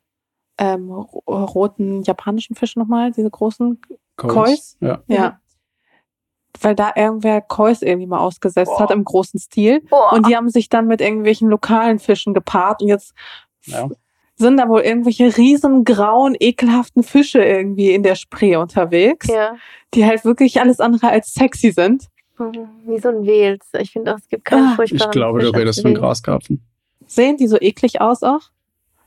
[0.59, 3.81] ähm, ro- roten japanischen Fische nochmal, diese großen
[4.17, 4.77] Kois?
[4.81, 5.03] Ja.
[5.09, 5.41] Ja.
[6.61, 8.81] Weil da irgendwer Kois irgendwie mal ausgesetzt Boah.
[8.85, 9.81] hat im großen Stil.
[9.91, 10.13] Boah.
[10.13, 13.13] Und die haben sich dann mit irgendwelchen lokalen Fischen gepaart und jetzt
[13.65, 13.89] Ja.
[14.37, 19.55] Sind da wohl irgendwelche riesengrauen, ekelhaften Fische irgendwie in der Spree unterwegs, Ja.
[19.95, 22.09] die halt wirklich alles andere als sexy sind.
[22.39, 23.67] Mhm, Wie so ein Wels.
[23.79, 25.95] Ich finde auch, es gibt keinen Ah, furchtbaren Ich glaube, du Fisch als redest von.
[25.95, 26.63] Graskarpfen.
[27.07, 28.41] Sehen die so eklig aus auch?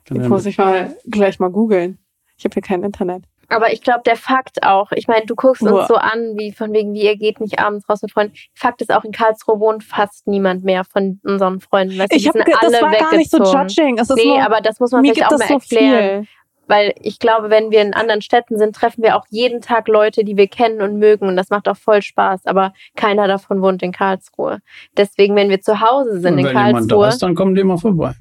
[0.05, 1.97] Kann Die muss ich mal gleich mal googeln.
[2.37, 3.23] Ich habe hier kein Internet.
[3.49, 5.79] Aber ich glaube, der Fakt auch, ich meine, du guckst Boah.
[5.79, 8.33] uns so an, wie von wegen, wie ihr geht nicht abends raus mit Freunden.
[8.53, 11.97] Fakt ist auch, in Karlsruhe wohnt fast niemand mehr von unseren Freunden.
[11.97, 13.97] Weißt Ich habe das alle war gar nicht so judging.
[13.97, 16.25] Es ist Nee, nur, aber das muss man mir vielleicht auch mal so erklären.
[16.25, 16.27] viel.
[16.69, 20.25] Weil ich glaube, wenn wir in anderen Städten sind, treffen wir auch jeden Tag Leute,
[20.25, 21.27] die wir kennen und mögen.
[21.27, 22.45] Und das macht auch voll Spaß.
[22.45, 24.59] Aber keiner davon wohnt in Karlsruhe.
[24.97, 27.55] Deswegen, wenn wir zu Hause sind Und in wenn jemand da Karlsruhe, ist, dann kommen
[27.55, 28.13] die mal vorbei.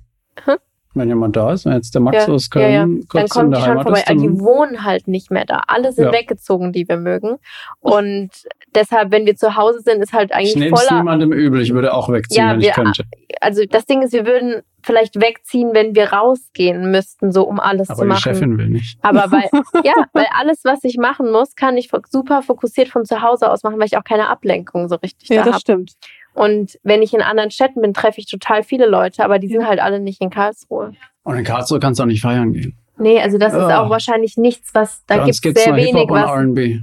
[0.45, 0.59] Hm?
[0.97, 2.81] Wenn jemand da ist, wenn jetzt der Max Ja, aus Köln ja, ja.
[2.81, 3.99] dann kurz in kommen die der schon Heimat vorbei.
[4.01, 5.61] ist, Also die dann wohnen halt nicht mehr da.
[5.69, 6.13] Alle sind Ja.
[6.13, 7.37] weggezogen, die wir mögen.
[7.81, 8.31] Und
[8.75, 10.99] deshalb, wenn wir zu Hause sind, ist halt ich eigentlich nehme es voller.
[11.01, 11.61] niemandem übel.
[11.61, 13.05] Ich würde auch wegziehen, Ja, wenn wir- ich könnte.
[13.41, 17.91] Also das Ding ist, wir würden vielleicht wegziehen, wenn wir rausgehen müssten, so um alles
[17.91, 18.21] Aber zu die machen.
[18.23, 18.99] Chefin will nicht.
[19.03, 19.49] Aber weil,
[19.85, 23.63] ja, weil alles, was ich machen muss, kann ich super fokussiert von zu Hause aus
[23.65, 25.61] machen, weil ich auch keine Ablenkung so richtig Ja, da das habe.
[25.61, 25.93] stimmt.
[26.37, 29.67] Und wenn ich in anderen Städten bin, treffe ich total viele Leute, aber die sind
[29.67, 30.93] halt alle nicht in Karlsruhe.
[31.23, 32.77] Und in Karlsruhe kannst du auch nicht feiern gehen.
[32.99, 33.83] Nee, also das ist Ja.
[33.83, 36.29] auch wahrscheinlich nichts, was, da gibt es gibt's sehr nur wenig, was.
[36.31, 36.79] R&B.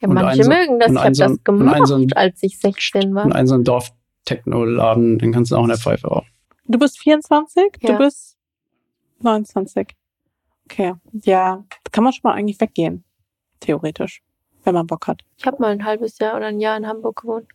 [0.00, 0.92] Ja, manche so- mögen das.
[0.92, 3.24] Ich habe so das gemacht, ein so ein- als ich 16 war.
[3.24, 6.28] Und ein so ein Dorf-Techno-Laden, den kannst du auch in der Pfeife rauchen.
[6.66, 7.78] Du bist 24?
[7.80, 7.92] Ja.
[7.92, 8.36] Du bist
[9.20, 9.88] 29.
[10.70, 10.94] Okay.
[11.12, 13.04] Ja, da kann man schon mal eigentlich weggehen.
[13.60, 14.22] Theoretisch.
[14.64, 15.22] Wenn man Bock hat.
[15.38, 17.46] Ich habe mal ein halbes Jahr oder ein Jahr in Hamburg gewohnt.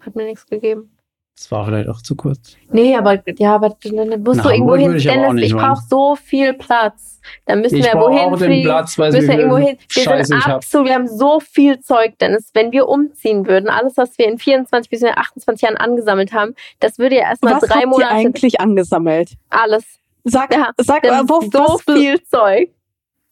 [0.00, 0.96] Hat mir nichts gegeben.
[1.36, 2.56] Das war vielleicht auch zu kurz.
[2.70, 4.94] Nee, aber ja, aber dann musst Nach du irgendwo hin.
[4.94, 7.18] ich Dennis, ich brauche so viel Platz.
[7.46, 8.68] Dann müssen ich wir wohin auch den fliegen.
[8.68, 9.78] Platz, weil müssen wir irgendwo hin.
[9.88, 12.50] Wir Scheiße sind absolut, wir haben so viel Zeug, Dennis.
[12.52, 16.98] Wenn wir umziehen würden, alles, was wir in 24 bis 28 Jahren angesammelt haben, das
[16.98, 18.10] würde ja erstmal Was drei habt ihr Monate.
[18.10, 19.30] eigentlich angesammelt?
[19.48, 19.84] Alles.
[20.24, 22.70] Sag, Ja, sag wo, so was, viel Zeug.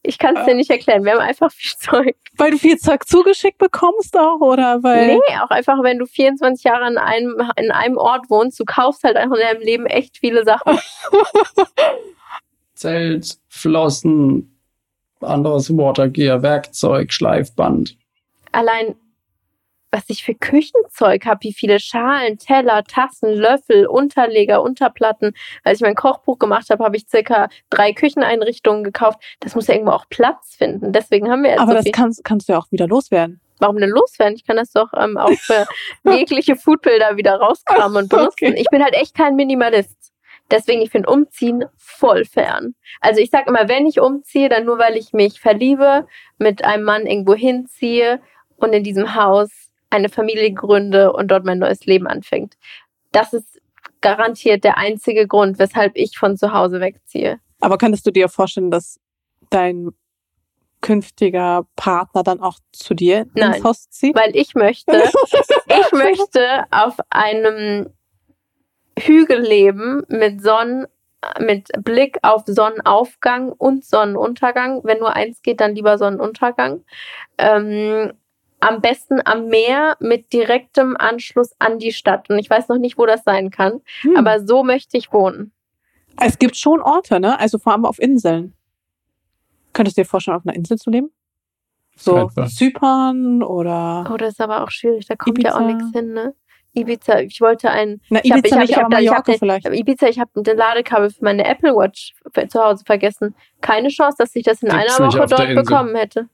[0.03, 1.05] Ich kann es dir nicht erklären.
[1.05, 2.17] Wir haben einfach viel Zeug.
[2.37, 5.17] weil du viel Zeug zugeschickt bekommst auch, oder weil...
[5.17, 9.03] Nee, auch einfach, wenn du 24 Jahre an einem, in einem Ort wohnst, du kaufst
[9.05, 10.79] halt einfach in deinem Leben echt viele Sachen.
[12.75, 14.57] Zelt, Flossen,
[15.21, 17.97] anderes Watergear, Werkzeug, Schleifband.
[18.53, 18.95] Allein,
[19.91, 25.33] was ich für Küchenzeug habe, wie viele Schalen, Teller, Tassen, Löffel, Unterleger, Unterplatten.
[25.65, 29.19] Als ich mein Kochbuch gemacht habe, habe ich circa drei Kücheneinrichtungen gekauft.
[29.41, 30.93] Das muss ja irgendwo auch Platz finden.
[30.93, 33.41] Deswegen haben wir jetzt Aber so das kannst, kannst du ja auch wieder loswerden.
[33.61, 34.37] Warum denn loswerden?
[34.37, 35.67] Ich kann das doch ähm, auch für
[36.05, 38.49] jegliche Foodbilder wieder rauskramen und benutzen.
[38.49, 38.55] Okay.
[38.57, 39.97] Ich bin halt echt kein Minimalist.
[40.51, 42.75] Deswegen, ich finde Umziehen voll fern.
[43.01, 46.07] Also ich sag immer, wenn ich umziehe, dann nur, weil ich mich verliebe,
[46.39, 48.21] mit einem Mann irgendwo hinziehe
[48.57, 52.57] und in diesem Haus eine Familie gründe und dort mein neues Leben anfängt.
[53.13, 53.61] Das ist
[54.01, 57.41] garantiert der einzige Grund, weshalb ich von zu Hause wegziehe.
[57.61, 59.01] Aber könntest du dir vorstellen, dass
[59.51, 59.91] dein
[60.81, 63.55] künftiger Partner dann auch zu dir Nein.
[63.55, 64.17] ins Haus zieht?
[64.17, 64.93] Weil ich möchte,
[65.67, 67.91] ich möchte auf einem
[68.99, 70.87] Hügel leben mit Sonnen,
[71.41, 74.83] mit Blick auf Sonnenaufgang und Sonnenuntergang.
[74.85, 76.85] Wenn nur eins geht, dann lieber Sonnenuntergang.
[77.39, 78.13] Ähm,
[78.61, 82.29] am besten am Meer mit direktem Anschluss an die Stadt.
[82.31, 83.81] Und ich weiß noch nicht, wo das sein kann.
[84.03, 84.17] Hm.
[84.17, 85.53] Aber so möchte ich wohnen.
[86.21, 87.39] es gibt schon Orte, ne?
[87.39, 88.55] Also vor allem auf Inseln.
[89.73, 91.11] Könntest du dir vorstellen, auf einer Insel zu leben?
[91.97, 92.47] So Etwa.
[92.47, 95.07] Zypern oder Oh, das ist aber auch schwierig.
[95.07, 95.77] Da kommt ja auch Ibiza.
[95.77, 96.35] nichts hin, ne?
[96.75, 99.01] Ibiza, ich wollte ein Na, Ich hab- Ibiza ich hab- nicht, ich hab aber da-
[99.01, 99.67] ich hab Mallorca den- vielleicht.
[99.67, 103.35] Aber Ibiza, ich habe ein Ladekabel für meine Apple Watch für- zu Hause vergessen.
[103.61, 106.29] Keine Chance, dass ich das in Gibt's einer nicht Woche dort bekommen hätte.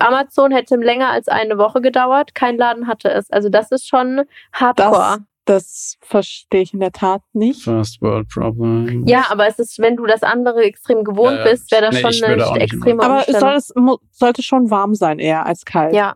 [0.00, 2.34] Amazon hätte länger als eine Woche gedauert.
[2.34, 3.30] Kein Laden hatte es.
[3.30, 4.22] Also das ist schon
[4.52, 5.18] hardcore.
[5.46, 7.62] Das verstehe ich in der Tat nicht.
[7.64, 9.04] First World Problem.
[9.06, 12.12] ja, aber es ist, wenn du das andere extrem gewohnt Ja, bist, wäre das Nee,
[12.12, 13.72] schon eine extreme Aber es soll es
[14.12, 15.94] sollte schon warm sein eher als kalt.
[15.94, 16.14] ja,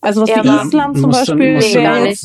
[0.00, 0.66] Also was eher wie warm.
[0.66, 2.16] Island zum Beispiel du Nee,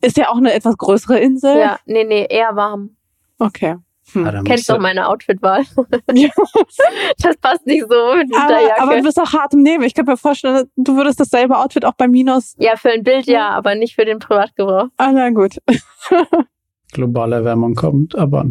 [0.00, 1.56] ist ja auch eine etwas größere Insel.
[1.58, 2.96] ja, nee, nee, eher warm.
[3.38, 3.76] Okay.
[4.12, 4.24] Hm.
[4.24, 5.64] Ja, dann Kennst doch meine Outfitwahl.
[6.12, 6.28] Ja.
[7.22, 8.82] Das passt nicht so mit dieser Aber, Jacke.
[8.82, 9.84] aber du bist auch hart im Nehmen.
[9.84, 12.54] Ich kann mir vorstellen, du würdest dasselbe Outfit auch bei Minus.
[12.58, 14.88] ja, für ein Bild ja, aber nicht für den Privatgebrauch.
[14.96, 15.56] Ah, na gut.
[16.92, 18.46] globale Erwärmung kommt, aber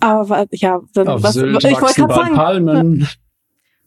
[0.00, 3.08] Aber wa- ja, dann, auf was, Sylt ich wollte gerade sagen, Palmen.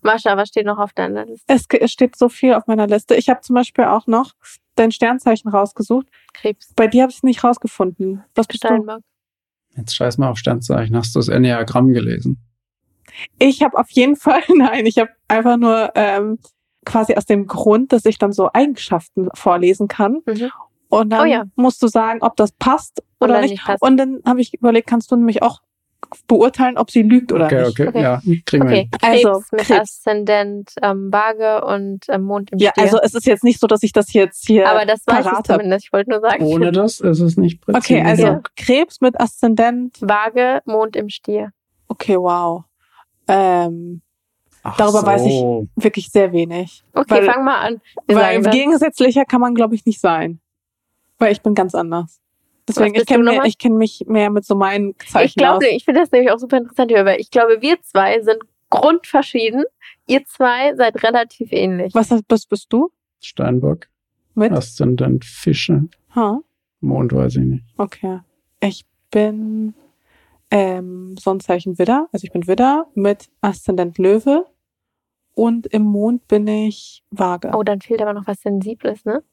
[0.02, 1.46] Mascha, was steht noch auf deiner Liste?
[1.48, 3.16] es steht so viel auf meiner Liste.
[3.16, 4.34] Ich habe zum Beispiel auch noch
[4.80, 6.08] dein Sternzeichen rausgesucht.
[6.34, 8.24] Krebs, Bei dir habe ich es nicht rausgefunden.
[8.36, 8.68] Was bist du?
[8.68, 9.02] Steinbock.
[9.76, 10.96] Jetzt scheiß mal auf Sternzeichen.
[10.96, 12.40] Hast du das Enneagramm gelesen?
[13.38, 16.40] Ich habe auf jeden Fall, nein, ich habe einfach nur ähm,
[16.86, 20.22] quasi aus dem Grund, dass ich dann so Eigenschaften vorlesen kann.
[20.26, 20.50] Mhm.
[20.90, 21.44] Und dann Oh ja.
[21.56, 23.52] musst du sagen, ob das passt oder Oder nicht.
[23.52, 23.82] nicht passt.
[23.84, 25.62] Und dann habe ich überlegt, kannst du nämlich auch
[26.28, 27.80] beurteilen, ob sie lügt oder Okay, nicht.
[27.80, 28.02] okay, Okay.
[28.02, 28.92] ja, kriegen wir Okay, hin.
[28.92, 29.80] Krebs Also, mit Krebs.
[29.82, 32.84] Aszendent ähm, Waage und ähm, Mond im Ja, Stier.
[32.84, 35.44] also es ist jetzt nicht so, dass ich das jetzt hier aber das weiß ich
[35.44, 35.86] zumindest.
[35.86, 36.44] Ich wollte nur sagen.
[36.46, 37.78] Ohne das ist es nicht präzise.
[37.96, 38.42] Okay, also Ja.
[38.56, 39.98] Krebs mit Aszendent.
[40.02, 41.52] Waage, Mond im Stier.
[41.88, 42.64] Okay, wow.
[43.28, 44.02] Ähm,
[44.64, 45.68] Ach darüber weiß ich- so.
[45.76, 46.84] wirklich sehr wenig.
[46.94, 47.82] Okay, Weil- fang mal an.
[48.08, 50.40] Wir Weil gegensätzlicher kann man, glaube ich, nicht sein.
[51.18, 52.20] Weil ich bin ganz anders.
[52.70, 56.02] Deswegen, bist ich kenne kenn mich mehr mit so meinen Zeichen Ich glaube, ich finde
[56.02, 58.40] das nämlich auch super interessant weil ich glaube, wir zwei sind
[58.70, 59.64] grundverschieden.
[60.08, 61.94] Ihr zwei seid relativ ähnlich.
[61.94, 62.90] Was, was bist du?
[63.22, 63.88] Steinbock,
[64.36, 64.52] Mit?
[64.52, 65.86] Aszendent Fische,
[66.16, 66.40] Ha?
[66.82, 67.66] Mond weiß ich nicht.
[67.78, 68.20] Okay.
[68.62, 69.74] Ich bin
[70.52, 72.08] ähm, Sonnenzeichen Widder.
[72.12, 74.46] Also ich bin Widder mit Aszendent Löwe.
[75.34, 77.52] Und im Mond bin ich Waage.
[77.54, 79.24] Oh, dann fehlt aber noch was Sensibles, ne?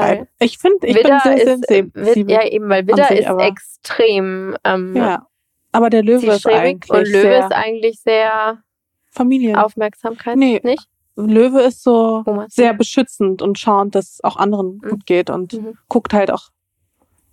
[0.00, 2.30] Weil ich finde, ich Widder bin sehr ist, äh, sensibel.
[2.34, 5.26] Ja eben, weil Widder sich, ist aber- extrem ähm, ja.
[5.72, 8.58] Aber der Löwe ist eigentlich und Löwe sehr ist eigentlich sehr
[9.10, 9.56] Familien.
[9.56, 10.60] Aufmerksamkeit, Nee.
[10.62, 10.88] nicht?
[11.16, 12.52] Löwe ist so Thomas.
[12.54, 14.88] sehr beschützend und schauend, dass es auch anderen Mhm.
[14.90, 15.78] gut geht und Mhm.
[15.88, 16.48] guckt halt auch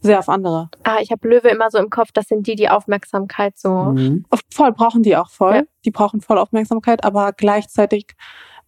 [0.02, 0.70] sehr auf andere.
[0.84, 3.70] Ah, ich habe Löwe immer so im Kopf, das sind die, die Aufmerksamkeit so.
[3.70, 4.26] Mhm.
[4.52, 5.56] Voll brauchen die auch voll.
[5.56, 5.64] Ja.
[5.86, 8.08] Die brauchen voll Aufmerksamkeit, aber gleichzeitig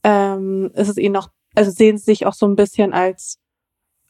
[0.03, 3.39] ähm, ist es ihnen noch, also sehen sie sich auch so ein bisschen als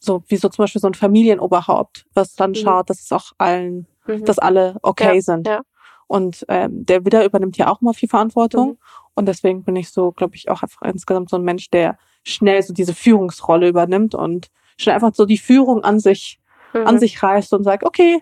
[0.03, 2.55] so wie so zum Beispiel so ein Familienoberhaupt, was dann Mhm.
[2.55, 4.25] schaut, dass es auch allen, Mhm.
[4.25, 5.47] dass alle okay Ja, sind.
[5.47, 5.61] ja.
[6.07, 8.71] Und ähm, der Widder übernimmt ja auch mal viel Verantwortung.
[8.71, 8.77] Mhm.
[9.15, 12.61] Und deswegen bin ich so, glaube ich, auch einfach insgesamt so ein Mensch, der schnell
[12.63, 16.39] so diese Führungsrolle übernimmt und schnell einfach so die Führung an sich,
[16.73, 16.87] Mhm.
[16.87, 18.21] an sich reißt und sagt, okay,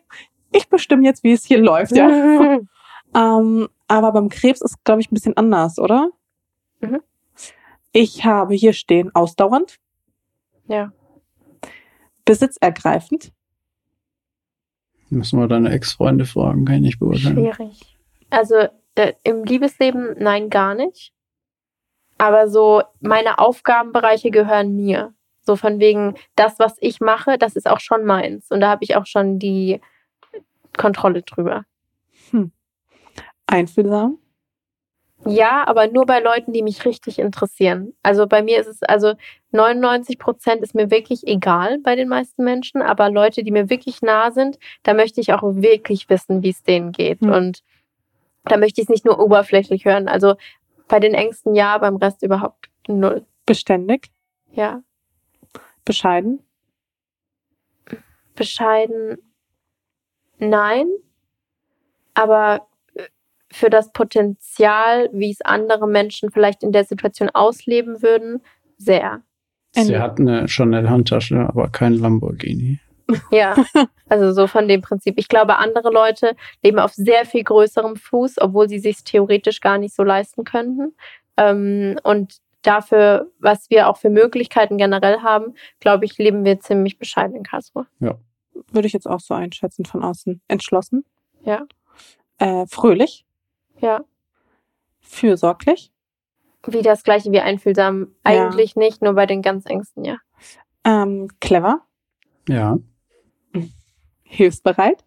[0.51, 2.07] ich bestimme jetzt, wie es hier läuft, ja.
[2.07, 2.67] Mhm.
[3.13, 6.11] Ähm, aber beim Krebs ist, glaube ich, ein bisschen anders, oder?
[6.79, 7.01] Mhm.
[7.91, 9.77] Ich habe hier stehen ausdauernd,
[10.67, 10.93] Ja.
[12.31, 13.33] Besitzergreifend,
[15.11, 17.35] Müssen wir deine Ex-Freunde fragen, kann ich nicht beurteilen.
[17.35, 17.97] Schwierig.
[18.29, 18.55] Also
[18.95, 21.11] äh, im Liebesleben nein, gar nicht.
[22.17, 25.13] Aber so meine Aufgabenbereiche gehören mir.
[25.41, 28.51] So von wegen, das, was ich mache, das ist auch schon meins.
[28.51, 29.81] Und da habe ich auch schon die
[30.77, 31.65] Kontrolle drüber.
[33.47, 34.17] einfühlsam,
[35.25, 37.93] Ja, aber nur bei Leuten, die mich richtig interessieren.
[38.01, 39.13] Also bei mir ist es, also
[39.51, 44.01] 99 Prozent ist mir wirklich egal bei den meisten Menschen, aber Leute, die mir wirklich
[44.01, 47.21] nah sind, da möchte ich auch wirklich wissen, wie es denen geht.
[47.21, 47.31] Hm.
[47.31, 47.61] Und
[48.45, 50.07] da möchte ich es nicht nur oberflächlich hören.
[50.07, 50.35] Also
[50.87, 53.25] bei den Ängsten ja, beim Rest überhaupt null.
[53.45, 54.11] beständig,
[54.51, 54.81] Ja,
[55.85, 56.39] bescheiden,
[58.35, 59.17] bescheiden,
[60.39, 60.87] nein,
[62.13, 62.67] aber
[63.51, 68.41] für das Potenzial, wie es andere Menschen vielleicht in der Situation ausleben würden,
[68.77, 69.21] sehr.
[69.73, 72.79] Sie hat eine Chanel-Handtasche, aber kein Lamborghini.
[73.29, 73.55] Ja,
[74.07, 75.15] also so von dem Prinzip.
[75.17, 76.33] Ich glaube, andere Leute
[76.63, 80.93] leben auf sehr viel größerem Fuß, obwohl sie sich theoretisch gar nicht so leisten könnten.
[81.35, 86.99] Ähm, und dafür, was wir auch für Möglichkeiten generell haben, glaube ich, leben wir ziemlich
[86.99, 87.85] bescheiden in Karlsruhe.
[88.71, 90.41] würde ich jetzt auch so einschätzen von außen.
[90.47, 91.03] Entschlossen,
[91.43, 91.65] Ja,
[92.37, 93.25] äh, fröhlich,
[93.81, 94.03] ja.
[94.99, 95.91] fürsorglich,
[96.67, 98.13] Wie das gleiche wie einfühlsam.
[98.25, 98.47] Ja.
[98.49, 100.17] Eigentlich nicht, nur bei den ganz Ängsten, ja.
[100.85, 101.81] ähm, clever,
[102.47, 102.77] Ja,
[104.23, 105.03] hilfsbereit,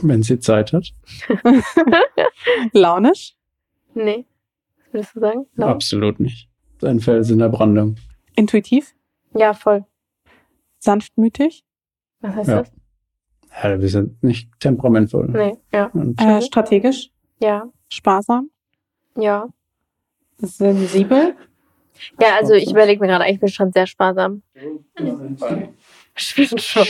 [0.00, 0.92] wenn sie Zeit hat.
[2.72, 3.36] launisch,
[3.94, 4.24] Nee.
[4.86, 5.46] Was würdest du sagen?
[5.54, 5.66] No.
[5.66, 6.48] Absolut nicht.
[6.80, 7.96] Sein Fels in der Brandung.
[8.36, 8.94] intuitiv,
[9.34, 9.84] Ja, voll.
[10.78, 11.64] sanftmütig,
[12.20, 12.62] Was heißt Ja.
[12.62, 12.72] das?
[13.62, 15.28] Ja, wir sind nicht temperamentvoll.
[15.28, 15.86] Nee, ja.
[15.92, 17.10] Und äh, strategisch,
[17.42, 18.50] Ja, sparsam,
[19.16, 19.48] ja.
[20.38, 21.34] sensibel,
[22.20, 24.42] Ja, also ich überlege mir gerade, ich bin schon sehr sparsam.
[24.54, 26.86] Ich bin schon.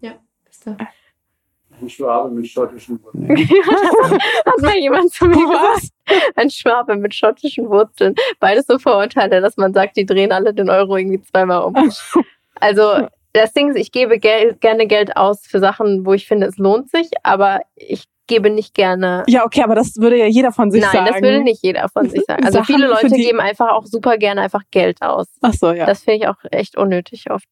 [0.00, 0.14] Ja,
[0.46, 0.74] bist du.
[1.80, 5.92] Ein Schwabe mit schottischen Hat mal jemand zu mir gesagt.
[6.34, 8.14] Ein Schwabe mit schottischen Wurzeln.
[8.40, 11.74] Beides so Vorurteile, dass man sagt, die drehen alle den Euro irgendwie zweimal um.
[12.60, 16.46] Also das Ding ist, ich gebe Geld, gerne Geld aus für Sachen, wo ich finde,
[16.46, 19.24] es lohnt sich, aber ich gebe nicht gerne.
[19.26, 21.06] Ja, okay, aber das würde ja jeder von sich Nein, sagen.
[21.12, 22.44] das würde nicht jeder von sich sagen.
[22.44, 25.26] Also Sachen, viele Leute geben einfach auch super gerne einfach Geld aus.
[25.42, 25.86] Ach so, ja.
[25.86, 27.48] Das finde ich auch echt unnötig oft.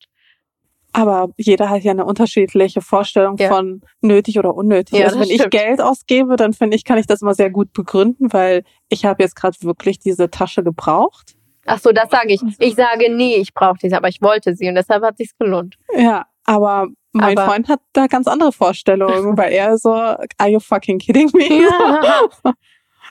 [0.92, 3.48] aber jeder hat ja eine unterschiedliche Vorstellung Ja.
[3.48, 4.98] von nötig oder unnötig.
[4.98, 5.50] Ja, also wenn ich stimmt.
[5.50, 9.22] Geld ausgebe, dann finde ich, kann ich das immer sehr gut begründen, weil ich habe
[9.22, 11.32] jetzt gerade wirklich diese Tasche gebraucht.
[11.66, 12.40] Ach so, das sage ich.
[12.60, 15.74] Ich sage nie, ich brauche diese, aber ich wollte sie und deshalb hat sich's gelohnt.
[15.98, 20.60] Ja, aber mein Aber- Freund hat da ganz andere Vorstellungen, weil er so, are you
[20.60, 21.68] fucking kidding me?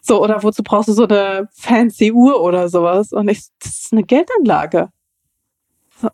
[0.08, 3.12] So, oder wozu brauchst du so eine fancy Uhr oder sowas?
[3.12, 4.90] Und ich, das ist eine Geldanlage.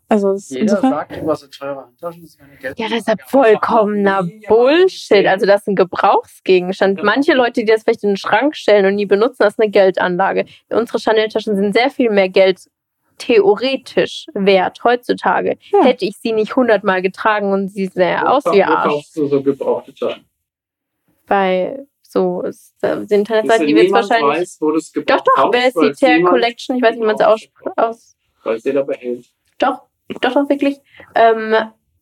[0.08, 2.78] Also es- Jeder insofern, sagt immer so teure Handtaschen, das ist keine Geld.
[2.78, 5.26] Ja, das ist ja vollkommener Bullshit.
[5.26, 7.00] Also das ist ein Gebrauchsgegenstand.
[7.00, 7.10] Genau.
[7.12, 9.70] Manche Leute, die das vielleicht in den Schrank stellen und nie benutzen, das ist eine
[9.70, 10.46] Geldanlage.
[10.70, 12.70] Unsere Chanel-Taschen sind sehr viel mehr Geld
[13.22, 15.56] theoretisch wert heutzutage.
[15.70, 15.84] Ja.
[15.84, 19.12] Hätte ich sie nicht hundertmal getragen und sie sähe aus wie Arsch.
[19.16, 20.24] du so gebrauchte Taschen?
[21.26, 24.40] Bei so ist, äh, die Dass Internetseite, die wird niemand wahrscheinlich.
[24.40, 24.70] weiß, wo
[25.06, 26.76] Doch, doch, ist die niemand Collection?
[26.76, 29.26] Ich weiß nicht, wie man es aus, aus, Weil es jeder behält.
[29.58, 29.82] Doch,
[30.20, 30.78] doch, doch, wirklich.
[31.14, 31.54] Ähm,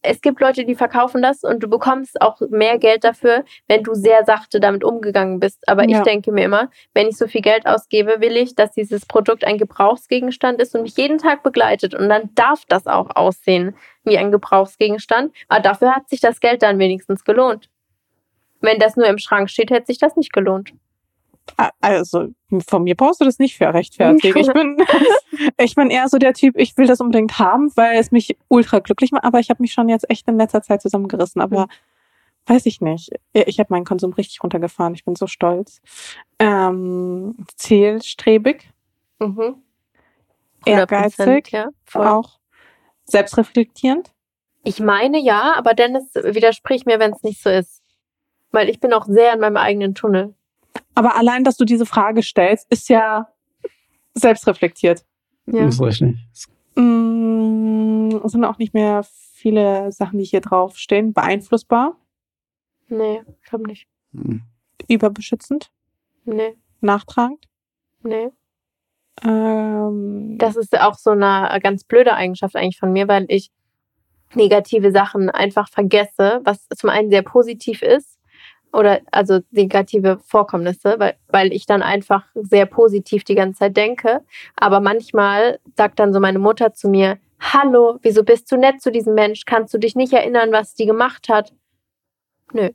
[0.03, 3.95] es gibt Leute, die verkaufen das und du bekommst auch mehr Geld dafür, wenn du
[3.95, 5.69] sehr sachte damit umgegangen bist.
[5.69, 5.99] Aber Ja.
[5.99, 9.45] ich denke mir immer, wenn ich so viel Geld ausgebe, will ich, dass dieses Produkt
[9.45, 11.95] ein Gebrauchsgegenstand ist und mich jeden Tag begleitet.
[11.95, 15.35] Und dann darf das auch aussehen wie ein Gebrauchsgegenstand.
[15.49, 17.69] Aber dafür hat sich das Geld dann wenigstens gelohnt.
[18.61, 20.73] Wenn das nur im Schrank steht, hätte sich das nicht gelohnt.
[21.57, 22.29] A- also
[22.69, 24.37] von mir brauchst du das nicht für rechtfertigen.
[24.39, 24.77] Ich bin,
[25.59, 28.79] ich bin eher so der Typ, ich will das unbedingt haben, weil es mich ultra
[28.81, 29.25] glücklich macht.
[29.25, 31.41] Aber ich habe mich schon jetzt echt in letzter Zeit zusammengerissen.
[31.43, 31.67] Aber
[32.47, 33.11] weiß ich nicht.
[33.33, 34.95] Ich habe meinen Konsum richtig runtergefahren.
[34.95, 35.81] Ich bin so stolz.
[36.39, 38.71] Ähm, zielstrebig,
[39.19, 39.63] Mhm.
[40.65, 42.07] 100%, ehrgeizig, Ja, voll.
[42.07, 42.39] auch
[43.05, 44.13] selbstreflektierend.
[44.63, 47.83] Ich meine ja, aber Dennis widerspricht mir, wenn es nicht so ist.
[48.51, 50.35] Weil ich bin auch sehr in meinem eigenen Tunnel.
[50.95, 53.29] Aber allein, dass du diese Frage stellst, ist ja
[54.15, 55.05] selbstreflektiert.
[55.47, 55.65] Ja.
[55.65, 56.17] Das ist richtig.
[56.77, 59.03] Mm, es sind auch nicht mehr
[59.33, 61.13] viele Sachen, die hier drauf stehen.
[61.13, 61.97] Beeinflussbar,
[62.89, 63.87] Nee, ich glaube nicht.
[64.13, 64.43] Hm.
[64.89, 65.71] überbeschützend,
[66.25, 67.47] Nee, nachtragend.
[68.03, 68.31] nee.
[69.23, 73.51] Ähm, Das ist auch so eine ganz blöde Eigenschaft eigentlich von mir, weil ich
[74.35, 78.19] negative Sachen einfach vergesse, was zum einen sehr positiv ist.
[78.73, 84.21] Oder also negative Vorkommnisse, weil, weil ich dann einfach sehr positiv die ganze Zeit denke.
[84.57, 88.93] Aber manchmal sagt dann so meine Mutter zu mir, Hallo, wieso bist du nett zu
[88.93, 89.45] diesem Mensch?
[89.47, 91.53] Kannst du dich nicht erinnern, was die gemacht hat?
[92.53, 92.69] Nö.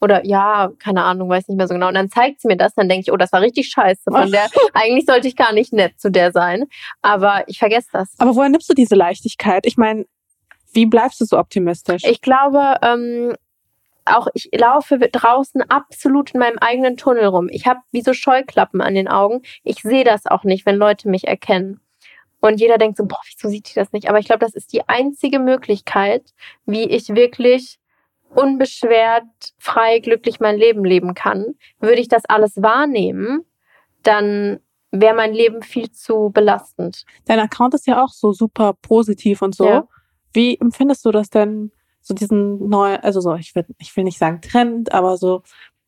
[0.00, 1.88] Oder ja, keine Ahnung, weiß nicht mehr so genau.
[1.88, 4.30] Und dann zeigt sie mir das, dann denke ich, oh, das war richtig scheiße von
[4.32, 4.48] der.
[4.74, 6.64] Eigentlich sollte ich gar nicht nett zu der sein.
[7.02, 8.14] Aber ich vergesse das.
[8.18, 9.64] aber woher nimmst du diese Leichtigkeit?
[9.64, 10.06] Ich meine,
[10.72, 12.02] wie bleibst du so optimistisch?
[12.04, 13.34] Ich glaube, ähm,
[14.04, 17.48] auch ich laufe draußen absolut in meinem eigenen Tunnel rum.
[17.50, 19.42] Ich habe wie so Scheuklappen an den Augen.
[19.64, 21.80] Ich sehe das auch nicht, wenn Leute mich erkennen.
[22.40, 24.08] Und jeder denkt so, boah, wieso sieht die das nicht?
[24.08, 26.34] Aber ich glaube, das ist die einzige Möglichkeit,
[26.66, 27.78] wie ich wirklich
[28.34, 29.24] unbeschwert,
[29.58, 31.54] frei, glücklich mein Leben leben kann.
[31.78, 33.44] Würde ich das alles wahrnehmen,
[34.02, 34.58] dann
[34.90, 37.04] wäre mein Leben viel zu belastend.
[37.26, 39.66] Dein Account ist ja auch so super positiv und so.
[39.66, 39.88] Ja.
[40.32, 41.72] Wie empfindest du das denn,
[42.02, 45.42] so diesen neuen, also so, ich will, ich will nicht sagen Trend, aber so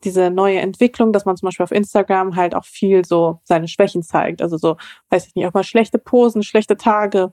[0.04, 4.02] diese neue Entwicklung, dass man zum Beispiel auf Instagram halt auch viel so seine Schwächen
[4.02, 4.42] zeigt.
[4.42, 4.76] Also so,
[5.10, 7.32] weiß ich nicht, auch mal schlechte Posen, schlechte Tage,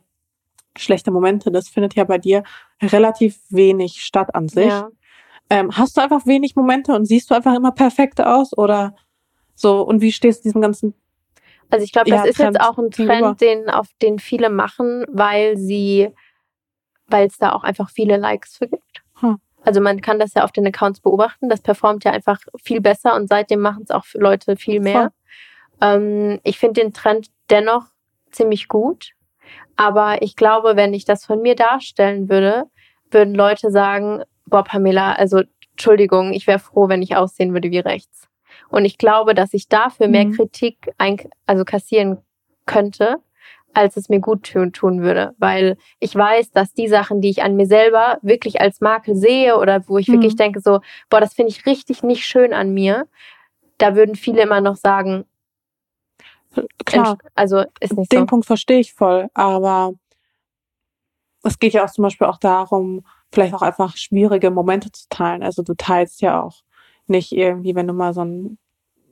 [0.78, 1.52] schlechte Momente.
[1.52, 2.44] Das findet ja bei dir
[2.82, 4.68] relativ wenig statt an sich.
[4.68, 4.90] Ja.
[5.50, 8.96] Ähm, hast du einfach wenig Momente und siehst du einfach immer perfekt aus oder
[9.54, 9.82] so?
[9.82, 10.94] Und wie stehst du diesem ganzen?
[11.70, 12.90] Also ich glaube, Ja, das ist Trend jetzt auch ein.
[12.90, 16.10] Trend, den, auf den viele machen, weil sie,
[17.12, 19.04] weil es da auch einfach viele Likes für gibt.
[19.20, 19.40] Hm.
[19.64, 21.50] Also man kann das ja auf den Accounts beobachten.
[21.50, 25.12] Das performt ja einfach viel besser und seitdem machen es auch Leute viel mehr.
[25.82, 27.86] Ähm, ich finde den Trend dennoch
[28.32, 29.12] ziemlich gut.
[29.76, 32.66] Aber ich glaube, wenn ich das von mir darstellen würde,
[33.10, 37.80] würden Leute sagen, boah, Pamela, also Entschuldigung, ich wäre froh, wenn ich aussehen würde wie
[37.80, 38.28] rechts.
[38.70, 40.34] Und ich glaube, dass ich dafür mehr Mhm.
[40.34, 42.20] Kritik ein, also kassieren
[42.66, 43.18] könnte,
[43.74, 44.44] als es mir gut
[44.74, 45.34] tun, würde.
[45.38, 49.58] Weil ich weiß, dass die Sachen, die ich an mir selber wirklich als Makel sehe
[49.58, 50.14] oder wo ich Mhm.
[50.14, 53.08] wirklich denke, so, boah, das finde ich richtig nicht schön an mir,
[53.78, 55.26] da würden viele immer noch sagen,
[56.86, 58.26] Klar, also ist nicht den so.
[58.26, 59.94] Punkt verstehe ich voll, aber
[61.44, 65.44] es geht ja auch zum Beispiel auch darum, vielleicht auch einfach schwierige Momente zu teilen.
[65.44, 66.62] Also du teilst ja auch
[67.08, 68.58] nicht irgendwie, wenn du mal so einen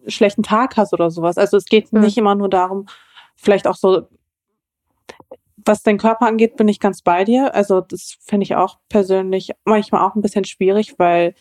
[0.07, 1.37] schlechten Tag hast oder sowas.
[1.37, 2.01] Also es geht Hm.
[2.01, 2.87] nicht immer nur darum,
[3.35, 4.07] vielleicht auch so,
[5.65, 7.53] was den Körper angeht, bin ich ganz bei dir.
[7.53, 11.35] Also das finde ich auch persönlich manchmal auch ein bisschen schwierig, weil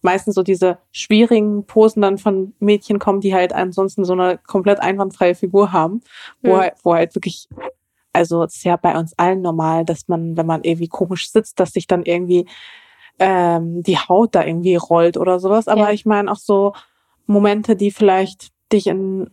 [0.00, 4.80] meistens so diese schwierigen Posen dann von Mädchen kommen, die halt ansonsten so eine komplett
[4.80, 6.02] einwandfreie Figur haben,
[6.42, 6.60] wo, Hm.
[6.60, 7.48] halt, wo halt wirklich,
[8.12, 11.58] also es ist ja bei uns allen normal, dass man, wenn man irgendwie komisch sitzt,
[11.58, 12.46] dass sich dann irgendwie
[13.18, 15.68] ähm, die Haut da irgendwie rollt oder sowas.
[15.68, 15.90] Aber Ja.
[15.90, 16.74] ich meine auch so
[17.26, 19.28] Momente, die vielleicht dich in,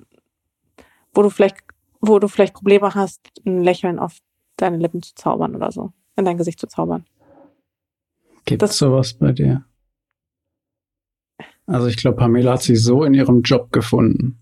[1.14, 1.58] wo du vielleicht,
[2.02, 4.18] wo du vielleicht Probleme hast, ein Lächeln auf
[4.58, 7.06] deine Lippen zu zaubern oder so, in dein Gesicht zu zaubern.
[8.46, 9.64] Gibt es sowas bei dir?
[11.68, 14.40] Also ich glaube, Pamela hat sich so in ihrem Job gefunden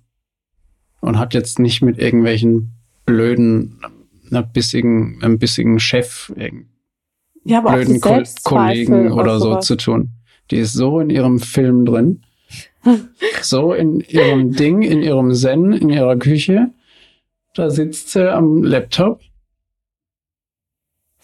[1.02, 2.74] und hat jetzt nicht mit irgendwelchen
[3.06, 3.80] blöden
[4.32, 6.34] einer bissigen, einem bissigen Chef,
[7.44, 9.66] ja, blöden Ko Kollegen oder so sowas.
[9.66, 10.10] zu tun.
[10.52, 12.22] Die ist so in ihrem Film drin,
[13.42, 16.72] so in ihrem Ding, in ihrem Zen, in ihrer Küche.
[17.60, 19.20] Da sitzt sie am Laptop.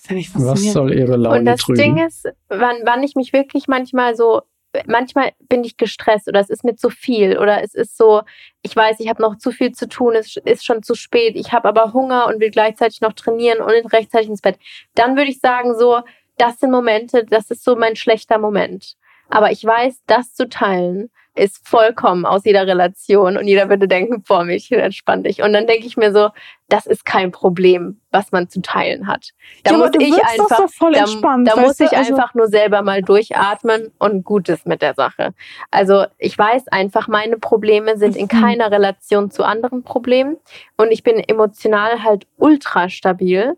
[0.10, 1.78] Ja Was soll ihre Laune Und das trüben?
[1.78, 4.42] Ding ist, wann, wann ich mich wirklich manchmal so,
[4.86, 8.24] manchmal bin ich gestresst oder es ist mir zu viel oder es ist so,
[8.64, 11.54] ich weiß, ich habe noch zu viel zu tun, es ist schon zu spät, ich
[11.54, 14.60] habe aber Hunger und will gleichzeitig noch trainieren und rechtzeitig ins Bett.
[14.94, 16.02] Dann würde ich sagen, so,
[16.38, 18.98] das sind Momente, das ist so mein schlechter Moment.
[19.30, 24.24] Aber ich weiß, das zu teilen ist vollkommen aus jeder Relation und jeder würde denken,
[24.24, 25.42] boah, Mädchen, entspann dich.
[25.42, 26.30] Und dann denke ich mir so,
[26.70, 29.32] das ist kein Problem, was man zu teilen hat.
[29.64, 31.06] Da Ja, muss ich einfach, so voll da,
[31.44, 35.34] da muss ich Also- einfach nur selber mal durchatmen und gut ist mit der Sache.
[35.72, 38.42] Also ich weiß einfach, meine Probleme sind in Mhm.
[38.42, 40.38] keiner Relation zu anderen Problemen
[40.78, 43.58] und ich bin emotional halt ultra stabil.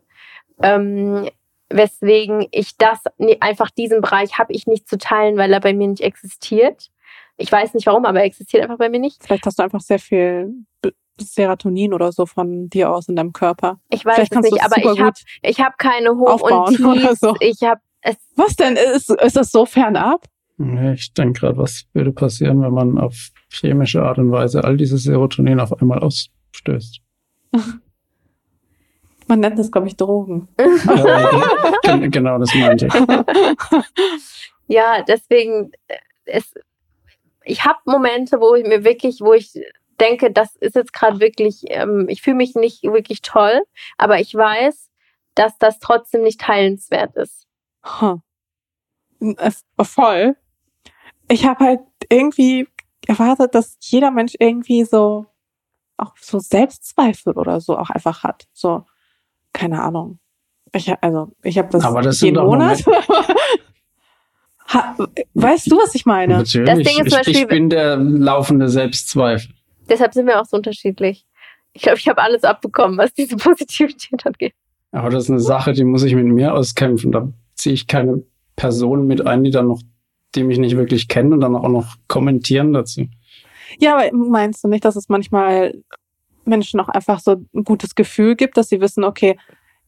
[0.63, 1.29] Ähm,
[1.69, 2.99] weswegen ich das
[3.41, 6.89] einfach diesen Bereich habe ich nicht zu teilen, weil er bei mir nicht existiert.
[7.37, 9.23] Ich weiß nicht warum, aber er existiert einfach bei mir nicht.
[9.23, 10.53] Vielleicht hast du einfach sehr viel
[11.19, 13.79] Serotonin oder so von dir aus in deinem Körper.
[13.89, 17.19] Ich weiß Vielleicht es nicht, aber ich habe ich hab keine Hoch und oder Tiefs.
[17.19, 17.35] so.
[17.39, 18.75] Ich habe es Was denn?
[18.75, 20.25] Ist, ist das so fernab?
[20.93, 25.03] Ich denke gerade, was würde passieren, wenn man auf chemische Art und Weise all dieses
[25.03, 27.01] Serotonin auf einmal ausstößt?
[29.29, 30.47] Man nennt das, glaube ich, Drogen.
[31.83, 32.93] Ja, genau, das meinte ich.
[34.69, 35.95] Ja, deswegen äh,
[36.25, 36.53] es,
[37.47, 39.53] ich habe Momente, wo ich mir wirklich, wo ich
[39.99, 43.63] denke, das ist jetzt gerade wirklich, ähm, ich fühle mich nicht wirklich toll,
[43.97, 44.89] aber ich weiß,
[45.35, 47.47] dass das trotzdem nicht teilenswert ist.
[47.83, 48.19] Huh.
[49.37, 50.35] Es, voll.
[51.27, 51.79] Ich habe halt
[52.09, 52.67] irgendwie
[53.07, 55.25] erwartet, dass jeder Mensch irgendwie so
[55.97, 58.47] auch so Selbstzweifel oder so auch einfach hat.
[58.53, 58.85] So,
[59.53, 60.19] keine Ahnung.
[60.73, 62.83] Ich, also, ich habe das, Aber das jeden Monat.
[64.67, 64.95] ha,
[65.33, 66.37] weißt du, was ich meine?
[66.37, 66.67] Natürlich.
[66.69, 69.51] Das Ding ist zum ich, ich Beispiel- bin der laufende Selbstzweifel.
[69.89, 71.25] Deshalb sind wir auch so unterschiedlich.
[71.73, 74.53] Ich glaube, ich habe alles abbekommen, was diese Positivität angeht.
[74.91, 77.11] Aber das ist eine Sache, die muss ich mit mir auskämpfen.
[77.11, 78.23] Da ziehe ich keine
[78.55, 79.81] Person mit ein, die dann noch,
[80.35, 83.05] die mich nicht wirklich kennen und dann auch noch kommentieren dazu.
[83.79, 85.73] Ja, aber meinst du nicht, dass es manchmal
[86.45, 89.37] Menschen auch einfach so ein gutes Gefühl gibt, dass sie wissen, okay,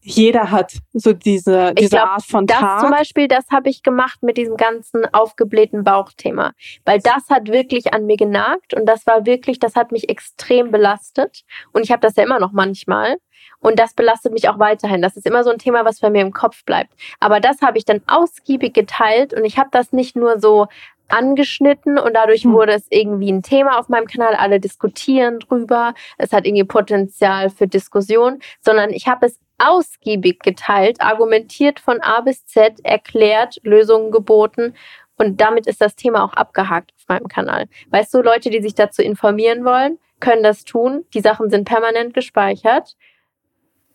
[0.01, 2.81] jeder hat so diese, diese glaub, Art von Das Tag.
[2.81, 6.53] zum Beispiel, das habe ich gemacht mit diesem ganzen aufgeblähten Bauchthema.
[6.85, 10.71] Weil das hat wirklich an mir genagt und das war wirklich, das hat mich extrem
[10.71, 11.43] belastet.
[11.73, 13.17] Und ich habe das ja immer noch manchmal.
[13.59, 15.01] Und das belastet mich auch weiterhin.
[15.01, 16.93] Das ist immer so ein Thema, was bei mir im Kopf bleibt.
[17.19, 20.67] Aber das habe ich dann ausgiebig geteilt und ich habe das nicht nur so
[21.09, 22.53] angeschnitten und dadurch Hm.
[22.53, 24.35] wurde es irgendwie ein Thema auf meinem Kanal.
[24.35, 25.93] Alle diskutieren drüber.
[26.17, 32.21] Es hat irgendwie Potenzial für Diskussion, sondern ich habe es ausgiebig geteilt, argumentiert von A
[32.21, 34.73] bis Z, erklärt, Lösungen geboten
[35.17, 37.65] und damit ist das Thema auch abgehakt auf meinem Kanal.
[37.89, 41.05] Weißt du, Leute, die sich dazu informieren wollen, können das tun.
[41.13, 42.95] Die Sachen sind permanent gespeichert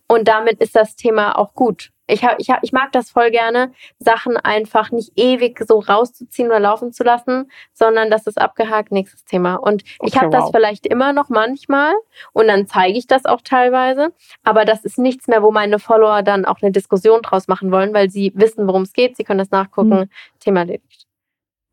[0.06, 1.93] und damit ist das Thema auch gut.
[2.06, 6.48] Ich, hab, ich, hab, ich mag das voll gerne, Sachen einfach nicht ewig so rauszuziehen
[6.48, 9.54] oder laufen zu lassen, sondern das ist abgehakt, nächstes Thema.
[9.56, 10.50] Und ich Okay, habe das wow.
[10.52, 11.94] vielleicht immer noch manchmal
[12.32, 14.12] und dann zeige ich das auch teilweise,
[14.42, 17.94] aber das ist nichts mehr, wo meine Follower dann auch eine Diskussion draus machen wollen,
[17.94, 20.08] weil sie wissen, worum es geht, sie können das nachgucken, Hm.
[20.40, 21.06] Thema erledigt.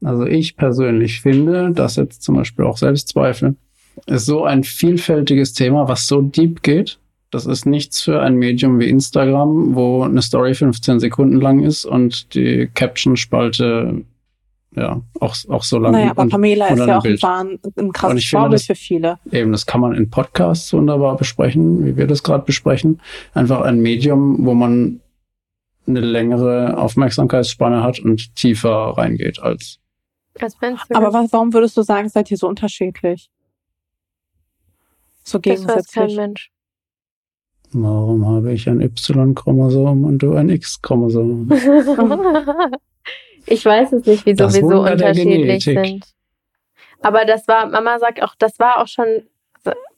[0.03, 3.55] Also ich persönlich finde, dass jetzt zum Beispiel auch Selbstzweifel
[4.07, 6.97] ist so ein vielfältiges Thema, was so deep geht.
[7.31, 11.85] Das ist nichts für ein Medium wie Instagram, wo eine Story 15 Sekunden lang ist
[11.85, 14.03] und die Caption-Spalte
[14.75, 15.93] ja auch, auch so lang.
[15.93, 17.75] naja, aber und Pamela und ist dann ja ein auch ein, Bild.
[17.77, 19.19] Ein Und krasses ich finde, Vorbild das- für viele.
[19.31, 23.01] Eben, das kann man in Podcasts wunderbar besprechen, wie wir das gerade besprechen.
[23.33, 25.01] Einfach ein Medium, wo man
[25.87, 29.79] eine längere Aufmerksamkeitsspanne hat und tiefer reingeht als
[30.39, 30.95] du?
[30.95, 33.29] Aber was, warum würdest du sagen, seid ihr so unterschiedlich?
[35.23, 36.15] So das weiß kein gegensätzlich.
[36.15, 36.51] Mensch.
[37.73, 41.49] Warum habe ich ein Y-Chromosom und du ein X-Chromosom?
[43.45, 46.05] ich weiß es nicht, wieso Das wir so unterschiedlich sind.
[47.01, 49.23] Aber das war, Mama sagt auch, das war auch schon,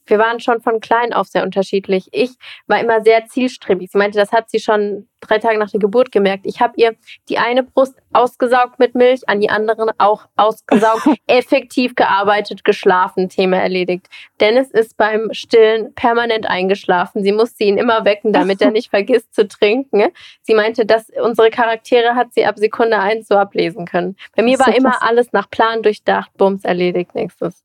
[0.05, 2.09] wir waren schon von klein auf sehr unterschiedlich.
[2.11, 2.31] Ich
[2.67, 3.91] war immer sehr zielstrebig.
[3.91, 6.45] Sie meinte, das hat sie schon drei Tage nach der Geburt gemerkt.
[6.45, 6.95] Ich habe ihr
[7.29, 13.57] die eine Brust ausgesaugt mit Milch, an die anderen auch ausgesaugt, effektiv gearbeitet, geschlafen, Thema
[13.57, 14.07] erledigt.
[14.39, 17.23] Dennis ist beim Stillen permanent eingeschlafen.
[17.23, 20.09] Sie musste ihn immer wecken, damit er nicht vergisst zu trinken.
[20.41, 24.15] Sie meinte, dass unsere Charaktere hat sie ab Sekunde eins so ablesen können.
[24.35, 27.63] Bei mir war immer alles nach Plan durchdacht, Bums erledigt, nächstes.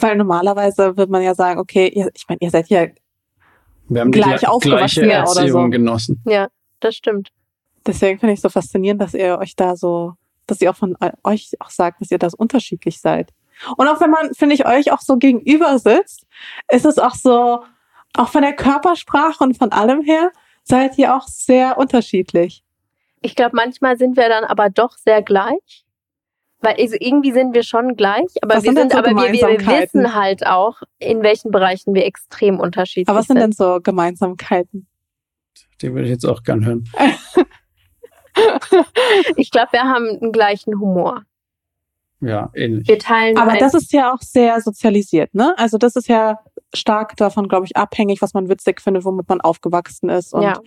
[0.00, 2.86] Weil normalerweise würde man ja sagen, okay, ihr, ich meine, ihr seid ja
[3.88, 5.70] Wir haben die Gleich gle- aufgewachsen gleiche ja, oder Erziehung so.
[5.70, 6.22] genossen.
[6.26, 6.48] Ja,
[6.80, 7.30] das stimmt.
[7.86, 10.14] Deswegen finde ich so faszinierend, dass ihr euch da so,
[10.46, 13.30] dass ihr auch von eu- euch auch sagt, dass ihr da so unterschiedlich seid.
[13.76, 16.26] Und auch wenn man, finde ich, euch auch so gegenüber sitzt,
[16.70, 17.62] ist es auch so,
[18.14, 20.30] auch von der Körpersprache und von allem her,
[20.64, 22.64] seid ihr auch sehr unterschiedlich.
[23.22, 25.84] Ich glaube, manchmal sind wir dann aber doch sehr gleich.
[26.60, 29.32] Weil also irgendwie sind wir schon gleich, aber Was wir sind sind, so aber wir,
[29.32, 33.42] wir wissen halt auch, in welchen Bereichen wir extrem unterschiedlich Aber was sind sind.
[33.42, 34.86] denn so Gemeinsamkeiten?
[35.82, 36.84] Die würde ich jetzt auch gern hören.
[39.36, 41.22] Ich glaube, wir haben einen gleichen Humor.
[42.20, 42.88] Ja, ähnlich.
[42.88, 45.54] Wir teilen Aber das ist ja auch sehr sozialisiert, ne?
[45.58, 46.38] Also das ist ja
[46.74, 50.58] stark davon, glaube ich, abhängig, was man witzig findet, womit man aufgewachsen ist und ja.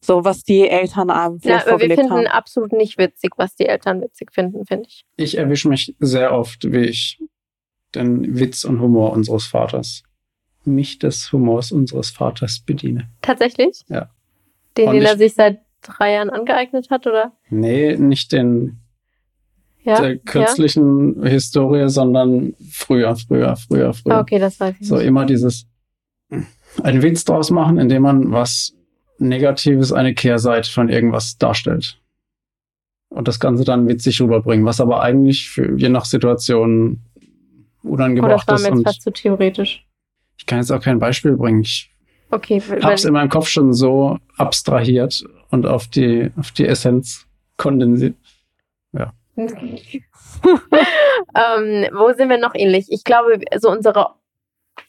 [0.00, 2.26] So, was die Eltern einem ja, aber wir finden haben.
[2.28, 5.04] absolut nicht witzig, was die Eltern witzig finden, finde ich.
[5.16, 7.20] Ich erwische mich sehr oft, wie ich
[7.94, 10.02] den Witz und Humor unseres Vaters,
[10.64, 13.08] mich des Humors unseres Vaters bediene.
[13.22, 13.82] Tatsächlich?
[13.88, 14.10] Ja.
[14.76, 17.32] Den, Und den er ich- sich seit drei Jahren angeeignet hat, oder?
[17.50, 18.78] Nee, nicht den
[19.82, 20.00] Ja.
[20.00, 23.92] der kürzlichen Historie, sondern früher, früher, früher, ja?
[23.92, 24.14] früher.
[24.16, 25.06] Ah, okay, das weiß ich So nicht.
[25.06, 25.66] immer dieses
[26.82, 28.74] einen Witz draus machen, indem man was
[29.18, 31.98] Negatives, eine Kehrseite von irgendwas darstellt.
[33.10, 37.00] Und das Ganze dann witzig rüberbringen, was aber eigentlich für, je nach Situation
[37.84, 38.62] Oh, das unangebracht war ist.
[38.68, 39.86] mir jetzt fast zu theoretisch.
[40.36, 41.62] ich kann jetzt auch kein Beispiel bringen.
[41.62, 41.90] Ich
[42.30, 47.26] Okay, hab's in meinem Kopf schon so abstrahiert und auf die, auf die Essenz
[47.56, 48.14] kondensiert.
[49.38, 49.46] ähm,
[51.92, 52.86] wo sind wir noch ähnlich?
[52.90, 54.08] Ich glaube, so unsere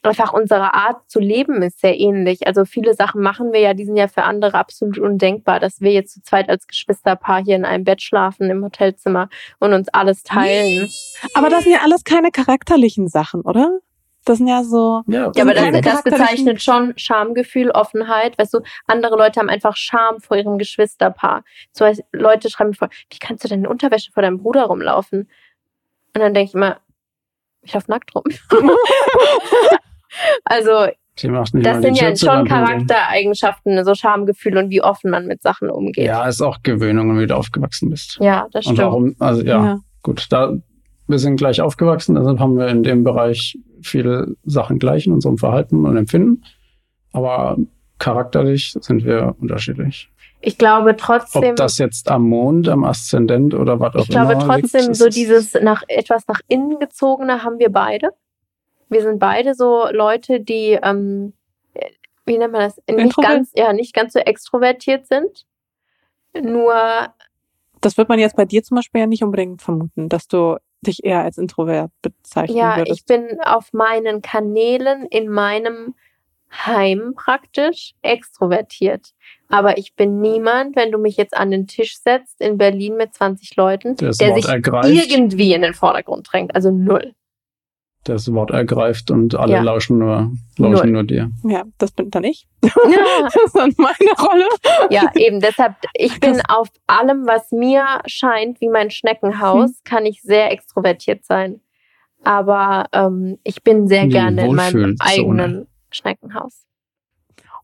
[0.03, 2.47] einfach unsere Art zu leben ist sehr ähnlich.
[2.47, 5.91] Also viele Sachen machen wir ja, die sind ja für andere absolut undenkbar, dass wir
[5.91, 9.29] jetzt zu zweit als Geschwisterpaar hier in einem Bett schlafen im Hotelzimmer
[9.59, 10.89] und uns alles teilen.
[11.33, 13.79] Aber das sind ja alles keine charakterlichen Sachen, oder?
[14.25, 15.01] Das sind ja so.
[15.07, 18.37] Ja, Ja, aber das, keine das bezeichnet schon Schamgefühl, Offenheit.
[18.37, 21.43] Weißt du, andere Leute haben einfach Scham vor ihrem Geschwisterpaar.
[21.71, 24.65] So heißt, Leute schreiben mir vor, wie kannst du denn in Unterwäsche vor deinem Bruder
[24.65, 25.29] rumlaufen?
[26.13, 26.79] Und dann denke ich immer,
[27.69, 28.23] ich laufe nackt rum.
[30.43, 30.87] also,
[31.21, 36.05] das sind ja zu, schon Charaktereigenschaften, so Schamgefühl und wie offen man mit Sachen umgeht.
[36.05, 38.17] Ja, ist auch Gewöhnung, wenn du aufgewachsen bist.
[38.19, 38.87] Ja, das Und stimmt.
[38.87, 40.53] warum, also ja, gut, da
[41.07, 45.37] wir sind gleich aufgewachsen, deshalb haben wir in dem Bereich viele Sachen gleich in unserem
[45.37, 46.43] Verhalten und Empfinden.
[47.11, 47.57] Aber
[47.97, 50.09] charakterlich sind wir unterschiedlich.
[50.41, 54.33] Ich glaube Ob trotzdem, das jetzt am Mond, am Aszendent oder was auch ich glaube
[54.33, 58.09] immer liegt, trotzdem, das so dieses nach etwas nach innen gezogene haben wir beide.
[58.87, 61.33] Wir sind beide so Leute, die, ähm,
[61.73, 61.89] äh,
[62.25, 65.45] wie nennt man das, nicht ganz, ja, nicht ganz so extrovertiert sind.
[66.33, 66.73] Nur,
[67.81, 71.03] Das wird man jetzt bei dir zum Beispiel ja nicht unbedingt vermuten, dass du dich
[71.03, 72.99] eher als Introvert bezeichnen ja, würdest.
[72.99, 75.95] ich bin auf meinen Kanälen in meinem
[76.51, 79.09] Heim praktisch extrovertiert.
[79.49, 83.13] Aber ich bin niemand, wenn du mich jetzt an den Tisch setzt in Berlin mit
[83.13, 85.11] 20 Leuten, Der das der Wort sich ergreift.
[85.11, 86.53] irgendwie in den Vordergrund drängt.
[86.55, 87.13] Also null.
[88.05, 89.61] das Wort ergreift und alle Ja.
[89.61, 90.91] lauschen nur, lauschen Null.
[90.91, 91.29] nur dir.
[91.43, 92.47] ja, das bin dann ich.
[92.61, 94.47] Das ist dann meine Rolle.
[94.89, 95.39] Ja, eben.
[95.41, 101.25] Deshalb, ich bin auf allem, was mir scheint wie mein Schneckenhaus, kann ich sehr extrovertiert
[101.25, 101.59] sein.
[102.23, 106.65] Aber ähm, ich bin sehr gerne in meinem eigenen Schneckenhaus.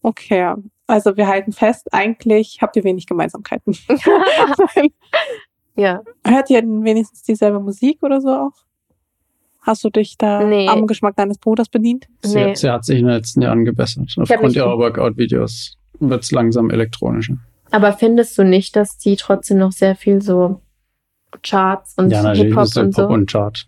[0.02, 0.54] Okay,
[0.88, 3.76] also wir halten fest, eigentlich habt ihr wenig Gemeinsamkeiten.
[5.76, 8.52] ja, Hört ihr denn wenigstens dieselbe Musik oder so auch?
[9.62, 10.68] Hast du dich da Nee.
[10.70, 12.08] am Geschmack deines Bruders bedient?
[12.22, 12.56] Sie, Nee.
[12.56, 14.14] sie hat sich in den letzten Jahren gebessert.
[14.20, 17.38] Aufgrund ihrer Workout-Videos wird es langsam elektronischer.
[17.72, 20.62] aber findest du nicht, dass die trotzdem noch sehr viel so
[21.42, 23.14] Charts und ja, natürlich Hip-Hop und Pop so?
[23.14, 23.68] und Chart.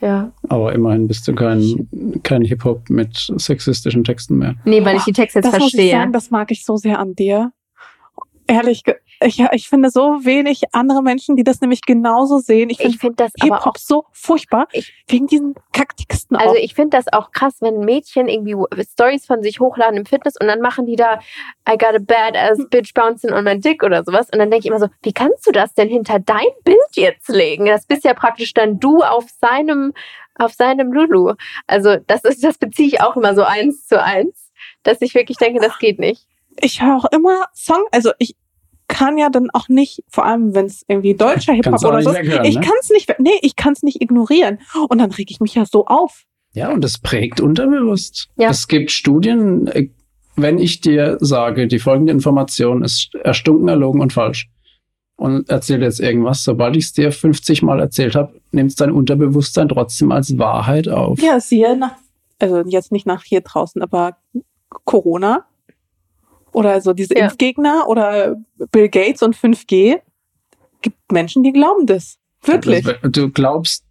[0.00, 0.32] Ja.
[0.48, 1.88] Aber immerhin bist du kein,
[2.22, 4.54] kein Hip-Hop mit sexistischen Texten mehr.
[4.64, 5.92] Nee, weil ich die Texte jetzt das muss ich verstehe.
[5.92, 7.52] sagen, das mag ich so sehr an dir.
[8.50, 8.82] Ehrlich,
[9.22, 12.68] ich, ich finde so wenig andere Menschen, die das nämlich genauso sehen.
[12.68, 16.74] Ich finde finde das aber auch Hip-Hop so furchtbar, Ich- wegen diesen Kacktexten Also ich
[16.74, 20.60] finde das auch krass, wenn Mädchen irgendwie Stories von sich hochladen im Fitness und dann
[20.60, 21.20] machen die da
[21.68, 24.70] I got a badass bitch bouncing on my dick oder sowas und dann denke ich
[24.70, 27.66] immer so, wie kannst du das denn hinter dein Bild jetzt legen?
[27.66, 29.92] Das bist ja praktisch dann du auf seinem
[30.36, 31.34] auf seinem Lulu.
[31.68, 34.50] Also das ist das beziehe ich auch immer so eins zu eins,
[34.82, 36.26] dass ich wirklich denke, das geht nicht.
[36.60, 38.36] Ich höre auch immer Song, also ich
[38.88, 42.18] kann ja dann auch nicht, vor allem wenn es irgendwie deutscher Hip-Hop oder so ist,
[42.44, 42.60] ich ne?
[42.60, 44.58] kann es nicht, nee, ich kann es nicht ignorieren.
[44.88, 46.24] Und dann reg ich mich ja so auf.
[46.52, 48.28] Ja, und das prägt unterbewusst.
[48.36, 48.50] Ja.
[48.50, 49.88] Es gibt Studien, äh,
[50.34, 54.50] wenn ich dir sage, die folgende Information ist erstunken, erlogen und falsch
[55.16, 58.90] und erzähle jetzt irgendwas, sobald ich es dir 50 Mal erzählt habe, nimmt es dein
[58.90, 61.20] Unterbewusstsein trotzdem als Wahrheit auf.
[61.20, 61.94] Ja, siehe nach,
[62.38, 64.16] also jetzt nicht nach hier draußen, aber
[64.84, 65.44] Corona.
[66.52, 67.24] Oder so diese Ja.
[67.24, 68.36] Impfgegner oder
[68.72, 70.00] Bill Gates und 5G.
[70.82, 72.18] Gibt Menschen, die glauben das.
[72.42, 72.86] Wirklich.
[72.86, 73.84] Also, du glaubst,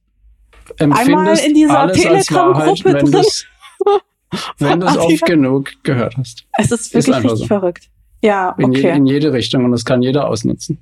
[0.77, 3.11] empfindest in dieser Telegram-Gruppe drin.
[3.11, 3.45] du's-
[4.59, 6.45] wenn du es oft genug gehört hast.
[6.57, 7.47] es ist ist wirklich einfach richtig so.
[7.47, 7.89] verrückt.
[8.21, 8.97] Ja, In, je, okay.
[8.97, 10.79] in jede Richtung und das kann jeder ausnutzen.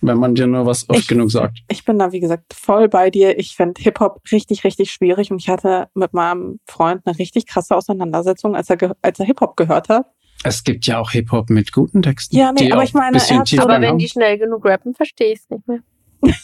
[0.00, 1.58] Wenn man dir nur was oft Ich- genug sagt.
[1.68, 3.36] Ich bin da, wie gesagt, voll bei dir.
[3.38, 7.74] Ich finde Hip-Hop richtig, richtig schwierig und ich hatte mit meinem Freund eine richtig krasse
[7.76, 10.06] Auseinandersetzung, als er, als er Hip-Hop gehört hat.
[10.44, 12.36] Es gibt ja auch Hip-Hop mit guten Texten.
[12.36, 13.98] Ja, nee, die aber ich meine, er Aber wenn haben.
[13.98, 15.80] die schnell genug rappen, verstehe ich es nicht mehr.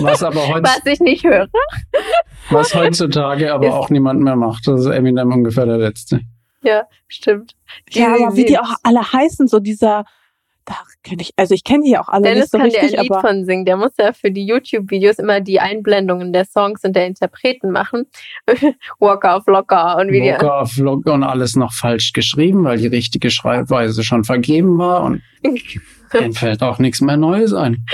[0.00, 1.48] was aber heutz, Was ich nicht höre.
[2.50, 4.66] was heutzutage aber Ist- auch niemand mehr macht.
[4.66, 6.20] Das ist Eminem ungefähr der Letzte.
[6.62, 7.54] Ja, stimmt.
[7.90, 10.04] Ja, Die- aber wie die auch alle heißen, so dieser,
[10.68, 12.82] da kenne ich, also ich kenne die ja auch alle Dennis nicht so kann dir
[12.82, 13.64] richtig, ein Lied von singen.
[13.64, 18.06] Der muss ja für die YouTube-Videos immer die Einblendungen der Songs und der Interpreten machen.
[18.98, 20.28] Walker auf Locker und wie die.
[20.28, 25.04] Walker auf Locker und alles noch falsch geschrieben, weil die richtige Schreibweise schon vergeben war
[25.04, 25.22] und
[26.12, 27.86] denen fällt auch nichts mehr Neues ein.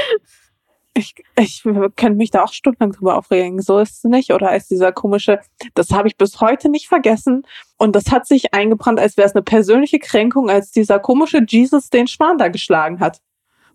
[0.97, 3.61] Ich, ich könnte mich da auch stundenlang drüber aufregen.
[3.61, 4.33] So ist es nicht.
[4.33, 5.41] Oder als dieser komische,
[5.75, 7.43] das habe ich bis heute nicht vergessen.
[7.77, 11.91] Und das hat sich eingebrannt, als wäre es eine persönliche Kränkung, als dieser komische Jesus
[11.91, 13.21] den Schwan da geschlagen hat.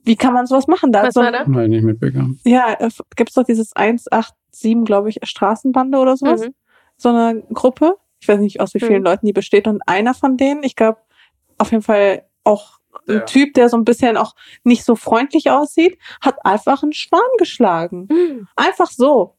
[0.04, 0.94] Wie kann man sowas machen?
[0.94, 1.44] Da hat Was so war ein, da?
[1.46, 2.40] Nein, nicht mitbekommen.
[2.46, 6.42] Ja, äh, gibt's doch dieses 187, glaube ich, Straßenbande oder sowas.
[6.42, 6.54] Mhm.
[6.96, 7.96] So eine Gruppe.
[8.22, 9.06] Ich weiß nicht, aus wie vielen Mhm.
[9.06, 9.68] Leuten die besteht.
[9.68, 11.00] Und einer von denen, ich glaube,
[11.58, 12.79] auf jeden Fall auch
[13.18, 13.26] ein.
[13.26, 18.08] Typ, der so ein bisschen auch nicht so freundlich aussieht, hat einfach einen Schwan geschlagen.
[18.10, 18.48] Mhm.
[18.56, 19.36] Einfach so.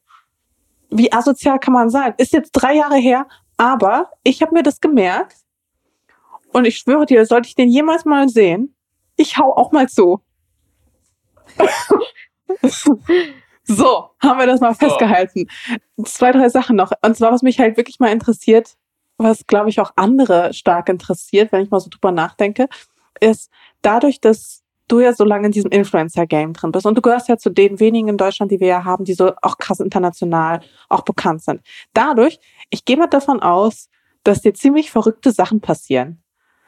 [0.89, 2.13] Wie asozial kann man sein?
[2.17, 3.27] Ist jetzt drei Jahre her,
[3.57, 5.37] aber ich habe mir das gemerkt.
[6.53, 8.75] Und ich schwöre dir, sollte ich den jemals mal sehen,
[9.15, 10.21] ich hau auch mal zu.
[13.63, 15.47] so, haben wir das mal festgehalten.
[16.03, 16.91] Zwei, drei Sachen noch.
[17.01, 18.75] Und zwar, was mich halt wirklich mal interessiert,
[19.17, 22.67] was, glaube ich, auch andere stark interessiert, wenn ich mal so drüber nachdenke,
[23.19, 23.51] ist
[23.81, 27.37] dadurch, dass du ja so lange in diesem Influencer-Game drin bist und du gehörst ja
[27.37, 31.01] zu den wenigen in Deutschland, die wir ja haben, die so auch krass international auch
[31.01, 31.61] bekannt sind.
[31.93, 32.39] Dadurch,
[32.69, 33.89] ich gehe mal davon aus,
[34.23, 36.21] dass dir ziemlich verrückte Sachen passieren.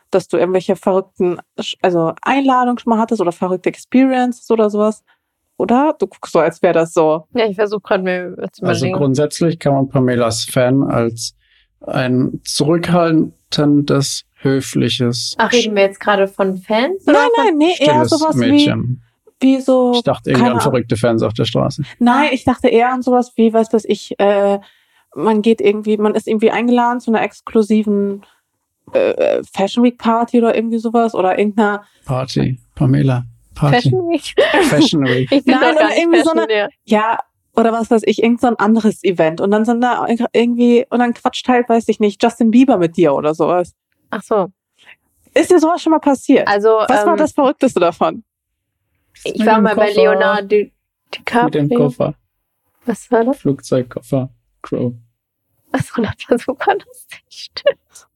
[0.09, 1.39] Dass du irgendwelche verrückten,
[1.81, 5.03] also Einladungen schon mal hattest oder verrückte Experiences oder sowas.
[5.57, 5.95] Oder?
[5.99, 7.27] Du guckst so, als wäre das so.
[7.33, 11.35] Ja, ich versuche gerade mir zu Also grundsätzlich kann man Pamelas Fan als
[11.81, 17.03] ein zurückhaltendes, höfliches, Ach, reden wir jetzt gerade von Fans?
[17.07, 19.01] Oder Nein, nein, nee, eher sowas wie, Mädchen.
[19.39, 19.93] wie so.
[19.95, 21.83] Ich dachte irgendwie keine an verrückte Fans auf der Straße.
[21.99, 24.59] Nein, ich dachte eher an sowas wie, weiß das ich, äh,
[25.15, 28.23] man geht irgendwie, man ist irgendwie eingeladen zu einer exklusiven
[28.93, 32.59] äh, Fashion Week Party oder irgendwie sowas oder irgendeiner, Party.
[32.75, 33.23] Pamela.
[33.55, 33.75] Party.
[33.75, 34.33] Fashion Week?
[34.69, 35.31] Fashion Week.
[35.31, 36.67] Ich bin Nein, oder irgendwie so eine- ja.
[36.85, 37.19] ja,
[37.55, 40.97] oder was weiß ich, irgend so ein anderes Event und dann sind da irgendwie, und
[40.99, 43.73] dann quatscht halt, weiß ich nicht, Justin Bieber mit dir oder sowas.
[44.15, 44.51] Ach so.
[45.33, 46.47] Ist dir sowas schon mal passiert?
[46.47, 48.23] Also, was war ähm, das Verrückteste davon?
[49.23, 50.01] ich Mit war mal bei Koffer.
[50.01, 50.57] Leonardo Di-
[51.43, 51.77] Mit dem DiCaprio.
[51.77, 52.13] Koffer.
[52.85, 53.37] Was war das?
[53.39, 54.29] Flugzeugkoffer.
[54.61, 54.93] Crow.
[55.71, 57.23] Achso, das war super lustig.
[57.29, 58.07] Stimmt.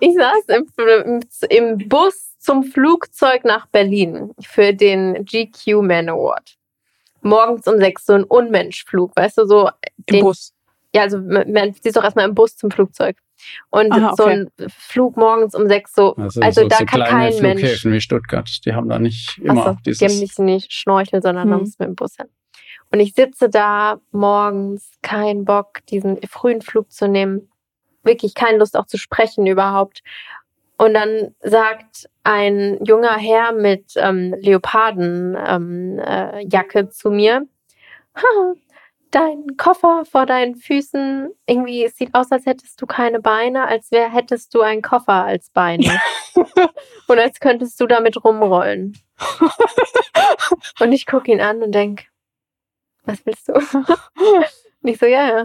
[0.00, 1.20] Ich saß im, im,
[1.50, 6.56] im Bus zum Flugzeug nach Berlin für den GQ Man Award.
[7.22, 9.68] Morgens um sechs, so ein Unmenschflug, weißt du, so.
[9.68, 10.52] Im Den, Bus.
[10.94, 13.16] ja, also man man sitzt doch erstmal im Bus zum Flugzeug.
[13.70, 14.32] Und Aha, so okay.
[14.58, 16.14] ein Flug morgens um sechs, so.
[16.16, 18.50] Also, Also so, da so kann kleine kein Mensch- Flughäfen wie Stuttgart.
[18.64, 19.98] Die haben da nicht immer Achso, dieses.
[19.98, 21.64] die haben nicht, nicht Schnorchel, sondern man Hm.
[21.64, 22.26] muss mit dem Bus hin.
[22.90, 27.48] Und ich sitze da morgens, kein Bock, diesen frühen Flug zu nehmen.
[28.04, 30.02] Wirklich keine Lust auch zu sprechen überhaupt.
[30.76, 37.46] Und dann sagt ein junger Herr mit ähm, Leopardenjacke ähm, äh, Jacke zu mir,
[39.14, 43.68] "Ha, dein Koffer vor deinen Füßen, irgendwie es sieht aus, als hättest du keine Beine,
[43.68, 46.00] als wär, hättest du einen Koffer als Beine.
[47.06, 48.98] und als könntest du damit rumrollen.
[50.80, 52.06] und ich gucke ihn an und denk,
[53.04, 53.54] was willst du?
[53.54, 55.42] Und ich so, ja, ja.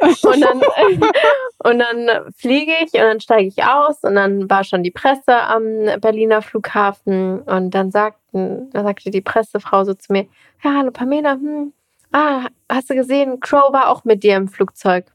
[0.00, 0.60] Und dann,
[1.58, 5.36] und dann fliege ich und dann steige ich aus und dann war schon die Presse
[5.36, 10.26] am Berliner Flughafen und dann sagten, dann sagte die Pressefrau so zu mir,
[10.64, 11.74] ja, hallo Pamela, hm,
[12.12, 15.06] ah, hast du gesehen, Crow war auch mit dir im Flugzeug.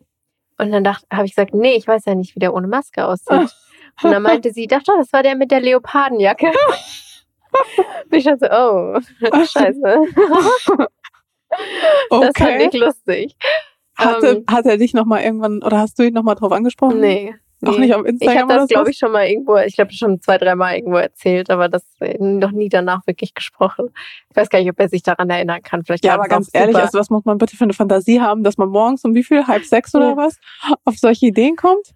[0.58, 3.06] Und dann dachte, habe ich gesagt, nee, ich weiß ja nicht, wie der ohne Maske
[3.06, 3.52] aussieht.
[4.04, 6.48] Und dann meinte sie, dachte, das war der mit der Leopardenjacke.
[8.12, 10.88] Und ich dachte so, oh, scheiße.
[12.10, 12.70] Das fand Okay.
[12.74, 13.36] ich lustig.
[13.98, 17.00] Hatte, Ähm, hat er dich nochmal irgendwann, oder hast du ihn nochmal drauf angesprochen?
[17.00, 17.34] Nee.
[17.68, 19.92] Auch nicht auf Ich Instagram habe das, oder glaube ich, schon mal irgendwo, ich glaube
[19.94, 23.90] schon zwei, dreimal irgendwo erzählt, aber das äh, noch nie danach wirklich gesprochen.
[24.30, 25.84] Ich weiß gar nicht, ob er sich daran erinnern kann.
[25.84, 26.86] Vielleicht Ja, aber ganz ehrlich, super.
[26.86, 29.46] also was muss man bitte für eine Fantasie haben, dass man morgens um wie viel,
[29.48, 30.18] halb sechs oder Ja.
[30.18, 30.38] was,
[30.86, 31.94] auf solche Ideen kommt?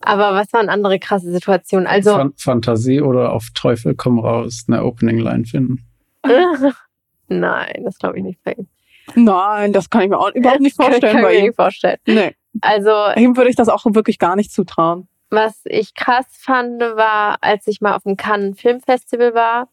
[0.00, 1.86] Aber was waren andere krasse Situationen?
[1.86, 5.84] Also, Fan Fantasie oder auf Teufel komm raus eine Opening Line finden.
[7.28, 8.68] nein, das glaube ich nicht bei ihm.
[9.14, 11.46] Nein, das kann ich mir auch überhaupt nicht vorstellen kann, kann bei ich mir ihm.
[11.48, 11.98] nicht vorstellen.
[12.06, 15.08] Nee, Also, ihm würde ich das auch wirklich gar nicht zutrauen.
[15.30, 19.68] was ich krass fand, war, als ich mal auf dem Cannes Filmfestival war,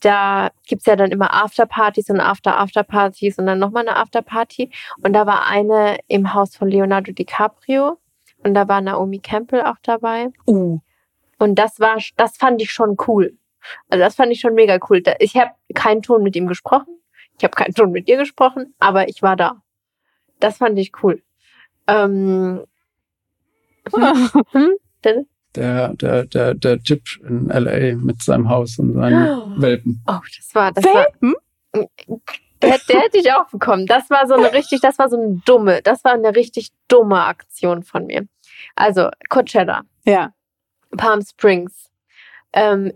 [0.00, 4.70] da gibt's ja dann immer Afterpartys und After-Afterpartys und dann nochmal eine Afterparty.
[5.02, 7.98] Und da war eine im Haus von Leonardo DiCaprio
[8.44, 10.28] und da war Naomi Campbell auch dabei.
[10.46, 10.80] Uh,
[11.38, 13.38] Und das war, das fand ich schon cool.
[13.88, 15.02] Also das fand ich schon mega cool.
[15.18, 17.00] Ich habe keinen Ton mit ihm gesprochen.
[17.38, 19.62] Ich habe keinen Ton mit ihr gesprochen, aber ich war da.
[20.40, 21.22] Das fand ich cool.
[21.86, 22.64] Ähm,
[23.94, 24.76] hm?
[25.54, 27.96] Der, der, der, der Typ in L.A.
[27.96, 30.02] mit seinem Haus und seinen Welpen.
[30.06, 31.34] Oh, das war, das war, Welpen?
[32.60, 33.86] der, der hätte ich auch bekommen.
[33.86, 37.24] Das war so eine richtig, das war so eine dumme, das war eine richtig dumme
[37.24, 38.26] Aktion von mir.
[38.74, 40.34] Also Coachella, Ja.
[40.94, 41.90] Palm Springs,
[42.52, 42.92] ähm,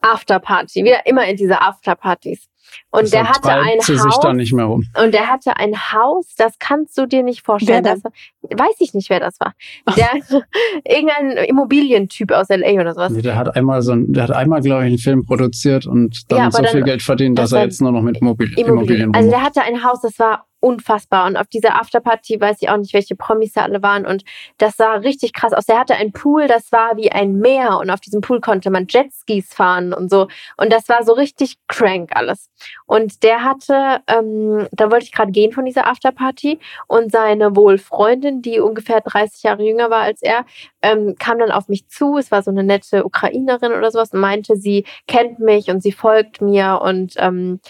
[0.00, 2.48] Afterparty, wieder immer in diese Afterpartys.
[2.90, 4.84] Und der Deshalb hatte ein Haus da nicht mehr rum.
[5.02, 7.84] und der hatte ein Haus, das kannst du dir nicht vorstellen.
[7.84, 8.12] Wer Das, war-
[8.42, 9.54] weiß ich nicht, wer das war.
[9.96, 10.10] Der,
[10.84, 13.12] irgendein Immobilientyp aus LA oder sowas.
[13.12, 16.30] Nee, der hat einmal so ein, der hat einmal, glaube ich, einen Film produziert und
[16.30, 18.20] dann Ja, so dann- viel Geld verdient, das dass er war jetzt nur noch mit
[18.22, 18.68] Mobil Immobilien.
[19.10, 21.26] Immobilien Also der hatte ein Haus, das war unfassbar.
[21.26, 24.06] Und auf dieser Afterparty weiß ich auch nicht, welche Promis da alle waren.
[24.06, 24.22] Und
[24.58, 25.66] das sah richtig krass aus.
[25.66, 27.78] Der hatte einen Pool, das war wie ein Meer.
[27.78, 30.28] Und auf diesem Pool konnte man Jetskis fahren und so.
[30.56, 32.48] Und das war so richtig crank alles.
[32.86, 36.60] Und der hatte, ähm, da wollte ich gerade gehen von dieser Afterparty.
[36.86, 40.44] Und seine wohl Freundin, die ungefähr 30 Jahre jünger war als er,
[40.80, 42.18] ähm, kam dann auf mich zu.
[42.18, 45.92] Es war so eine nette Ukrainerin oder sowas und meinte, sie kennt mich und sie
[45.92, 47.60] folgt mir und ähm,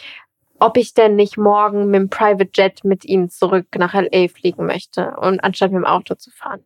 [0.62, 4.64] ob ich denn nicht morgen mit dem Private Jet mit ihnen zurück nach LA fliegen
[4.64, 6.62] möchte und anstatt mit dem Auto zu fahren.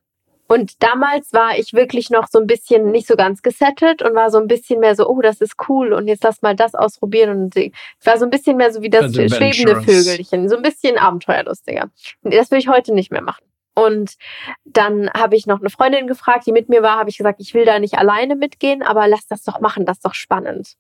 [0.48, 4.30] Und damals war ich wirklich noch so ein bisschen nicht so ganz gesettelt und war
[4.30, 7.30] so ein bisschen mehr so, oh, das ist cool und jetzt lass mal das ausprobieren.
[7.30, 7.72] Und ich
[8.04, 9.80] war so ein bisschen mehr so wie das Also schwebende.
[9.80, 11.90] Vögelchen, so ein bisschen abenteuerlustiger.
[12.22, 13.44] Das würde ich heute nicht mehr machen.
[13.74, 14.16] Und
[14.64, 17.52] dann habe ich noch eine Freundin gefragt, die mit mir war, habe ich gesagt, ich
[17.52, 20.76] will da nicht alleine mitgehen, aber lass das doch machen, das ist doch spannend.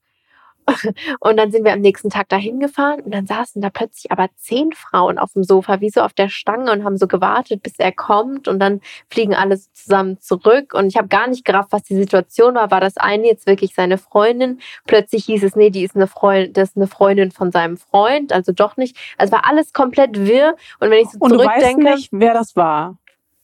[1.20, 4.28] Und dann sind wir am nächsten Tag dahin gefahren und dann saßen da plötzlich aber
[4.36, 7.74] zehn Frauen auf dem Sofa, wie so auf der Stange und haben so gewartet, bis
[7.78, 8.80] er kommt und dann
[9.10, 12.70] fliegen alle so zusammen zurück und ich habe gar nicht gerafft, was die Situation war.
[12.70, 14.60] War das eine jetzt wirklich seine Freundin?
[14.86, 18.32] Plötzlich hieß es, nee, die ist eine Freundin, das ist eine Freundin von seinem Freund,
[18.32, 18.96] also doch nicht.
[19.18, 22.34] Also war alles komplett wirr und wenn ich so Und du weißt zurückdenke, nicht, wer
[22.34, 22.96] das war.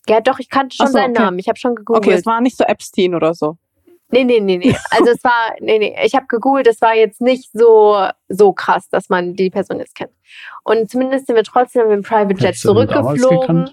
[0.08, 1.22] ja doch, ich kannte schon so, seinen okay.
[1.22, 2.06] Namen, ich habe schon gegoogelt.
[2.06, 3.56] Okay, es war nicht so Epstein oder so.
[4.12, 4.76] Nee, nee, nee, nee.
[4.90, 5.96] Also es war, nee, nee.
[6.04, 9.94] Ich habe gegoogelt, es war jetzt nicht so, so krass, dass man die Person jetzt
[9.94, 10.12] kennt.
[10.64, 13.70] Und zumindest sind wir trotzdem mit dem Private Jet Hättest zurückgeflogen.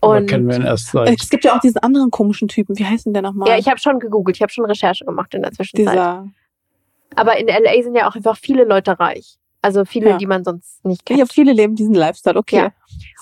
[0.00, 2.78] Und kennen wir ihn erst seit Es gibt ja auch diesen anderen komischen Typen.
[2.78, 3.48] Wie heißt denn der nochmal?
[3.48, 5.92] ja, ich habe schon gegoogelt, ich habe schon Recherche gemacht in der Zwischenzeit.
[5.92, 6.28] Dieser.
[7.14, 9.38] Aber in LA sind ja auch einfach viele Leute reich.
[9.62, 10.16] Also viele, Ja.
[10.18, 11.20] die man sonst nicht Ich kennt.
[11.20, 12.36] habe viele leben diesen Lifestyle.
[12.36, 12.56] Okay.
[12.56, 12.72] Ja.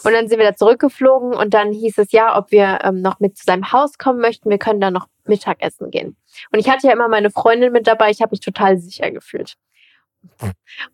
[0.04, 3.20] Und dann sind wir da zurückgeflogen und dann hieß es ja, ob wir ähm, noch
[3.20, 4.48] mit zu seinem Haus kommen möchten.
[4.50, 6.16] Wir können da noch Mittagessen gehen.
[6.50, 8.10] Und ich hatte ja immer meine Freundin mit dabei.
[8.10, 9.54] Ich habe mich total sicher gefühlt.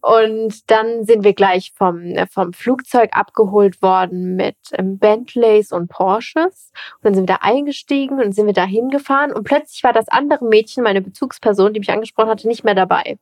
[0.01, 5.89] Und dann sind wir gleich vom, äh, vom Flugzeug abgeholt worden mit ähm, Bentleys und
[5.89, 6.70] Porsches.
[6.97, 9.32] Und dann sind wir da eingestiegen und sind wir da hingefahren.
[9.32, 13.18] Und plötzlich war das andere Mädchen, meine Bezugsperson, die mich angesprochen hatte, nicht mehr dabei.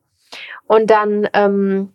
[0.67, 1.91] Und dann ähm,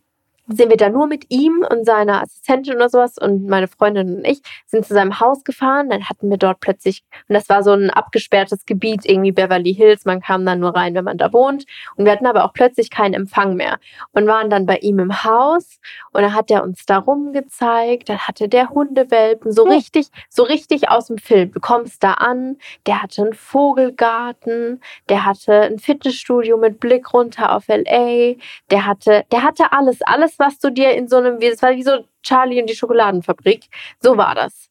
[0.52, 4.24] sind wir da nur mit ihm und seiner Assistentin oder sowas und meine Freundin und
[4.26, 5.90] ich sind zu seinem Haus gefahren.
[5.90, 10.04] Dann hatten wir dort plötzlich, und das war so ein abgesperrtes Gebiet, irgendwie Beverly Hills.
[10.04, 11.64] Man kam dann nur rein, wenn man da wohnt.
[11.96, 13.78] Und wir hatten aber auch plötzlich keinen Empfang mehr
[14.12, 15.78] und waren dann bei ihm im Haus.
[16.12, 18.08] Und dann hat er uns da rumgezeigt.
[18.08, 19.72] Dann hatte der Hundewelpen so Hm.
[19.72, 21.52] richtig, so richtig aus dem Film.
[21.52, 22.56] Du kommst da an,
[22.86, 28.34] der hatte einen Vogelgarten, der hatte ein Fitnessstudio mit Blick runter auf LA,
[28.70, 31.70] der hatte, der hatte alles, alles, was du dir in so einem, wie- das war
[31.72, 33.66] wie so Charlie und die Schokoladenfabrik.
[34.00, 34.68] So war das.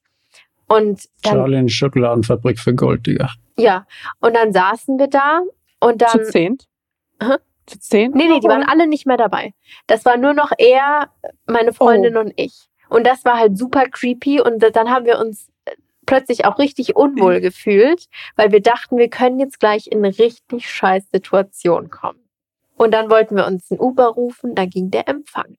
[0.68, 3.30] Und dann, Charlie in Schokoladenfabrik für Golddigger.
[3.58, 3.88] ja,
[4.20, 5.42] und dann saßen wir da
[5.80, 6.66] und Zu dann, zehnt?
[7.22, 7.36] Hä?
[7.66, 8.16] Zu zehnt?
[8.16, 9.54] nee, nee, die waren alle nicht mehr dabei.
[9.88, 11.10] Das war nur noch er,
[11.48, 12.68] meine Freundin und ich.
[12.90, 15.72] Und das war halt super creepy und dann haben wir uns äh,
[16.08, 18.06] plötzlich auch richtig unwohl gefühlt,
[18.36, 22.20] weil wir dachten, wir können jetzt gleich in eine richtig scheiß Situation kommen.
[22.80, 25.58] Und dann wollten wir uns ein Uber rufen, da ging der Empfang.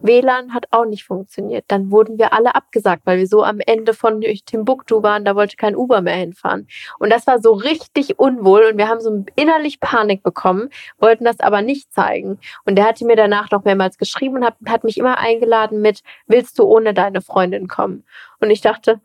[0.00, 1.64] WLAN hat auch nicht funktioniert.
[1.68, 5.56] Dann wurden wir alle abgesagt, weil wir so am Ende von Timbuktu waren, da wollte
[5.56, 6.66] kein Uber mehr hinfahren.
[6.98, 11.38] Und das war so richtig unwohl und wir haben so innerlich Panik bekommen, wollten das
[11.38, 12.40] aber nicht zeigen.
[12.64, 16.02] Und der hatte mir danach noch mehrmals geschrieben und hat, hat mich immer eingeladen mit,
[16.26, 18.04] willst du ohne deine Freundin kommen?
[18.40, 19.00] Und ich dachte,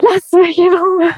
[0.00, 1.10] lass mich in Ruhe.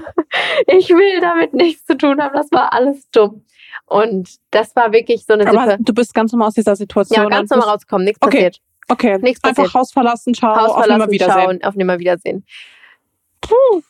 [0.68, 2.34] Ich will damit nichts zu tun haben.
[2.34, 3.44] Das war alles dumm.
[3.86, 5.84] Und das war wirklich so eine Aber Situation.
[5.84, 7.22] du bist ganz normal aus dieser Situation.
[7.24, 8.36] Ja, ganz normal rausgekommen, nichts Okay.
[8.36, 8.60] passiert.
[8.88, 9.74] Okay, Nichts einfach passiert.
[9.74, 11.40] Haus verlassen, ciao, Haus auf verlassen, Nimmerwiedersehen.
[11.44, 12.44] schauen, auf Nimmerwiedersehen.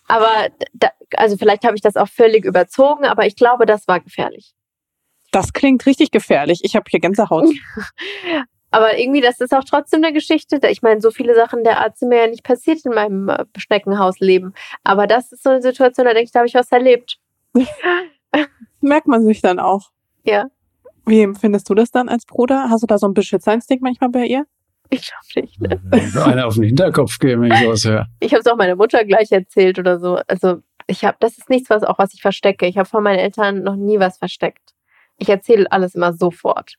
[0.08, 4.00] Aber da, also vielleicht habe ich das auch völlig überzogen, aber ich glaube, das war
[4.00, 4.52] gefährlich.
[5.32, 6.60] Das klingt richtig gefährlich.
[6.62, 7.48] Ich habe hier Gänsehaut.
[8.76, 10.60] Aber irgendwie, das ist auch trotzdem eine Geschichte.
[10.68, 13.46] Ich meine, so viele Sachen der Art sind mir ja nicht passiert in meinem äh,
[13.56, 14.52] Schneckenhausleben.
[14.84, 17.16] Aber das ist so eine Situation, da denke ich, da habe ich was erlebt.
[18.82, 19.92] Merkt man sich dann auch.
[20.24, 20.48] Ja.
[21.06, 22.68] Wie empfindest du das dann als Bruder?
[22.68, 24.44] Hast du da so ein Beschützerinstinkt manchmal bei ihr?
[24.90, 25.58] Ich glaube nicht.
[25.58, 25.80] Ne?
[26.22, 28.06] Einer auf den Hinterkopf geben, wenn ich sowas höre.
[28.20, 30.18] Ich habe es auch meiner Mutter gleich erzählt oder so.
[30.26, 32.66] Also ich habe, das ist nichts, was auch was ich verstecke.
[32.66, 34.74] Ich habe von meinen Eltern noch nie was versteckt.
[35.16, 36.74] Ich erzähle alles immer sofort.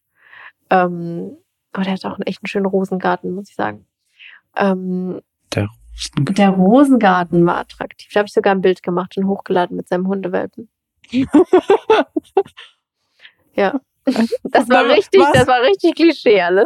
[0.70, 1.38] Ähm,
[1.78, 3.86] aber der hat auch einen echt einen schönen Rosengarten, muss ich sagen.
[4.56, 5.22] Ähm,
[5.54, 8.10] der Rosengarten war attraktiv.
[8.12, 10.70] Da habe ich sogar ein Bild gemacht und hochgeladen mit seinem Hundewelpen.
[13.54, 13.80] ja.
[14.06, 14.98] Das war Was?
[14.98, 16.66] richtig, das war richtig Klischee alles.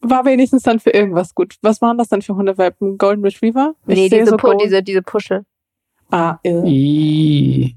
[0.00, 1.56] War wenigstens dann für irgendwas gut.
[1.60, 2.96] Was waren das dann für Hundewelpen?
[2.96, 3.74] Golden Retriever?
[3.86, 5.44] Ich Nee, diese, so Pu diese, diese Puschel.
[6.10, 6.64] Ah, irr.
[6.64, 7.76] Ih,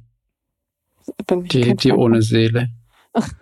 [1.28, 2.22] bin ich die, die ohne.
[2.22, 2.70] Seele.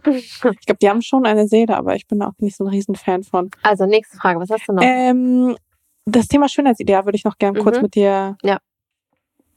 [0.06, 3.24] Ich glaube, die haben schon eine Seele, aber ich bin auch nicht so ein Riesenfan
[3.24, 3.52] von.
[3.64, 4.82] Also, nächste Frage, was hast du noch?
[4.84, 5.58] Ähm,
[6.06, 7.82] das Thema Schönheitsideal würde ich noch gern kurz Mhm.
[7.84, 8.60] mit dir Ja.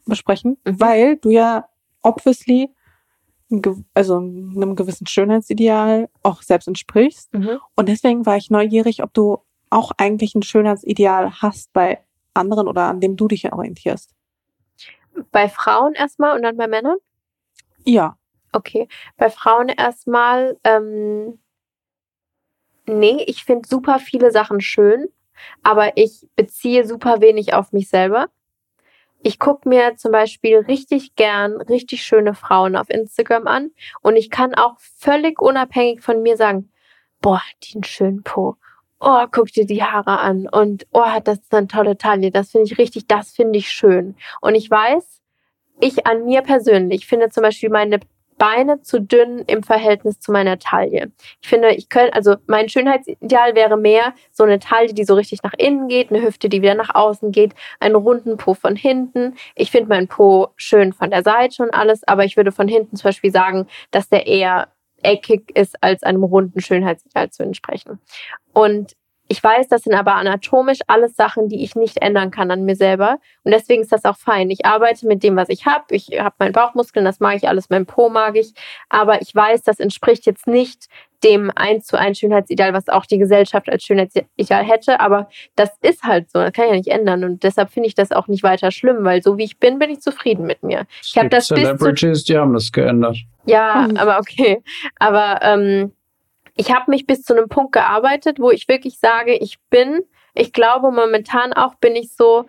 [0.06, 0.80] besprechen, Mhm.
[0.80, 1.68] weil du ja
[2.02, 2.70] obviously
[3.94, 7.32] also einem gewissen Schönheitsideal auch selbst entsprichst.
[7.34, 7.58] Mhm.
[7.74, 9.38] Und deswegen war ich neugierig, ob du
[9.70, 11.98] auch eigentlich ein Schönheitsideal hast bei
[12.32, 14.14] anderen oder an dem du dich orientierst.
[15.32, 16.96] Bei Frauen erstmal und dann bei Männern?
[17.84, 18.16] Ja.
[18.52, 18.88] Okay.
[19.16, 21.38] Bei Frauen erstmal, ähm,
[22.86, 25.08] nee, ich finde super viele Sachen schön,
[25.62, 28.28] aber ich beziehe super wenig auf mich selber.
[29.22, 33.70] Ich gucke mir zum Beispiel richtig gern richtig schöne Frauen auf Instagram an
[34.00, 36.70] und ich kann auch völlig unabhängig von mir sagen,
[37.20, 38.56] boah, die einen schönen Po.
[38.98, 42.30] Oh, guck dir die Haare an und oh, das ist eine tolle Taille.
[42.30, 44.16] Das finde ich richtig, das finde ich schön.
[44.40, 45.20] Und ich weiß,
[45.80, 48.00] ich an mir persönlich finde zum Beispiel meine
[48.40, 51.12] Beine zu dünn im Verhältnis zu meiner Taille.
[51.42, 55.42] Ich finde, ich könnte, also mein Schönheitsideal wäre mehr so eine Taille, die so richtig
[55.42, 59.34] nach innen geht, eine Hüfte, die wieder nach außen geht, einen runden Po von hinten.
[59.56, 62.96] Ich finde meinen Po schön von der Seite und alles, aber ich würde von hinten
[62.96, 64.68] zum Beispiel sagen, dass der eher
[65.02, 68.00] eckig ist, als einem runden Schönheitsideal zu entsprechen.
[68.54, 68.96] Und
[69.32, 72.74] ich weiß, das sind aber anatomisch alles Sachen, die ich nicht ändern kann an mir
[72.74, 73.18] selber.
[73.44, 74.50] Und deswegen ist das auch fein.
[74.50, 75.84] Ich arbeite mit dem, was ich habe.
[75.94, 78.52] Ich habe meinen Bauchmuskeln, das mag ich alles, mein Po mag ich.
[78.88, 80.88] Aber ich weiß, das entspricht jetzt nicht
[81.22, 84.98] dem eins zu eins Schönheitsideal, was auch die Gesellschaft als Schönheitsideal hätte.
[84.98, 86.40] Aber das ist halt so.
[86.40, 87.22] Das kann ich ja nicht ändern.
[87.22, 89.90] Und deshalb finde ich das auch nicht weiter schlimm, weil so wie ich bin, bin
[89.90, 90.86] ich zufrieden mit mir.
[91.04, 93.16] Ich hab gibt das bis zu- Celebrities, die haben das geändert.
[93.46, 93.96] Ja, Mhm.
[93.96, 94.60] aber okay.
[94.98, 95.92] Aber ähm,
[96.54, 100.00] ich habe mich bis zu einem Punkt gearbeitet, wo ich wirklich sage, ich bin,
[100.34, 102.46] ich glaube momentan auch bin ich so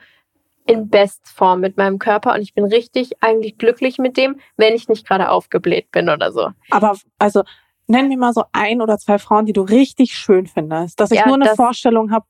[0.68, 4.88] in Bestform mit meinem Körper und ich bin richtig eigentlich glücklich mit dem, wenn ich
[4.88, 6.50] nicht gerade aufgebläht bin oder so.
[6.70, 7.44] Aber also
[7.88, 11.00] nenn mir mal so ein oder zwei Frauen, die du richtig schön findest.
[11.00, 12.26] Dass ich Ja, nur eine Vorstellung habe,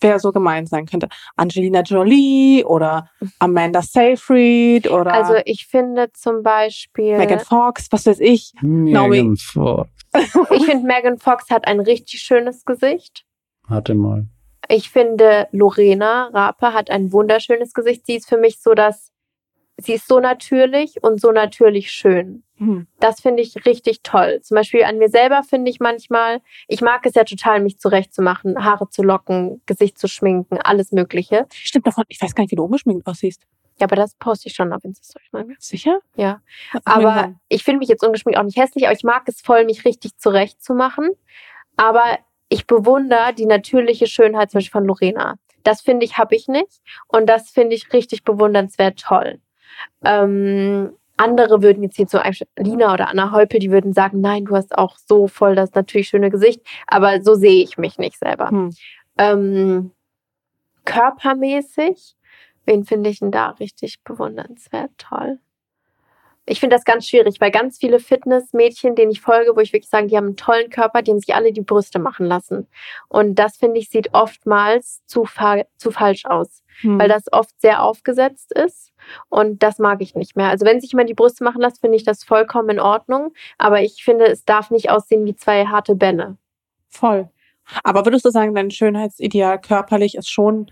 [0.00, 1.08] wer so gemeint sein könnte.
[1.36, 8.20] Angelina Jolie oder Amanda Seyfried oder Also ich finde zum Beispiel, Megan Fox, was weiß
[8.20, 8.52] ich.
[8.62, 9.90] Megan Fox.
[10.50, 13.24] ich finde Megan Fox hat ein richtig schönes Gesicht.
[13.66, 14.26] Warte mal.
[14.68, 18.06] Ich finde, Lorena Rape hat ein wunderschönes Gesicht.
[18.06, 19.12] Sie ist für mich so das,
[19.76, 22.44] sie ist so natürlich und so natürlich schön.
[22.56, 22.86] Hm.
[23.00, 24.40] Das finde ich richtig toll.
[24.42, 28.64] Zum Beispiel an mir selber finde ich manchmal, ich mag es ja total, mich zurechtzumachen,
[28.64, 31.46] Haare zu locken, Gesicht zu schminken, alles Mögliche.
[31.52, 32.04] Stimmt davon.
[32.08, 33.42] Ich weiß gar nicht, wie du ungeschminkt aussiehst.
[33.80, 35.54] Ja, aber das poste ich schon auf Instagram.
[35.58, 35.98] Sicher?
[36.14, 36.40] Ja.
[36.84, 39.84] Aber ich finde mich jetzt ungeschminkt auch nicht hässlich, aber ich mag es voll, mich
[39.84, 41.10] richtig zurechtzumachen.
[41.76, 42.18] Aber
[42.48, 45.36] ich bewundere die natürliche Schönheit zum Beispiel von Lorena.
[45.64, 46.82] Das finde ich, habe ich nicht.
[47.08, 49.40] Und das finde ich richtig bewundernswert toll.
[50.04, 52.20] Ähm, andere würden jetzt hier so
[52.56, 56.08] Lina oder Anna Heupel, die würden sagen, nein, du hast auch so voll das natürlich
[56.08, 56.60] schöne Gesicht.
[56.86, 58.50] Aber so sehe ich mich nicht selber.
[58.50, 58.70] Hm.
[59.18, 59.90] Ähm,
[60.84, 62.16] körpermäßig,
[62.66, 65.38] wen finde ich denn da richtig bewundernswert toll?
[66.46, 69.88] Ich finde das ganz schwierig, weil ganz viele Fitnessmädchen, denen ich folge, wo ich wirklich
[69.88, 72.66] sage, die haben einen tollen Körper, die haben sich alle die Brüste machen lassen.
[73.08, 76.98] Und das finde ich sieht oftmals zu, fa zu falsch aus, Hm.
[76.98, 78.92] weil das oft sehr aufgesetzt ist.
[79.30, 80.48] Und das mag ich nicht mehr.
[80.50, 83.32] Also wenn sich jemand die Brüste machen lässt, finde ich das vollkommen in Ordnung.
[83.56, 86.36] Aber ich finde, es darf nicht aussehen wie zwei harte Bälle.
[86.88, 87.30] Voll.
[87.84, 90.70] Aber würdest du sagen, dein Schönheitsideal körperlich ist schon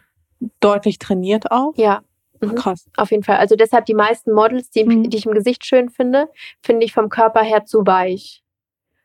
[0.61, 1.73] deutlich trainiert auch?
[1.77, 2.03] Ja,
[2.45, 2.57] Mhm.
[2.57, 2.87] Krass.
[2.97, 3.37] Auf jeden Fall.
[3.37, 5.09] Also deshalb die meisten Models, die, Mhm.
[5.09, 6.29] die ich im Gesicht schön finde,
[6.61, 8.43] finde ich vom Körper her zu weich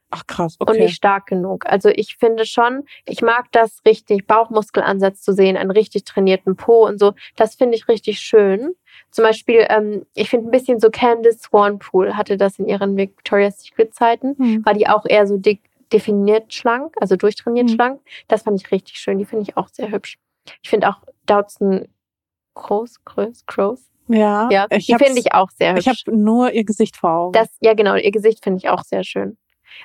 [0.09, 0.79] Ach krass, und okay.
[0.85, 1.67] nicht stark genug.
[1.67, 6.87] Also ich finde schon, ich mag das richtig, Bauchmuskelansatz zu sehen, einen richtig trainierten Po
[6.87, 7.13] und so.
[7.35, 8.73] Das finde ich richtig schön.
[9.11, 13.61] Zum Beispiel, ähm, ich finde ein bisschen so Candice Swanpool hatte das in ihren Victoria's
[13.61, 14.35] Secret Zeiten.
[14.39, 14.65] Hm.
[14.65, 15.61] War die auch eher so dick
[15.93, 17.73] definiert schlank, also durchtrainiert Mhm.
[17.75, 18.01] schlank.
[18.27, 19.19] Das fand ich richtig schön.
[19.19, 20.17] Die finde ich auch sehr hübsch.
[20.61, 21.87] Ich finde auch Dowson
[22.55, 23.89] Groß, Groß, Groß.
[24.07, 25.85] Ja, Ja, ich die finde ich auch sehr hübsch.
[25.85, 27.33] Ich habe nur ihr Gesicht vor Augen.
[27.33, 29.37] Das, ja, genau, ihr Gesicht finde ich auch sehr schön.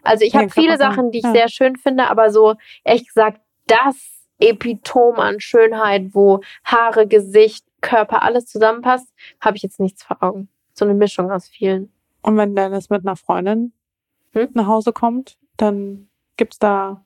[0.03, 1.33] Also ich Ja, habe viele Sachen, die ich ja.
[1.33, 3.97] sehr schön finde, aber so, ehrlich gesagt, das
[4.39, 10.49] Epitom an Schönheit, wo Haare, Gesicht, Körper, alles zusammenpasst, habe ich jetzt nichts vor Augen.
[10.73, 11.93] So eine Mischung aus vielen.
[12.23, 13.73] Und wenn Dennis mit einer Freundin
[14.35, 14.49] Hm?
[14.55, 17.05] nach Hause kommt, dann gibt's da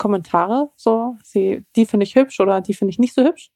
[0.00, 3.50] Kommentare, so, sie, die finde ich hübsch oder die finde ich nicht so hübsch.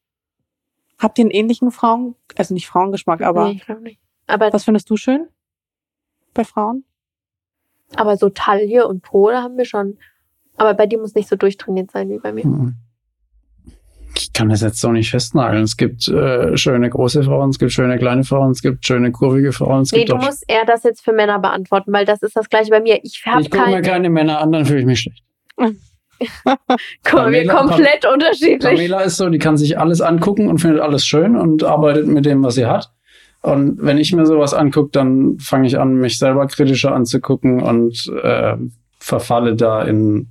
[0.99, 4.01] Habt ihr einen ähnlichen Frauen, also nicht Frauengeschmack, aber nee, nicht.
[4.27, 5.27] Aber, was findest du schön
[6.35, 6.85] bei Frauen?
[7.97, 9.99] aber so Taille und Po, da haben wir schon.
[10.57, 12.47] Aber bei dir muss nicht so durchtrainiert sein wie bei mir.
[12.47, 12.75] Mhm.
[14.17, 15.65] Ich kann das jetzt so nicht festnageln.
[15.65, 19.53] Es gibt äh, schöne große Frauen, es gibt schöne kleine Frauen, es gibt schöne kurvige
[19.53, 22.37] Frauen, es Nee, gibt du musst eher das jetzt für Männer beantworten, weil das ist
[22.37, 23.01] das gleiche bei mir.
[23.03, 23.83] Ich habe Ich gucke mir kein.
[23.83, 25.25] keine Männer an, dann fühle ich mich schlecht.
[26.45, 28.61] Mal, wir komplett unterschiedlich.
[28.61, 32.27] Pamela ist so, die kann sich alles angucken und findet alles schön und arbeitet mit
[32.27, 32.91] dem, was sie hat.
[33.43, 38.11] Und wenn ich mir sowas angucke, dann fange ich an, mich selber kritischer anzugucken und
[38.23, 38.57] äh,
[38.99, 40.29] verfalle da in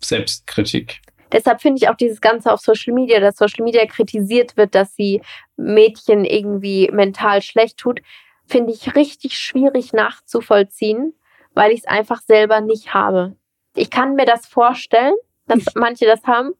[0.00, 1.00] Selbstkritik.
[1.32, 4.94] Deshalb finde ich auch dieses Ganze auf Social Media, dass Social Media kritisiert wird, dass
[4.94, 5.20] sie
[5.56, 8.00] Mädchen irgendwie mental schlecht tut,
[8.46, 11.14] finde ich richtig schwierig nachzuvollziehen,
[11.54, 13.36] weil ich es einfach selber nicht habe.
[13.78, 15.14] Ich kann mir das vorstellen,
[15.46, 16.52] dass manche das haben,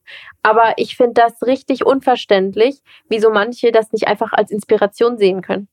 [0.43, 5.69] aber ich finde das richtig unverständlich, wieso manche das nicht einfach als Inspiration sehen können.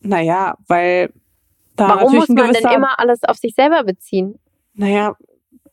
[0.00, 1.12] Naja, weil
[1.76, 4.38] da Warum natürlich muss man ein denn gewisser, immer alles auf sich selber beziehen?
[4.74, 5.16] Naja,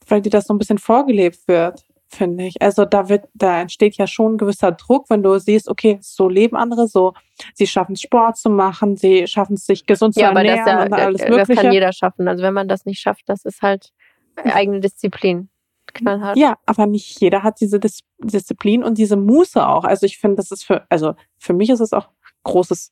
[0.08, 2.62] weil dir das so ein bisschen vorgelebt wird, finde ich.
[2.62, 6.30] Also da wird, da entsteht ja schon ein gewisser Druck, wenn du siehst, okay, so
[6.30, 7.14] leben andere, so,
[7.54, 10.58] sie schaffen es Sport zu machen, sie schaffen es sich gesund zu Ja, aber das,
[10.60, 11.62] ernähren ja, und alles das Mögliche.
[11.62, 12.28] kann jeder schaffen.
[12.28, 13.92] Also wenn man das nicht schafft, das ist halt
[14.38, 15.50] eigene Disziplin.
[15.94, 16.38] Knallhart.
[16.38, 19.84] Ja, aber nicht jeder hat diese Dis Disziplin und diese Muße auch.
[19.84, 22.10] Also ich finde, das ist für, also für mich ist es auch
[22.44, 22.92] großes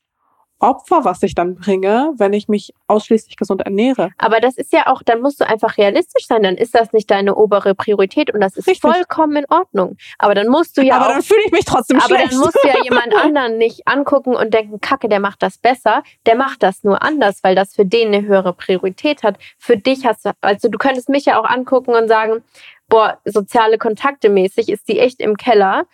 [0.60, 4.10] Opfer, was ich dann bringe, wenn ich mich ausschließlich gesund ernähre.
[4.18, 6.42] Aber das ist ja auch, dann musst du einfach realistisch sein.
[6.42, 8.80] Dann ist das nicht deine obere Priorität und das ist Richtig.
[8.80, 9.96] vollkommen in Ordnung.
[10.18, 12.32] Aber dann musst du ja aber auch dann fühle ich mich trotzdem Aber schlecht.
[12.32, 16.02] dann musst du ja jemand anderen nicht angucken und denken, Kacke, der macht das besser.
[16.26, 19.38] Der macht das nur anders, weil das für den eine höhere Priorität hat.
[19.58, 22.42] Für dich hast du, also du könntest mich ja auch angucken und sagen,
[22.88, 25.86] boah, soziale Kontakte mäßig ist die echt im Keller.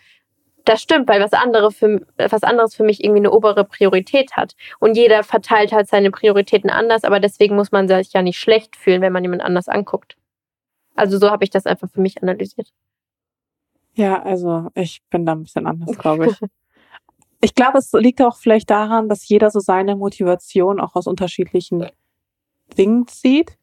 [0.65, 4.55] Das stimmt, weil was, andere für, was anderes für mich irgendwie eine obere Priorität hat.
[4.79, 8.75] Und jeder verteilt halt seine Prioritäten anders, aber deswegen muss man sich ja nicht schlecht
[8.75, 10.17] fühlen, wenn man jemand anders anguckt.
[10.95, 12.71] Also so habe ich das einfach für mich analysiert.
[13.93, 16.39] Ja, also ich bin da ein bisschen anders, glaube ich.
[17.41, 21.87] ich glaube, es liegt auch vielleicht daran, dass jeder so seine Motivation auch aus unterschiedlichen
[22.77, 23.57] Dingen zieht.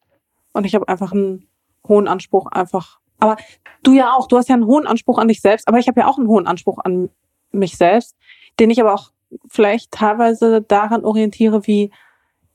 [0.52, 1.46] Und ich habe einfach einen
[1.86, 3.00] hohen Anspruch einfach.
[3.18, 3.36] Aber
[3.82, 6.00] du ja auch, du hast ja einen hohen Anspruch an dich selbst, aber ich habe
[6.00, 7.10] ja auch einen hohen Anspruch an
[7.50, 8.16] mich selbst,
[8.58, 9.10] den ich aber auch
[9.48, 11.90] vielleicht teilweise daran orientiere, wie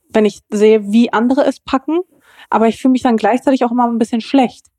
[0.08, 2.00] wenn ich sehe, wie andere es packen,
[2.50, 4.70] aber ich fühle mich dann gleichzeitig auch immer ein bisschen schlecht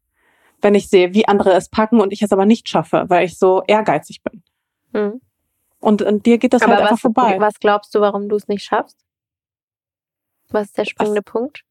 [0.62, 3.38] wenn ich sehe, wie andere es packen und ich es aber nicht schaffe, weil ich
[3.38, 4.44] so ehrgeizig bin.
[4.94, 5.22] Hm.
[5.80, 7.40] Und an dir geht das Aber halt einfach was, vorbei.
[7.40, 8.98] was glaubst du, warum du es nicht schaffst?
[10.50, 11.64] Was ist der springende Punkt?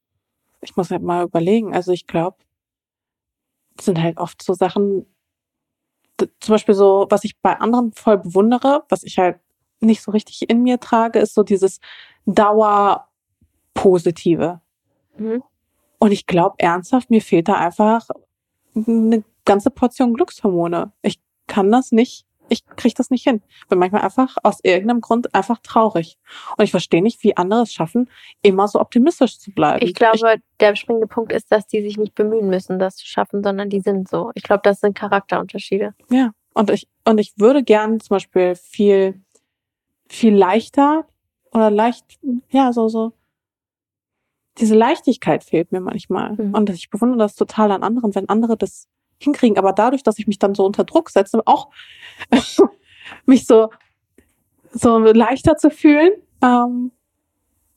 [0.61, 1.75] Ich muss halt mal überlegen.
[1.75, 2.37] Also ich glaube,
[3.81, 5.07] sind halt oft so Sachen,
[6.19, 9.41] zum Beispiel so, was ich bei anderen voll bewundere, was ich halt
[9.81, 11.81] nicht so richtig in mir trage, ist so dieses
[12.27, 14.61] Dauerpositive.
[15.17, 15.43] Mhm.
[15.99, 18.09] Und ich glaube ernsthaft, mir fehlt da einfach
[18.75, 20.93] eine ganze Portion Glückshormone.
[21.03, 23.43] Ich kann das nicht, ich kriege das nicht hin.
[23.69, 26.19] Bin manchmal einfach aus irgendeinem Grund einfach traurig.
[26.57, 28.11] Und ich verstehe nicht, wie andere es schaffen,
[28.43, 29.85] immer so optimistisch zu bleiben.
[29.85, 33.43] Ich glaube, der springende Punkt ist, dass die sich nicht bemühen müssen, das zu schaffen,
[33.43, 34.31] sondern die sind so.
[34.35, 35.95] Ich glaube, das sind Charakterunterschiede.
[36.11, 39.21] Ja, und ich, und ich würde gern zum Beispiel viel,
[40.09, 41.07] viel leichter
[41.53, 42.05] oder leicht,
[42.51, 43.13] ja, so, so,
[44.59, 46.35] diese Leichtigkeit fehlt mir manchmal.
[46.35, 46.55] Mhm.
[46.55, 48.89] Und ich bewundere das total an anderen, wenn andere das
[49.19, 49.59] hinkriegen.
[49.59, 51.71] Aber dadurch, dass ich mich dann so unter Druck setze, auch
[53.27, 53.71] mich so,
[54.73, 56.13] so leichter zu fühlen,
[56.43, 56.93] ähm,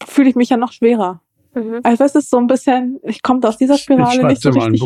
[0.05, 1.22] fühle ich mich ja noch schwerer.
[1.53, 1.81] Mhm.
[1.84, 4.84] Also es ist so ein bisschen, ich komme aus dieser Spirale nicht so richtig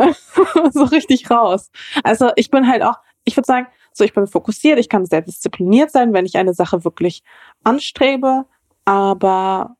[0.72, 1.70] so richtig raus.
[2.02, 5.20] Also ich bin halt auch, ich würde sagen, So, ich bin fokussiert, ich kann sehr
[5.20, 7.22] diszipliniert sein, wenn ich eine Sache wirklich
[7.64, 8.46] anstrebe.
[8.84, 9.76] Aber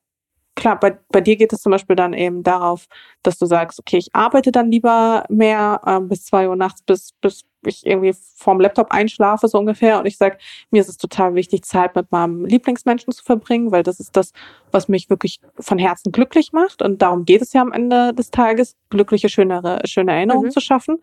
[0.56, 2.86] klar, bei, bei dir geht es zum Beispiel dann eben darauf,
[3.22, 7.12] dass du sagst, okay, ich arbeite dann lieber mehr äh, bis zwei Uhr nachts, bis,
[7.20, 9.98] bis ich irgendwie vorm Laptop einschlafe, so ungefähr.
[9.98, 10.38] Und ich sag,
[10.70, 14.32] mir ist es total wichtig, Zeit mit meinem Lieblingsmenschen zu verbringen, weil das ist das,
[14.70, 16.82] was mich wirklich von Herzen glücklich macht.
[16.82, 20.52] Und darum geht es ja am Ende des Tages, glückliche, schönere, schöne Erinnerungen Mhm.
[20.52, 20.98] zu schaffen.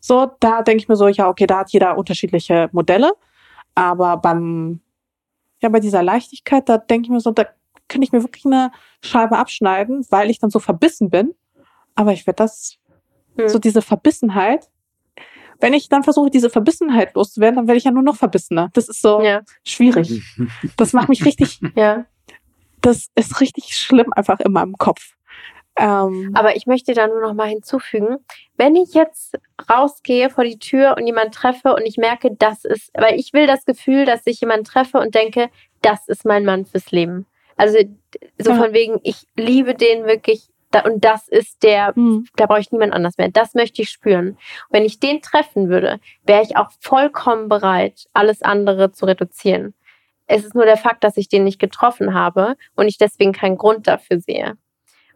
[0.00, 3.12] So, da denke ich mir so, ja, okay, da hat jeder unterschiedliche Modelle.
[3.74, 4.80] Aber beim,
[5.60, 7.46] ja, bei dieser Leichtigkeit, da denke ich mir so, da
[7.88, 8.70] könnte ich mir wirklich eine
[9.02, 11.34] Scheibe abschneiden, weil ich dann so verbissen bin.
[11.94, 12.76] Aber ich werde das,
[13.36, 13.48] Hm.
[13.48, 14.68] so diese Verbissenheit,
[15.60, 18.70] wenn ich dann versuche, diese Verbissenheit loszuwerden, dann werde ich ja nur noch verbissener.
[18.74, 20.22] Das ist so Ja, schwierig.
[20.76, 22.04] Das macht mich richtig, ja.
[22.80, 25.14] das ist richtig schlimm einfach in meinem Kopf.
[25.76, 28.16] Ähm, Aber ich möchte da nur noch mal hinzufügen,
[28.56, 29.38] wenn ich jetzt
[29.70, 33.46] rausgehe vor die Tür und jemanden treffe und ich merke, das ist, weil ich will
[33.46, 35.50] das Gefühl, dass ich jemanden treffe und denke,
[35.82, 37.26] das ist mein Mann fürs Leben.
[37.58, 37.78] Also
[38.38, 38.56] so Ja.
[38.56, 42.72] von wegen, ich liebe den wirklich da, und das ist der, hm, da brauche ich
[42.72, 43.28] niemand anders mehr.
[43.30, 44.30] Das möchte ich spüren.
[44.30, 44.38] Und
[44.70, 49.74] wenn ich den treffen würde, wäre ich auch vollkommen bereit, alles andere zu reduzieren.
[50.26, 53.56] Es ist nur der Fakt, dass ich den nicht getroffen habe und ich deswegen keinen
[53.56, 54.58] Grund dafür sehe.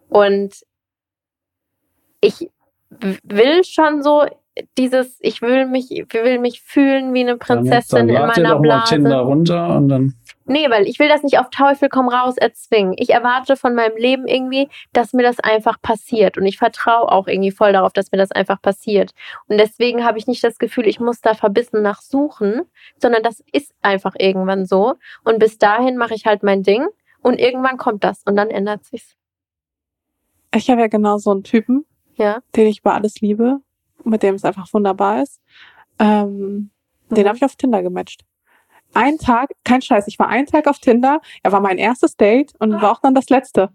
[0.09, 0.55] Und
[2.23, 2.49] ich
[2.91, 4.25] will schon so
[4.77, 8.43] dieses, ich will mich, ich will mich fühlen wie eine Prinzessin dann in lad dir
[8.43, 9.27] meiner doch mal Tinder Blase.
[9.27, 10.15] runter und dann
[10.45, 12.95] Nee, weil ich will das nicht auf Teufel komm raus erzwingen.
[12.99, 16.37] Ich erwarte von meinem Leben irgendwie, dass mir das einfach passiert.
[16.37, 19.13] Und ich vertraue auch irgendwie voll darauf, dass mir das einfach passiert.
[19.47, 22.63] Und deswegen habe ich nicht das Gefühl, ich muss da verbissen nach suchen,
[23.01, 24.97] sondern das ist einfach irgendwann so.
[25.25, 26.87] Und bis dahin mache ich halt mein Ding
[27.23, 29.15] und irgendwann kommt das und dann ändert sich's.
[30.55, 32.41] ich habe ja genau so einen Typen, Ja.
[32.57, 33.61] den ich über alles liebe,
[34.05, 35.41] mit dem es einfach wunderbar ist.
[35.99, 36.71] Ähm,
[37.11, 37.29] Den Mhm.
[37.29, 38.23] habe ich auf Tinder gematcht.
[38.95, 42.53] Ein Tag, kein Scheiß, ich war einen Tag auf Tinder, er war mein erstes Date
[42.59, 43.71] und war auch dann das letzte.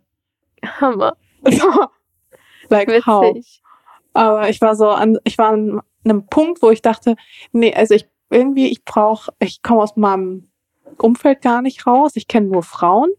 [0.80, 1.16] Hammer.
[1.44, 1.88] So.
[2.70, 3.36] like how?
[3.36, 3.62] Witzig.
[4.14, 7.16] Aber ich war so an, ich war an einem Punkt, wo ich dachte,
[7.52, 10.47] nee, also ich irgendwie, ich brauche, ich komme aus meinem
[11.03, 12.11] Umfeld gar nicht raus.
[12.15, 13.10] Ich kenne nur Frauen.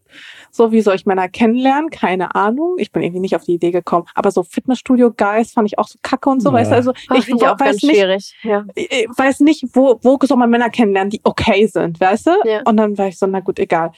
[0.51, 1.89] So, wie soll ich Männer kennenlernen?
[1.89, 2.75] Keine Ahnung.
[2.77, 4.05] Ich bin irgendwie nicht auf die Idee gekommen.
[4.15, 6.55] Aber so Fitnessstudio-Guys fand ich auch so kacke und so, Ja.
[6.55, 8.35] weißt du, also Ach, ich, ich auch weiß nicht, schwierig.
[8.43, 8.65] Ja.
[8.75, 12.31] ich weiß nicht, wo, wo soll man Männer kennenlernen, die okay sind, weißt du?
[12.45, 12.61] Ja.
[12.65, 13.91] Und dann war ich so, na gut, egal.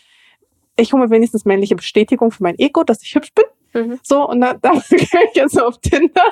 [0.77, 3.45] Ich hole mir wenigstens männliche Bestätigung für mein Ego, dass ich hübsch bin.
[3.73, 3.99] Mhm.
[4.03, 6.23] So, und dann, dann bin ich jetzt auf Tinder.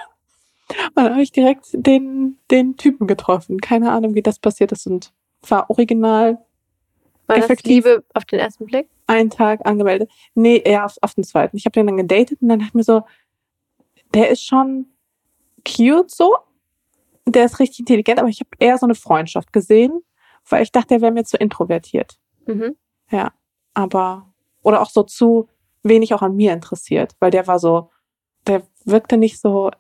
[0.70, 3.60] Und dann habe ich direkt den, den Typen getroffen.
[3.60, 4.86] Keine Ahnung, wie das passiert ist.
[4.88, 5.12] Und
[5.48, 6.38] war original
[7.30, 7.86] War das Effektiv.
[7.86, 8.90] Liebe auf den ersten Blick?
[9.10, 10.10] einen Tag angemeldet.
[10.36, 11.58] Nee, eher auf, auf den zweiten.
[11.58, 13.02] Ich habe den dann gedatet und dann dachte ich mir so,
[14.14, 14.86] der ist schon
[15.68, 16.36] cute so.
[17.26, 20.02] Der ist richtig intelligent, aber ich habe eher so eine Freundschaft gesehen,
[20.48, 22.20] weil ich dachte, der wäre mir zu introvertiert.
[22.46, 22.76] Mhm.
[23.74, 25.48] Aber, oder auch so zu
[25.84, 27.92] wenig auch an mir interessiert, weil der war so,
[28.48, 29.72] der wirkte nicht so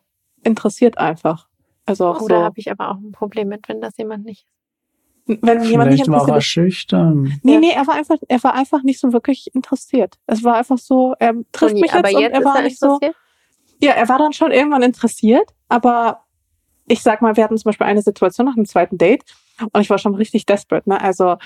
[0.43, 1.47] interessiert einfach.
[1.85, 4.25] Also auch Oh, da so, habe ich aber auch ein Problem mit, wenn das jemand
[4.25, 4.47] nicht
[5.41, 7.39] wenn jemand nicht vielleicht war interessiert er schüchtern.
[7.43, 7.59] Nee, Ja.
[7.59, 10.17] nee, er war einfach, er war einfach nicht so wirklich interessiert.
[10.27, 12.55] Es war einfach so, er trifft Uni, mich aber jetzt und jetzt er ist war
[12.57, 12.99] er nicht so.
[13.81, 16.25] Ja, er war dann schon irgendwann interessiert, aber
[16.87, 19.23] ich sag mal, wir hatten zum Beispiel eine Situation nach einem zweiten Date
[19.71, 20.99] und ich war schon richtig desperate, ne?
[20.99, 21.37] Also,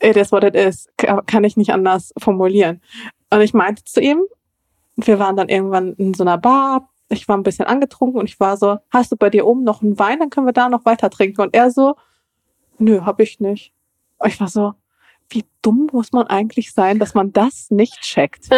[0.00, 2.80] it is what it is, Ka- kann ich nicht anders formulieren.
[3.30, 4.22] Und ich meinte zu ihm,
[4.96, 8.38] wir waren dann irgendwann in so einer Bar, ich war ein bisschen angetrunken und ich
[8.38, 10.84] war so, hast du bei dir oben noch einen Wein, dann können wir da noch
[10.84, 11.40] weiter trinken.
[11.40, 11.94] Und er so,
[12.78, 13.72] nö, hab ich nicht.
[14.18, 14.74] Und ich war so,
[15.30, 18.48] wie dumm muss man eigentlich sein, dass man das nicht checkt?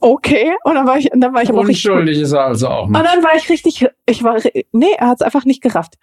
[0.00, 0.56] okay.
[0.64, 2.68] Und dann war ich, und dann war ich aber auch richtig, Unschuldig ist er also
[2.68, 3.04] auch und nicht.
[3.04, 4.40] dann war ich richtig, ich war,
[4.72, 5.94] nee, er hat es einfach nicht gerafft.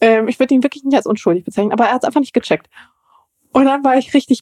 [0.00, 2.34] Ähm, ich würde ihn wirklich nicht als unschuldig bezeichnen, aber er hat es einfach nicht
[2.34, 2.68] gecheckt.
[3.52, 4.40] Und dann war ich richtig,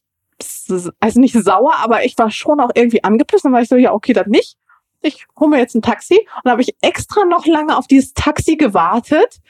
[1.00, 3.44] also nicht sauer, aber ich war schon auch irgendwie angepisst.
[3.44, 4.56] Dann war ich so, ja, okay, dann nicht.
[5.02, 6.18] Ich hole mir jetzt ein Taxi.
[6.18, 9.40] Und dann habe ich extra noch lange auf dieses Taxi gewartet.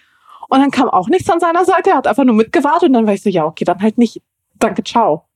[0.48, 1.90] Und dann kam auch nichts an seiner Seite.
[1.90, 2.88] Er hat einfach nur mitgewartet.
[2.88, 4.22] Und dann war ich so, ja, okay, dann halt nicht.
[4.58, 5.26] Danke, ciao.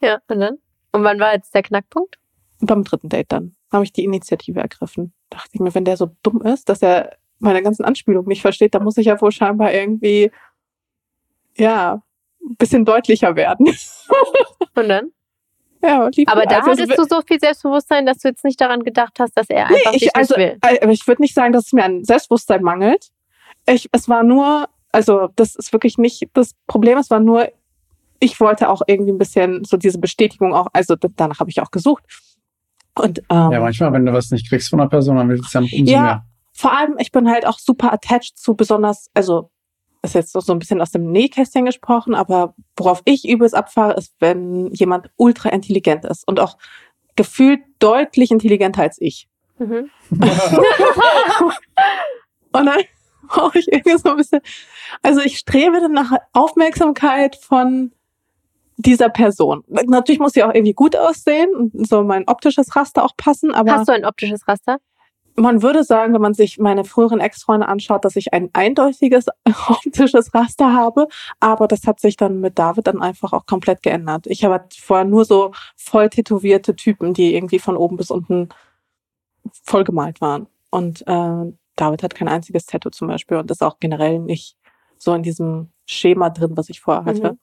[0.00, 0.58] ja, und dann?
[0.92, 2.18] Und wann war jetzt der Knackpunkt?
[2.60, 5.12] Und beim dritten Date dann habe ich die Initiative ergriffen.
[5.30, 8.74] Dachte ich mir, wenn der so dumm ist, dass er meine ganzen Anspielungen nicht versteht,
[8.74, 10.30] dann muss ich ja wohl scheinbar irgendwie,
[11.56, 12.02] ja,
[12.42, 13.66] ein bisschen deutlicher werden.
[14.74, 15.12] Und dann?
[15.86, 19.18] Ja, Aber da also, hattest du so viel Selbstbewusstsein, dass du jetzt nicht daran gedacht
[19.18, 20.78] hast, dass er Nee, einfach dich ich, also, nicht will.
[20.80, 23.08] äh, ich würde nicht sagen, dass es mir an Selbstbewusstsein mangelt.
[23.66, 27.48] Ich, es war nur, also das ist wirklich nicht das Problem, es war nur,
[28.20, 31.70] ich wollte auch irgendwie ein bisschen so diese Bestätigung auch, also danach habe ich auch
[31.70, 32.04] gesucht.
[32.94, 35.46] Und ähm, Ja, manchmal, wenn du was nicht kriegst von einer Person, dann willst du
[35.48, 36.24] es ja noch umso Ja, mehr.
[36.54, 39.50] vor allem, ich bin halt auch super attached zu besonders, also
[40.06, 44.14] ist jetzt so ein bisschen aus dem Nähkästchen gesprochen, aber worauf ich übelst abfahre, ist,
[44.20, 46.56] wenn jemand ultra intelligent ist und auch
[47.16, 49.28] gefühlt deutlich intelligenter als ich.
[49.58, 49.90] Mhm.
[52.52, 52.80] Und dann
[53.28, 54.40] brauche ich irgendwie so ein bisschen,
[55.02, 57.92] also ich strebe dann nach Aufmerksamkeit von
[58.76, 59.64] dieser Person.
[59.68, 63.72] Natürlich muss sie auch irgendwie gut aussehen und so mein optisches Raster auch passen, aber
[63.72, 64.78] Hast du ein optisches Raster?
[65.36, 69.26] Man würde sagen, wenn man sich meine früheren Ex-Freunde anschaut, dass ich ein eindeutiges
[69.68, 71.08] optisches Raster habe.
[71.40, 74.26] Aber das hat sich dann mit David dann einfach auch komplett geändert.
[74.26, 78.48] Ich habe vorher nur so voll tätowierte Typen, die irgendwie von oben bis unten
[79.62, 80.46] voll gemalt waren.
[80.70, 84.56] Und äh, David hat kein einziges Tattoo zum Beispiel und ist auch generell nicht
[84.98, 87.32] so in diesem Schema drin, was ich vorher hatte.
[87.32, 87.38] Mhm.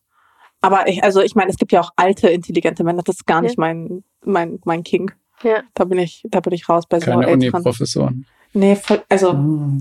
[0.61, 3.03] Aber ich, also ich meine, es gibt ja auch alte, intelligente Männer.
[3.03, 3.41] Das ist gar Ja.
[3.43, 5.11] nicht mein, mein, mein King.
[5.43, 5.61] Ja.
[5.73, 7.27] Da bin ich, da bin ich raus bei so Keine.
[7.27, 8.25] Uni-Professoren.
[8.53, 9.35] Nee, voll, also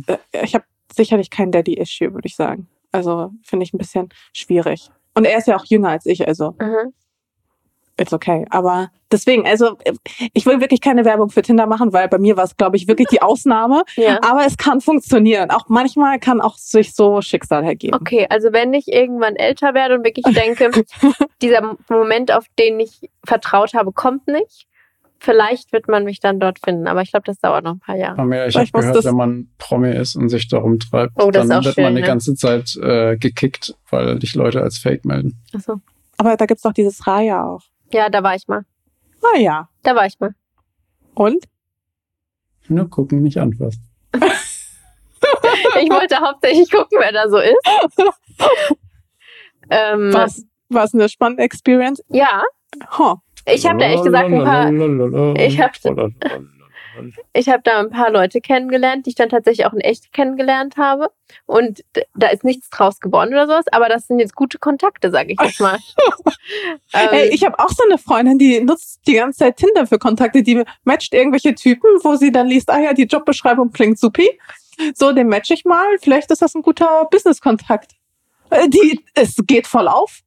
[0.06, 0.64] äh, ich habe
[0.94, 2.68] sicherlich kein Daddy-Issue, würde ich sagen.
[2.90, 4.90] Also finde ich ein bisschen schwierig.
[5.14, 6.92] Und er ist ja auch jünger als ich, also Mhm.
[7.98, 8.46] it's okay.
[8.50, 9.92] Aber deswegen, also äh,
[10.32, 12.88] ich will wirklich keine Werbung für Tinder machen, weil bei mir war es, glaube ich,
[12.88, 13.84] wirklich die Ausnahme.
[13.96, 14.18] ja.
[14.22, 15.50] Aber es kann funktionieren.
[15.50, 17.94] Auch manchmal kann auch sich so Schicksal ergeben.
[17.94, 20.70] Okay, also wenn ich irgendwann älter werde und wirklich denke,
[21.42, 24.66] dieser Moment, auf den ich vertraut habe, kommt nicht,
[25.22, 26.86] vielleicht wird man mich dann dort finden.
[26.88, 28.16] Aber ich glaube, das dauert noch ein paar Jahre.
[28.16, 31.48] Pamela, ich habe gehört, das- wenn man Promi ist und sich darum treibt, Oh, dann
[31.48, 32.06] wird schön, man die ne?
[32.06, 35.40] ganze Zeit äh, gekickt, weil dich Leute als Fake melden.
[35.54, 35.80] Achso.
[36.18, 37.62] Aber da gibt's doch dieses Raya auch.
[37.92, 38.64] Ja, da war ich mal.
[39.22, 39.68] Ah ja.
[39.82, 40.34] Da war ich mal.
[41.14, 41.44] Und?
[42.68, 43.82] Nur gucken, nicht anfassen.
[45.82, 47.56] Ich wollte hauptsächlich gucken, wer da so ist.
[49.70, 50.44] ähm, Was?
[50.68, 52.02] Was eine spannende Experience.
[52.08, 52.42] Ja,
[52.98, 53.16] Huh.
[53.46, 54.70] Ich habe da ehrlich gesagt ein paar,
[55.36, 55.70] ich hab-
[57.32, 60.76] ich habe da ein paar Leute kennengelernt, die ich dann tatsächlich auch in echt kennengelernt
[60.76, 61.10] habe.
[61.46, 61.82] Und
[62.14, 65.40] da ist nichts draus geworden oder sowas, aber das sind jetzt gute Kontakte, sage ich
[65.40, 65.78] jetzt mal.
[66.92, 69.98] ähm, Ey, ich habe auch so eine Freundin, die nutzt die ganze Zeit Tinder für
[69.98, 70.42] Kontakte.
[70.42, 74.28] Die matcht irgendwelche Typen, wo sie dann liest, ah ja, die Jobbeschreibung klingt supi.
[74.94, 75.86] So, den match ich mal.
[76.00, 77.92] Vielleicht ist das ein guter Business-Kontakt.
[78.50, 80.20] Äh, Die, es geht voll auf.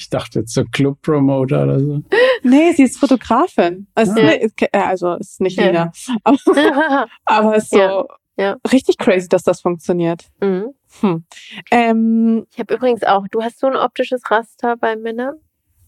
[0.00, 2.00] Ich dachte jetzt so Club-Promoter oder so.
[2.42, 3.86] Nee, sie ist Fotografin.
[3.94, 4.24] Also, Ja.
[4.24, 5.66] nee, äh, also ist nicht Ja.
[5.66, 5.92] Lina.
[6.24, 6.38] Aber,
[7.26, 8.04] aber ist so Ja.
[8.38, 8.56] Ja.
[8.72, 10.24] richtig crazy, dass das funktioniert.
[10.40, 10.72] Mhm.
[11.02, 11.24] Hm.
[11.70, 15.34] Ähm, Ich habe übrigens auch, du hast so ein optisches Raster bei Männern?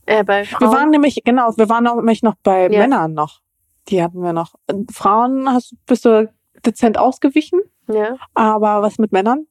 [0.04, 0.60] Äh, bei Frauen?
[0.70, 2.80] wir waren nämlich, genau, wir waren nämlich noch bei Ja.
[2.80, 3.40] Männern noch.
[3.88, 4.54] Die hatten wir noch.
[4.66, 6.30] Äh, Frauen hast, bist du
[6.66, 8.16] dezent ausgewichen, ja.
[8.34, 9.46] aber was mit Männern?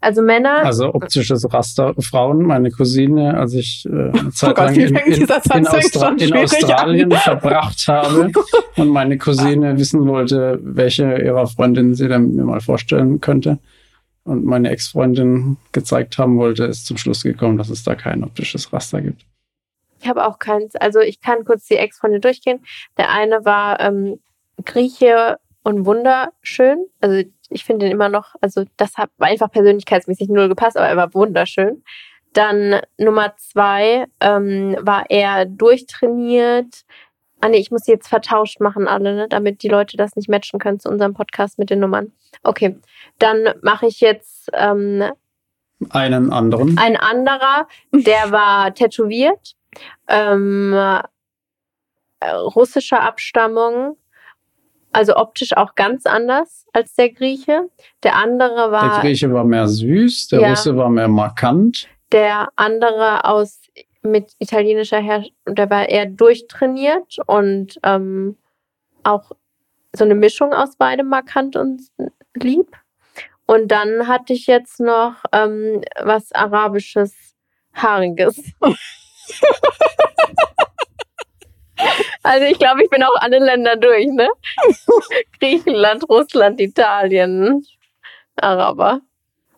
[0.00, 2.42] Also Männer, Also optisches Raster Frauen.
[2.42, 5.30] Meine Cousine, als ich äh, eine Zeit Oh Gott, lang in, in, in,
[5.66, 7.18] Austra in Australien an?
[7.18, 8.30] verbracht habe
[8.76, 13.58] und meine Cousine wissen wollte, welche ihrer Freundinnen sie dann mir mal vorstellen könnte
[14.24, 18.72] und meine Ex-Freundin gezeigt haben wollte, ist zum Schluss gekommen, dass es da kein optisches
[18.72, 19.24] Raster gibt.
[20.00, 20.76] ich habe auch keins.
[20.76, 22.60] Also ich kann kurz die Ex-Freunde durchgehen.
[22.98, 24.20] Der eine war ähm,
[24.64, 26.86] Grieche und wunderschön.
[27.00, 30.96] Also ich finde ihn immer noch, also das hat einfach persönlichkeitsmäßig null gepasst, aber er
[30.96, 31.82] war wunderschön.
[32.32, 36.84] Dann Nummer zwei ähm, war er durchtrainiert.
[37.40, 40.28] Ah nee, ich muss die jetzt vertauscht machen alle, ne, damit die Leute das nicht
[40.28, 42.12] matchen können zu unserem Podcast mit den Nummern.
[42.42, 42.78] Okay,
[43.18, 45.04] dann mache ich jetzt ähm,
[45.90, 46.76] Einen anderen.
[46.78, 49.54] ein anderer, der war tätowiert,
[50.08, 50.72] ähm,
[52.20, 53.96] äh, russischer Abstammung,
[54.96, 57.68] also optisch auch ganz anders als der Grieche.
[58.02, 60.50] Der andere Der war Grieche war mehr süß, der Ja.
[60.50, 61.88] Russe war mehr markant.
[62.12, 63.60] der andere aus
[64.02, 68.36] mit italienischer Herkunft, der war eher durchtrainiert und ähm,
[69.02, 69.32] auch
[69.92, 71.82] so eine Mischung aus beidem markant und
[72.34, 72.76] lieb.
[73.46, 77.14] Und dann hatte ich jetzt noch ähm, was arabisches,
[77.74, 78.40] haariges.
[82.26, 84.28] also ich glaube, ich bin auch alle Länder durch, ne?
[85.40, 87.64] Griechenland, Russland, Italien,
[88.36, 89.00] Araber.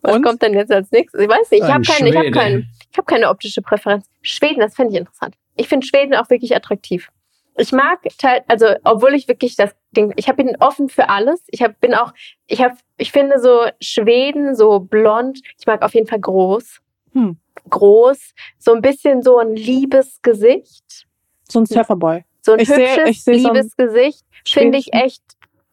[0.01, 0.23] Was Und?
[0.23, 1.21] kommt denn jetzt als nächstes?
[1.21, 2.31] Ich weiß nicht, ich habe keine, ich Schwede.
[2.31, 4.05] keinen, ich habe keine optische Präferenz.
[4.21, 5.35] Schweden, das fände ich interessant.
[5.55, 7.09] Ich finde Schweden auch wirklich attraktiv.
[7.57, 11.43] Ich mag teil, also obwohl ich wirklich das Ding, ich hab- bin offen für alles.
[11.47, 12.13] Ich hab, bin auch,
[12.47, 15.41] ich habe, ich finde so Schweden so blond.
[15.59, 16.79] Ich mag auf jeden Fall groß,
[17.13, 17.37] Hm.
[17.69, 21.05] groß, so ein bisschen so ein liebes Gesicht,
[21.49, 22.23] So ein Surferboy.
[22.41, 24.23] So ein Ich seh- hübsches, seh so ein liebes Gesicht.
[24.47, 25.21] Finde ich echt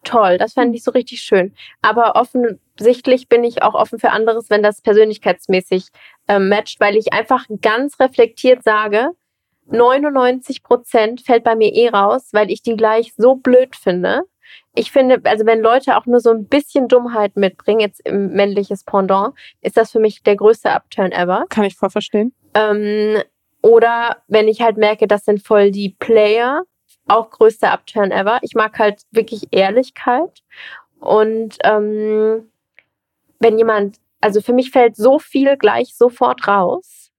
[0.04, 0.38] toll.
[0.38, 1.54] Das fände ich so richtig schön.
[1.82, 5.88] Aber offensichtlich bin ich auch offen für anderes, wenn das persönlichkeitsmäßig
[6.28, 9.10] ähm, matcht, weil ich einfach ganz reflektiert sage,
[9.68, 14.22] 99 Prozent fällt bei mir eh raus, weil ich die gleich so blöd finde.
[14.74, 18.84] Ich finde, also wenn Leute auch nur so ein bisschen Dummheit mitbringen, jetzt im männliches
[18.84, 21.46] Pendant, ist das für mich der größte Upturn ever.
[21.48, 22.32] Kann ich voll verstehen.
[22.54, 23.22] Ähm,
[23.66, 26.62] oder wenn ich halt merke, das sind voll die Player,
[27.08, 28.38] auch größter Upturn ever.
[28.42, 30.44] Ich mag halt wirklich Ehrlichkeit.
[31.00, 32.48] Und ähm,
[33.40, 37.10] wenn jemand, also für mich fällt so viel gleich sofort raus,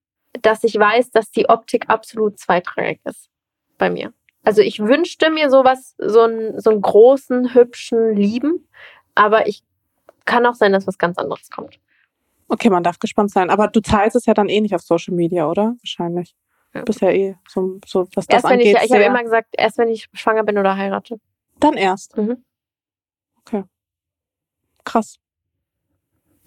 [0.41, 3.29] dass ich weiß, dass die Optik absolut zweitrangig ist
[3.77, 4.13] bei mir.
[4.45, 8.69] Also ich wünschte mir sowas, so einen, so einen großen, hübschen, lieben,
[9.15, 9.63] aber ich
[10.23, 11.77] kann auch sein, dass was ganz anderes kommt.
[12.49, 13.49] Okay, man darf gespannt sein.
[13.49, 15.75] Aber du teilst es ja dann eh nicht auf Social Media, oder?
[15.81, 16.35] Wahrscheinlich.
[16.73, 16.81] Ja.
[16.81, 18.85] Du bist ja eh so, so was das Erst wenn ich, angeht.
[18.85, 21.19] ich habe sehr- immer gesagt, erst wenn ich schwanger bin oder heirate.
[21.59, 22.15] dann erst.
[22.17, 22.43] Mhm.
[24.83, 25.19] Krass.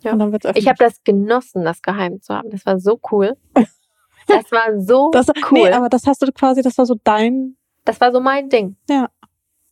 [0.02, 0.12] Ja.
[0.14, 2.48] Und dann wird's Ich habe das genossen, das geheim zu haben.
[2.48, 3.36] Das war so cool.
[4.26, 5.58] Das war so das, cool.
[5.70, 8.76] Nee, aber das hast du quasi, das war so dein, das war so mein Ding.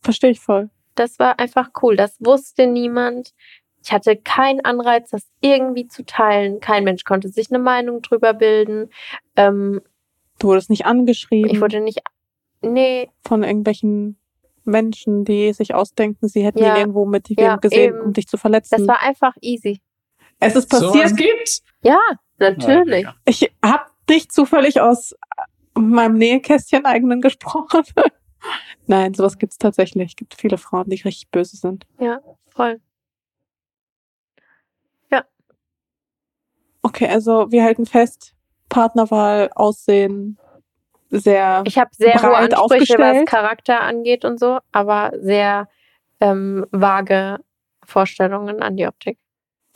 [0.01, 0.69] verstehe ich voll.
[0.95, 1.95] Das war einfach cool.
[1.95, 3.33] Das wusste niemand.
[3.83, 6.59] Ich hatte keinen Anreiz, das irgendwie zu teilen.
[6.59, 8.89] Kein Mensch konnte sich eine Meinung drüber bilden.
[9.35, 9.81] Ähm,
[10.39, 11.99] Du wurdest nicht angeschrieben ich wurde nicht.
[12.61, 14.17] Nee, von irgendwelchen
[14.63, 16.73] Menschen, die sich ausdenken, sie hätten Ja.
[16.75, 18.01] ihn irgendwo mit dir Ja, gesehen, eben.
[18.01, 18.75] um dich zu verletzen.
[18.77, 19.81] das war einfach easy.
[20.39, 21.05] es ist So passiert.
[21.05, 21.63] was gibt's?
[21.83, 21.99] Ja,
[22.37, 23.03] natürlich.
[23.03, 25.15] Ja, ich habe dich zufällig aus
[25.73, 27.83] meinem Nähkästchen eigenen gesprochen.
[28.87, 30.09] Nein, sowas gibt's tatsächlich.
[30.11, 31.85] Es gibt viele Frauen, die richtig böse sind.
[31.99, 32.19] Ja,
[32.49, 32.79] voll.
[36.81, 38.33] Okay, also wir halten fest,
[38.69, 40.37] Partnerwahl, Aussehen,
[41.09, 41.63] sehr.
[41.65, 43.25] Ich habe sehr hohe Ansprüche, was.
[43.25, 45.67] Charakter angeht und so, aber sehr
[46.19, 47.39] ähm, vage
[47.83, 49.17] Vorstellungen an die Optik.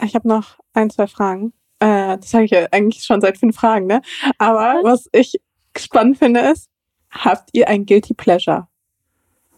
[0.02, 1.54] Ich habe noch ein, zwei Fragen.
[1.80, 4.02] Äh, das sage ich ja eigentlich schon seit fünf Fragen, ne?
[4.38, 5.42] Aber was ich
[5.78, 6.70] spannend finde ist,
[7.10, 8.68] habt ihr ein Guilty Pleasure?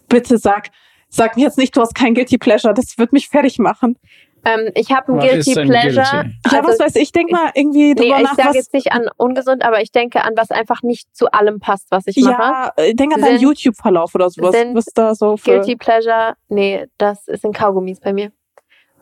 [0.08, 0.70] Bitte sag,
[1.10, 3.98] sag mir jetzt nicht, du hast kein Guilty Pleasure, das wird mich fertig machen.
[4.46, 5.72] Ähm, ich habe ein Guilty Pleasure.
[5.72, 5.98] guilty?
[5.98, 6.24] Ja,
[6.60, 8.56] Also, was weiß ich, denk mal irgendwie Nee, drüber ich nach, sage was.
[8.56, 12.04] jetzt nicht an ungesund, aber ich denke an was einfach nicht zu allem passt, was
[12.08, 12.72] ich mache.
[12.78, 14.52] ja, denk an deinen YouTube-Verlauf oder sowas.
[14.56, 15.52] sind Was da so für.
[15.52, 18.32] Guilty Pleasure, nee, das sind Kaugummis bei mir.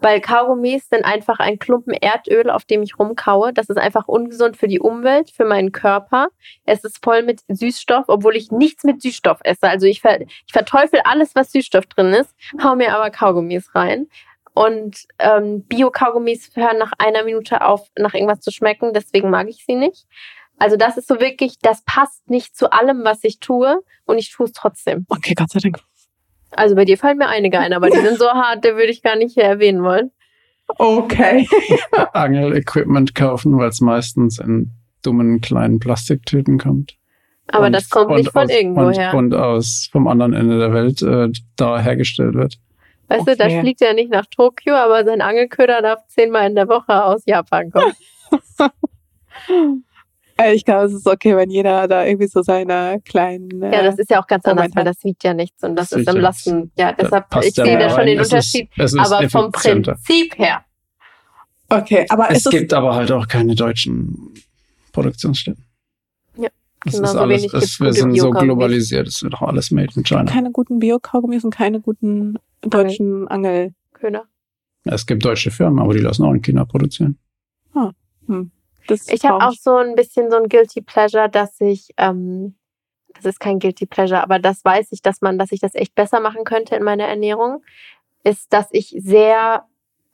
[0.01, 3.53] Weil Kaugummis sind einfach ein Klumpen Erdöl, auf dem ich rumkaue.
[3.53, 6.27] Das ist einfach ungesund für die Umwelt, für meinen Körper.
[6.65, 9.69] Es ist voll mit Süßstoff, obwohl ich nichts mit Süßstoff esse.
[9.69, 14.07] Also ich, ver ich verteufel alles, was Süßstoff drin ist, hau mir aber Kaugummis rein.
[14.53, 18.93] Und ähm, Bio-Kaugummis hören nach einer Minute auf, nach irgendwas zu schmecken.
[18.93, 20.05] Deswegen mag ich sie nicht.
[20.59, 23.81] Also das ist so wirklich, das passt nicht zu allem, was ich tue.
[24.05, 25.05] Und ich tue es trotzdem.
[25.09, 25.79] Okay, Gott sei Dank.
[26.51, 29.01] Also bei dir fallen mir einige ein, aber die sind so hart, die würde ich
[29.01, 30.11] gar nicht hier erwähnen wollen.
[30.67, 31.47] Okay.
[32.13, 34.71] Angel-Equipment kaufen, weil es meistens in
[35.01, 36.95] dummen kleinen Plastiktüten kommt.
[37.47, 39.13] Aber Und- das kommt und nicht von aus, irgendwoher.
[39.13, 42.59] Und, und aus vom anderen Ende der Welt äh, da hergestellt wird.
[43.13, 43.61] Weißt du, da Okay.
[43.61, 47.71] fliegt er nicht nach Tokio, aber sein Angelköder darf zehnmal in der Woche aus Japan
[47.71, 47.93] kommen.
[50.35, 53.61] Äh, Ich glaube, es ist okay, wenn jeder da irgendwie so seine kleinen.
[53.61, 55.89] Äh, Ja, das ist ja auch ganz anders, weil das wiegt ja nichts und das,
[55.89, 56.71] Das ist im ja Lasten.
[56.75, 58.07] Ja, deshalb, ich ja sehe da schon rein.
[58.07, 58.69] den Es ist- Unterschied.
[58.77, 59.51] es ist aber vom.
[59.51, 60.65] Prinzip her.
[61.69, 64.33] okay, aber Es ist es gibt aber halt auch keine deutschen
[64.91, 65.63] Produktionsstätten.
[66.85, 69.89] Ja, Es ist genauso alles, gibt's wir sind so globalisiert, es wird auch alles made
[69.95, 70.25] in China.
[70.25, 73.73] keine guten Bio-Kaugummis und keine guten deutschen Angel.
[74.85, 77.17] Es gibt deutsche Firmen, aber die lassen auch in China produzieren.
[78.87, 82.55] Das Ich habe auch so ein bisschen so ein Guilty Pleasure, dass ich, ähm,
[83.13, 85.95] das ist kein Guilty Pleasure, aber das weiß ich, dass man, dass ich das echt
[85.95, 87.63] besser machen könnte in meiner Ernährung,
[88.23, 89.65] ist, dass ich sehr,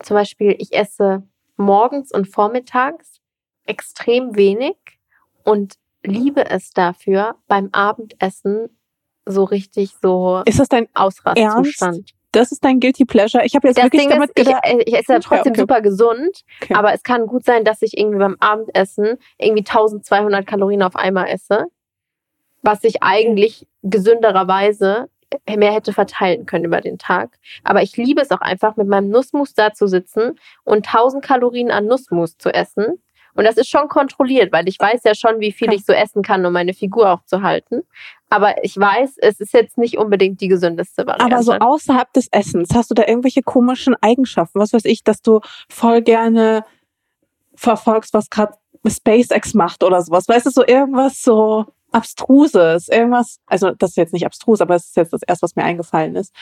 [0.03, 1.23] zum Beispiel, ich esse
[1.57, 3.19] morgens und vormittags
[3.65, 4.77] extrem wenig
[5.43, 8.69] und liebe es dafür, beim Abendessen
[9.25, 12.11] so richtig so Ist das dein, Ausrastzustand.
[12.31, 13.43] das ist dein Guilty Pleasure?
[13.45, 14.63] Ich habe jetzt Das wirklich Ding damit ist, ich, gedacht.
[14.65, 15.61] äh, ich esse ja trotzdem okay.
[15.61, 16.73] super gesund, Okay.
[16.73, 21.27] aber es kann gut sein, dass ich irgendwie beim Abendessen irgendwie 1200 Kalorien auf einmal
[21.27, 21.65] esse,
[22.61, 25.09] was ich eigentlich gesündererweise
[25.47, 27.37] mehr hätte verteilen können über den Tag.
[27.63, 31.69] Aber ich liebe es auch einfach, mit meinem Nussmus da zu sitzen und 1000 Kalorien
[31.69, 32.99] an Nussmus zu essen.
[33.35, 36.21] Und das ist schon kontrolliert, weil ich weiß ja schon, wie viel ich so essen
[36.21, 37.83] kann, um meine Figur auch zu halten.
[38.29, 41.35] Aber ich weiß, es ist jetzt nicht unbedingt die gesündeste Variante.
[41.35, 44.59] Aber so außerhalb des Essens, hast du da irgendwelche komischen Eigenschaften?
[44.59, 45.39] Was weiß ich, dass du
[45.69, 46.63] voll gerne
[47.55, 48.53] verfolgst, was gerade
[48.87, 50.27] SpaceX macht oder sowas.
[50.27, 54.85] Weißt du, so irgendwas so Abstruses, irgendwas, also das ist jetzt nicht abstrus, aber es
[54.85, 56.33] ist jetzt das erste, was mir eingefallen ist,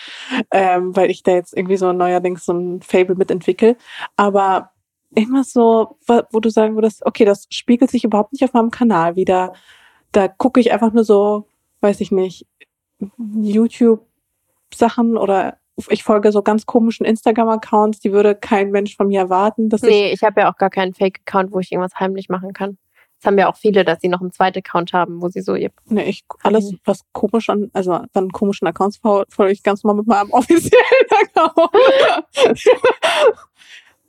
[0.51, 3.77] ähm, weil ich da jetzt irgendwie so neuerdings so ein Fable mitentwickle.
[4.17, 4.71] Aber
[5.15, 5.97] irgendwas so,
[6.31, 9.53] wo du sagen würdest, okay, das spiegelt sich überhaupt nicht auf meinem Kanal wieder.
[10.11, 11.47] Da gucke ich einfach nur so,
[11.81, 12.45] weiß ich nicht,
[13.41, 15.57] YouTube-Sachen oder
[15.89, 19.89] ich folge so ganz komischen Instagram-Accounts, die würde kein Mensch von mir erwarten, dass ich
[19.89, 22.77] Nee, ich habe ja auch gar keinen Fake-Account, wo ich irgendwas heimlich machen kann.
[23.19, 25.55] Das haben ja auch viele, dass sie noch einen zweiten Account haben, wo sie so
[25.55, 25.71] ihr.
[25.85, 29.99] Nee, ich alles, was komisch an, also an komischen Accounts fol- folge ich ganz normal
[30.01, 30.83] mit meinem offiziellen
[31.35, 31.71] Account.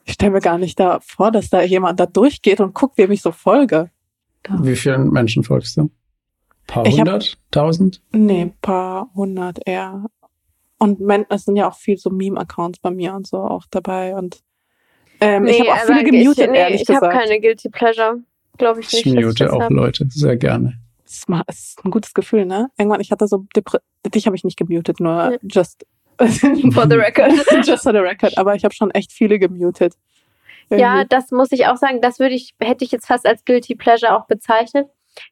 [0.09, 3.11] ich stelle mir gar nicht da vor, dass da jemand da durchgeht und guckt, wem
[3.13, 3.91] ich so folge.
[4.61, 5.91] Wie vielen Menschen folgst du?
[6.67, 7.39] Paar Ich hab- hundert?
[7.51, 8.03] Tausend?
[8.13, 10.07] Nee, paar hundert eher.
[10.79, 14.15] Und Men es sind ja auch viel so Meme-Accounts bei mir und so auch dabei.
[14.15, 14.41] Und
[15.21, 17.21] ähm, ich habe auch viele gemutet, ich, nee, ehrlich Ich habe gesagt.
[17.25, 18.19] keine Guilty Pleasure.
[18.57, 19.17] Glaube ich Ich nicht.
[19.19, 19.71] dass mute das auch hab.
[19.71, 20.79] Leute sehr gerne.
[21.05, 22.71] Das ist ein gutes Gefühl, ne?
[22.79, 25.39] Irgendwann, ich hatte so Depre dich habe ich nicht gemutet, nur Ja.
[25.43, 25.85] just
[26.73, 27.33] For the record.
[27.65, 29.95] just for the record, aber ich habe schon echt viele gemutet.
[30.71, 31.09] Ja, Irgendwie.
[31.09, 32.01] das muss ich auch sagen.
[32.01, 34.89] Das würde ich, hätte ich jetzt fast als Guilty Pleasure auch bezeichnet,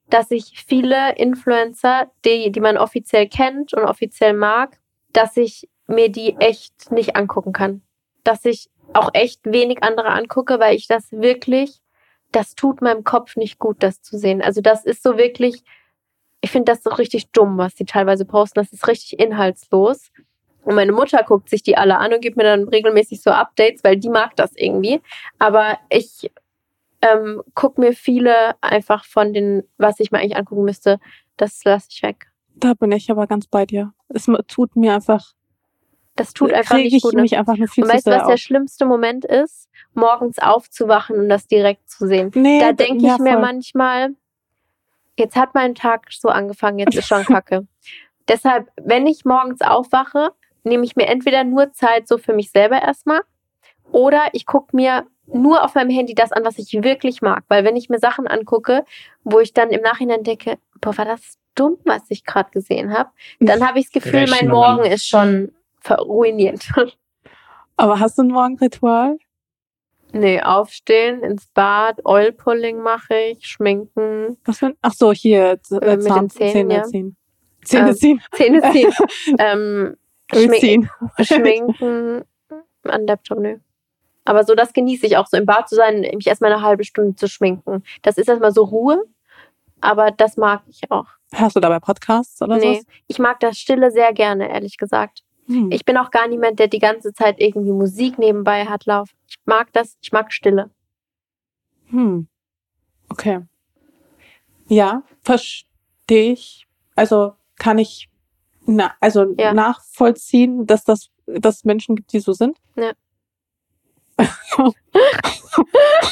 [0.09, 4.79] dass ich viele Influencer, die, die man offiziell kennt und offiziell mag,
[5.13, 7.83] dass ich mir die echt nicht angucken kann.
[8.25, 11.81] Dass ich auch echt wenig andere angucke, weil ich das wirklich,
[12.33, 14.43] das tut meinem Kopf nicht gut, das zu sehen.
[14.43, 15.63] Also das ist so wirklich,
[16.41, 18.61] ich finde das so richtig dumm, was die teilweise posten.
[18.61, 20.11] Das ist richtig inhaltslos.
[20.67, 23.85] Und meine Mutter guckt sich die alle an und gibt mir dann regelmäßig so Updates,
[23.85, 25.01] weil die mag das irgendwie.
[25.39, 26.31] Aber ich
[27.03, 30.99] ähm, gucke mir viele einfach von den, was ich mir eigentlich angucken müsste,
[31.37, 32.27] das lasse ich weg.
[32.57, 33.93] da bin ich aber ganz bei dir.
[34.09, 35.33] Es tut mir einfach,
[36.17, 37.15] Das tut einfach reg nicht ich gut.
[37.15, 37.23] Ne?
[37.23, 38.41] mich einfach nur viel Und weißt du, was der auf.
[38.41, 39.69] schlimmste Moment ist?
[39.95, 42.33] Morgens aufzuwachen und das direkt zu sehen.
[42.35, 43.41] Nee, Da denke ich ja, mir voll.
[43.43, 44.15] manchmal,
[45.17, 47.67] jetzt hat mein Tag so angefangen, jetzt ist schon Kacke.
[48.29, 50.33] Deshalb, wenn ich morgens aufwache,
[50.67, 53.21] nehme ich mir entweder nur Zeit so für mich selber erstmal
[53.93, 57.45] oder ich gucke mir nur auf meinem Handy das an, was ich wirklich mag.
[57.49, 58.85] Weil wenn ich mir Sachen angucke,
[59.25, 63.11] wo ich dann im Nachhinein denke, boah, war das dumm, was ich gerade gesehen habe,
[63.41, 64.77] dann habe ich das Gefühl, mein Rechnungen.
[64.77, 66.69] Morgen ist schon verruiniert.
[67.77, 69.19] Aber hast du ein Morgenritual?
[70.13, 75.77] nee, aufstehen, ins Bad, Oilpulling mache ich, schminken, Was für ein, ach so, hier, Äh,
[75.77, 76.83] äh, mit Zahn, den Zähnen, Zähne ja.
[76.85, 77.17] ziehen.
[77.65, 78.93] Zähne Ähm, ziehen, Zähne ziehen,
[79.39, 79.97] ähm,
[80.29, 80.91] durchziehen.
[81.21, 82.25] schminken,
[82.85, 83.59] an Laptop, nö.
[84.25, 86.85] Aber so, das genieße ich auch, so im Bad zu sein, mich erstmal eine halbe
[86.85, 87.85] Stunde zu schminken.
[88.03, 89.05] Das ist erstmal so Ruhe,
[89.81, 91.07] aber das mag ich auch.
[91.33, 92.87] Hast du dabei Podcasts oder Nee, so?
[93.07, 95.23] ich mag das Stille sehr gerne, ehrlich gesagt.
[95.47, 95.71] Hm.
[95.71, 99.15] Ich bin auch gar niemand, der die ganze Zeit irgendwie Musik nebenbei hat laufen.
[99.29, 100.71] Ich mag das, ich mag Stille.
[101.91, 102.27] Hm.
[103.09, 103.41] Okay.
[104.69, 106.67] Ja, verstehe ich.
[106.97, 108.09] Also kann ich
[108.67, 109.53] na, also Ja.
[109.55, 112.57] nachvollziehen, dass das dass es Menschen gibt, die so sind.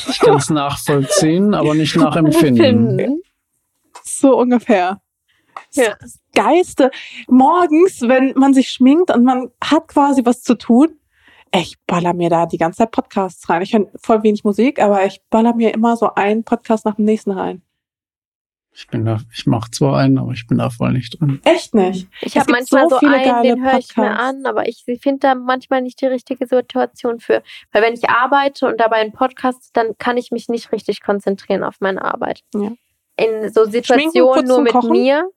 [0.08, 3.22] Ich kann es nachvollziehen, aber nicht nachempfinden.
[4.02, 5.00] So ungefähr.
[5.72, 5.94] Ja.
[6.00, 6.90] Das Geiste.
[7.28, 10.98] Morgens, wenn man sich schminkt und man hat quasi was zu tun,
[11.54, 13.62] ich baller mir da die ganze Zeit Podcasts rein.
[13.62, 17.04] Ich höre voll wenig Musik, aber ich baller mir immer so einen Podcast nach dem
[17.04, 17.62] nächsten rein.
[18.76, 21.40] Ich bin da, ich mache zwar einen, aber ich bin da voll nicht drin.
[21.44, 22.08] Echt nicht.
[22.20, 25.20] Ich habe manchmal so so, viele einen, den höre ich mir an, aber ich finde
[25.20, 27.44] da manchmal nicht die richtige Situation für.
[27.70, 31.62] Weil wenn ich arbeite und dabei einen Podcast, dann kann ich mich nicht richtig konzentrieren
[31.62, 32.40] auf meine Arbeit.
[32.52, 32.72] Ja.
[33.16, 34.90] In so Situationen putzen, nur mit kochen?
[34.90, 35.30] mir,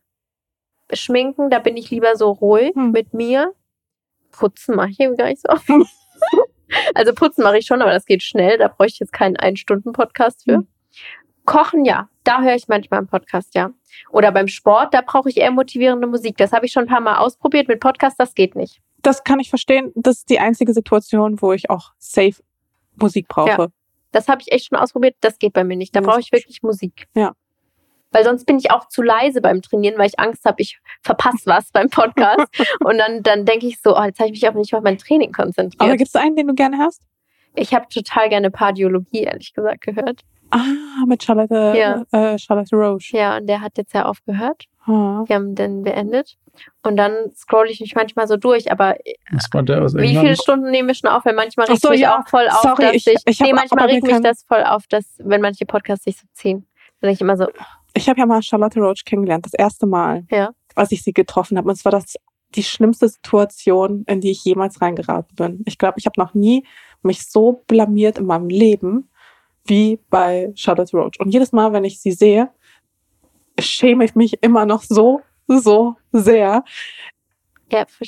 [0.92, 2.90] schminken, da bin ich lieber so ruhig Hm.
[2.90, 3.54] mit mir.
[4.32, 5.68] Putzen mache ich irgendwie gar nicht so oft.
[6.96, 8.58] also putzen mache ich schon, aber das geht schnell.
[8.58, 10.56] Da bräuchte ich jetzt keinen Ein-Stunden-Podcast für.
[10.56, 10.68] Hm.
[11.48, 12.10] Kochen, ja.
[12.24, 13.72] Da höre ich manchmal einen Podcast, ja.
[14.12, 16.38] Oder beim Sport, da brauche ich eher motivierende Musik.
[16.38, 17.68] Das habe ich schon ein paar Mal ausprobiert.
[17.70, 18.82] Mit Podcast, das geht nicht.
[19.02, 19.92] Das kann ich verstehen.
[19.96, 22.44] Das ist die einzige Situation, wo ich auch safe
[22.98, 23.72] Musik brauche.
[24.12, 25.16] Das habe ich echt schon ausprobiert.
[25.22, 25.96] Das geht bei mir nicht.
[25.96, 27.08] Da Ja, brauche ich wirklich Musik.
[27.16, 27.34] Ja.
[28.12, 31.46] Weil sonst bin ich auch zu leise beim Trainieren, weil ich Angst habe, ich verpasse
[31.46, 32.48] was beim Podcast.
[32.84, 34.98] Und dann, dann denke ich so, oh, jetzt habe ich mich auch nicht auf mein
[34.98, 35.82] Training konzentriert.
[35.82, 37.04] Aber gibt es einen, den du gerne hast?
[37.58, 40.22] ich habe total gerne Pardiologie, ehrlich gesagt, gehört.
[40.52, 42.04] Ah, mit Charlotte, Ja.
[42.12, 43.16] äh, Charlotte Roche.
[43.18, 44.66] Ja, und der hat jetzt ja aufgehört.
[44.86, 45.24] Ah.
[45.28, 46.38] Wir haben den beendet.
[46.84, 48.72] Und dann scroll ich mich manchmal so durch.
[48.72, 48.96] Aber
[49.32, 50.36] aus wie viele.
[50.36, 51.26] Stunden nehmen wir schon auf?
[51.26, 52.18] Weil manchmal regt so, mich ja.
[52.20, 53.16] auch voll auf, Sorry, dass ich- ich.
[53.26, 56.66] ich nee, manchmal regt mich das voll auf, dass, wenn manche Podcasts sich so ziehen.
[57.00, 57.48] Dann denke ich immer so,
[57.94, 60.50] Ich habe ja mal Charlotte Roche kennengelernt, das erste Mal, Ja.
[60.76, 61.68] als ich sie getroffen habe.
[61.68, 62.16] Und es war das
[62.56, 65.64] die schlimmste Situation, in die ich jemals reingeraten bin.
[65.66, 66.66] Ich glaube, ich habe noch nie
[67.04, 69.10] mich so blamiert in meinem Leben
[69.68, 71.20] wie bei Charlotte Roche.
[71.20, 72.50] Und jedes Mal, wenn ich sie sehe,
[73.60, 76.64] schäme ich mich immer noch so, so sehr.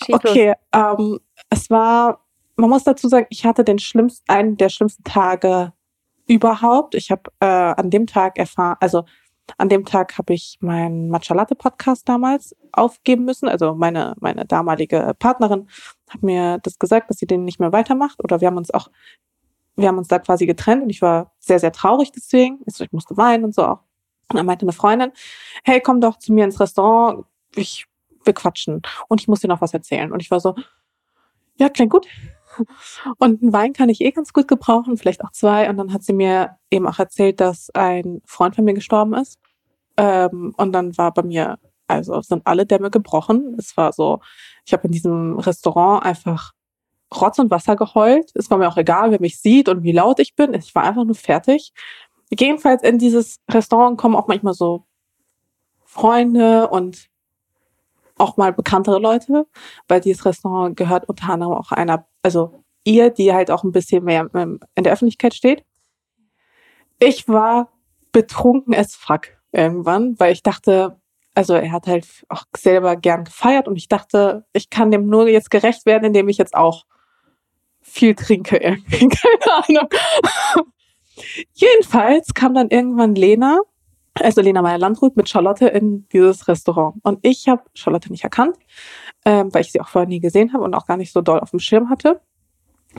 [0.07, 0.31] ja, los.
[0.31, 1.19] Okay, ähm,
[1.49, 2.25] es war,
[2.55, 5.73] man muss dazu sagen, ich hatte den schlimmsten, einen der schlimmsten Tage
[6.27, 6.95] überhaupt.
[6.95, 9.03] Ich habe äh, an dem Tag erfahren, also
[9.57, 13.49] an dem Tag habe ich meinen Matcha Latte Podcast damals aufgeben müssen.
[13.49, 15.67] Also meine, meine damalige Partnerin
[16.09, 18.23] hat mir das gesagt, dass sie den nicht mehr weitermacht.
[18.23, 18.89] Oder wir haben uns auch,
[19.79, 22.59] wir haben uns da quasi getrennt und ich war sehr, sehr traurig deswegen.
[22.65, 23.79] Ich musste weinen und so auch.
[24.29, 25.11] Und dann meinte eine Freundin,
[25.63, 27.25] hey, komm doch zu mir ins Restaurant,
[27.55, 27.85] ich
[28.25, 30.11] will quatschen und ich muss dir noch was erzählen.
[30.11, 30.55] Und ich war so,
[31.57, 32.07] ja, klingt gut.
[33.17, 35.69] Und einen Wein kann ich eh ganz gut gebrauchen, vielleicht auch zwei.
[35.69, 39.39] Und dann hat sie mir eben auch erzählt, dass ein Freund von mir gestorben ist.
[39.97, 41.57] Ähm, und dann war bei mir,
[41.87, 43.55] also sind alle Dämme gebrochen.
[43.57, 44.19] Es war so,
[44.65, 46.53] ich habe in diesem Restaurant einfach
[47.13, 48.31] Rotz und Wasser geheult.
[48.35, 50.53] Es war mir auch egal, wer mich sieht und wie laut ich bin.
[50.53, 51.73] Ich war einfach nur fertig.
[52.29, 54.85] Jedenfalls in dieses Restaurant kommen auch manchmal so
[55.85, 57.09] Freunde und
[58.17, 59.47] auch mal bekanntere Leute,
[59.87, 64.03] weil dieses Restaurant gehört unter anderem auch einer, also ihr, die halt auch ein bisschen
[64.03, 65.63] mehr in der Öffentlichkeit steht.
[66.99, 67.71] Ich war
[68.11, 70.99] betrunken as fuck irgendwann, weil ich dachte,
[71.33, 75.27] also er hat halt auch selber gern gefeiert und ich dachte, ich kann dem nur
[75.27, 76.85] jetzt gerecht werden, indem ich jetzt auch
[77.81, 79.89] viel trinke irgendwie, keine Ahnung.
[81.53, 83.59] Jedenfalls kam dann irgendwann Lena
[84.21, 86.95] also Lena Meyer-Landrut mit Charlotte in dieses Restaurant.
[87.03, 88.55] Und ich habe Charlotte nicht erkannt,
[89.25, 91.39] ähm, weil ich sie auch vorher nie gesehen habe und auch gar nicht so doll
[91.39, 92.21] auf dem Schirm hatte.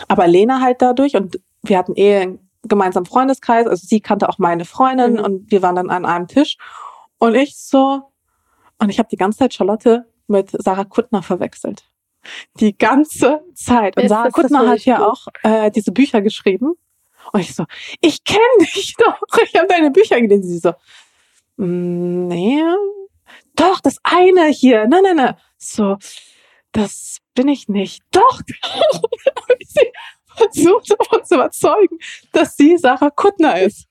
[0.08, 4.38] Aber Lena halt dadurch und wir hatten eh einen gemeinsamen Freundeskreis, also sie kannte auch
[4.38, 5.20] meine Freundin mhm.
[5.20, 6.56] und wir waren dann an einem Tisch.
[7.18, 8.02] Und ich so,
[8.78, 11.89] und ich habe die ganze Zeit Charlotte mit Sarah Kuttner verwechselt.
[12.58, 13.96] Die ganze Zeit.
[13.96, 16.74] Und Sarah Kuttner hat ja auch äh, diese Bücher geschrieben.
[17.32, 17.64] Und ich so,
[18.00, 18.40] ich kenne
[18.74, 19.20] dich doch.
[19.44, 20.44] Ich habe deine Bücher gelesen.
[20.44, 20.72] Sie so,
[21.56, 22.62] mm, nee,
[23.56, 24.86] doch, das eine hier.
[24.86, 25.34] Nein, nein, nein.
[25.58, 25.96] So,
[26.72, 28.02] das bin ich nicht.
[28.10, 28.40] Doch.
[29.66, 29.92] sie
[30.36, 31.98] versucht davon zu überzeugen,
[32.32, 33.86] dass sie Sarah Kuttner ist.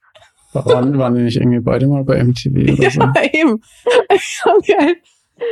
[0.53, 3.01] Waren, waren die nicht irgendwie beide mal bei MTV oder so?
[3.01, 3.61] Ja, eben.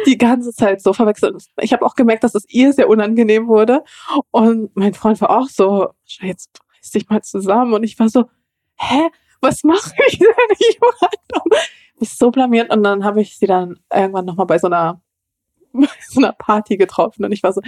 [0.05, 1.45] Die die ganze Zeit so verwechselt.
[1.61, 3.83] Ich habe auch gemerkt, dass es ihr sehr unangenehm wurde.
[4.31, 7.73] Und mein Freund war auch so, jetzt reiß dich mal zusammen.
[7.73, 8.25] Und ich war so,
[8.77, 9.09] hä,
[9.41, 10.27] was mache ich denn?
[10.59, 11.09] Ich war
[11.99, 12.71] mich so blamiert.
[12.73, 15.01] Und dann habe ich sie dann irgendwann nochmal bei so einer
[15.73, 17.61] bei so einer Party getroffen und ich war so,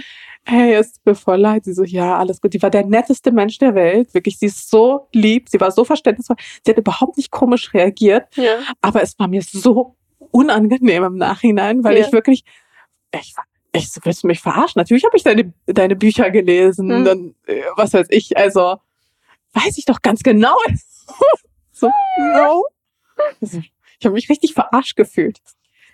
[0.44, 1.64] hey, es tut mir voll leid.
[1.64, 2.54] Sie so, ja, alles gut.
[2.54, 4.14] Die war der netteste Mensch der Welt.
[4.14, 5.48] Wirklich, sie ist so lieb.
[5.48, 6.36] Sie war so verständnisvoll.
[6.64, 8.34] Sie hat überhaupt nicht komisch reagiert.
[8.36, 8.58] Ja.
[8.80, 9.96] Aber es war mir so
[10.30, 12.06] unangenehm im Nachhinein, weil ja.
[12.06, 12.44] ich wirklich,
[13.14, 13.34] ich,
[13.72, 14.78] ich willst du mich verarschen?
[14.78, 16.90] Natürlich habe ich deine, deine Bücher gelesen.
[16.90, 17.04] Hm.
[17.04, 18.76] Dann, äh, was weiß ich, also
[19.52, 20.56] weiß ich doch ganz genau.
[21.72, 22.64] so, no.
[23.40, 23.60] Also,
[23.98, 25.40] ich habe mich richtig verarscht gefühlt.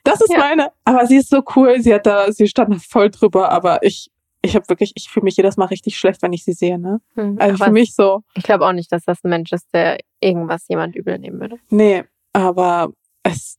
[0.04, 0.38] Das ist ja.
[0.38, 3.82] meine, aber sie ist so cool, sie hat da, sie stand da voll drüber, aber
[3.82, 6.78] ich, ich habe wirklich, ich fühle mich jedes Mal richtig schlecht, wenn ich sie sehe,
[6.78, 7.00] ne?
[7.14, 8.22] Hm, also für mich so.
[8.34, 11.58] Ich glaube auch nicht, dass das ein Mensch ist, der irgendwas jemand übel nehmen würde.
[11.70, 12.92] Nee, aber
[13.24, 13.58] es,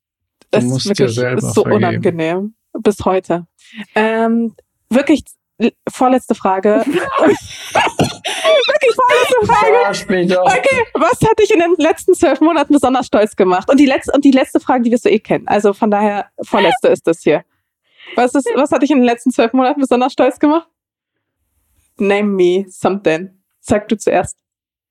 [0.52, 1.86] es ist wirklich ist so vergeben.
[1.86, 2.54] unangenehm.
[2.80, 3.48] Bis heute.
[3.96, 4.56] Ähm,
[4.90, 5.24] wirklich
[5.90, 6.84] vorletzte Frage.
[8.68, 10.40] Wirklich vorletzte Frage.
[10.46, 13.70] Okay, was hat dich in den letzten zwölf Monaten besonders stolz gemacht?
[13.70, 15.48] Und die letzte, und die letzte Frage, die wirst du eh kennen.
[15.48, 17.44] Also von daher, vorletzte ist das hier.
[18.16, 20.68] Was ist, was hat dich in den letzten zwölf Monaten besonders stolz gemacht?
[21.98, 23.30] Name me something.
[23.60, 24.38] Sag du zuerst.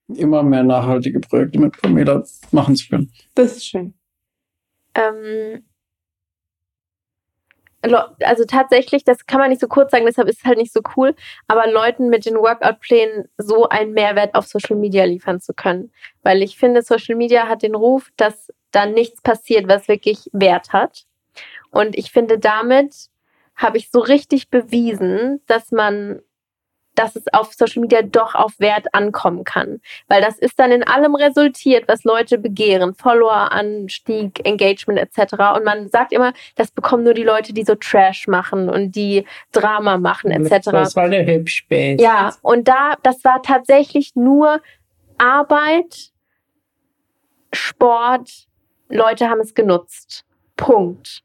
[0.08, 2.22] Immer mehr nachhaltige Projekte mit Pamela
[2.52, 3.12] machen zu können.
[3.34, 3.94] Das ist schön.
[4.96, 5.62] Ähm,
[8.20, 10.80] also tatsächlich, das kann man nicht so kurz sagen, deshalb ist es halt nicht so
[10.96, 11.14] cool,
[11.46, 15.92] aber Leuten mit den Workout-Plänen so einen Mehrwert auf Social Media liefern zu können.
[16.22, 20.72] Weil ich finde, Social Media hat den Ruf, dass da nichts passiert, was wirklich Wert
[20.72, 21.04] hat.
[21.70, 23.08] Und ich finde, damit
[23.54, 26.20] habe ich so richtig bewiesen, dass man
[26.98, 29.80] dass es auf Social Media doch auf Wert ankommen kann.
[30.08, 32.94] Weil das ist dann in allem resultiert, was Leute begehren.
[32.94, 35.34] Follower-Anstieg, Engagement etc.
[35.56, 39.24] Und man sagt immer, das bekommen nur die Leute, die so Trash machen und die
[39.52, 40.70] Drama machen etc.
[40.70, 44.60] Das war eine hübsch Ja, und da, das war tatsächlich nur
[45.18, 46.12] Arbeit,
[47.52, 48.46] Sport,
[48.88, 50.24] Leute haben es genutzt.
[50.56, 51.22] Punkt.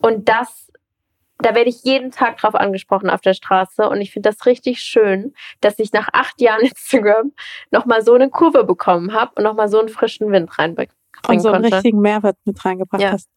[0.00, 0.65] Und das
[1.38, 4.80] da werde ich jeden Tag drauf angesprochen auf der Straße und ich finde das richtig
[4.80, 7.32] schön, dass ich nach acht Jahren Instagram
[7.70, 10.92] nochmal so eine Kurve bekommen habe und nochmal so einen frischen Wind reinbringen
[11.28, 11.76] Und so einen konnte.
[11.76, 13.12] richtigen Mehrwert mit reingebracht ja.
[13.12, 13.28] hast.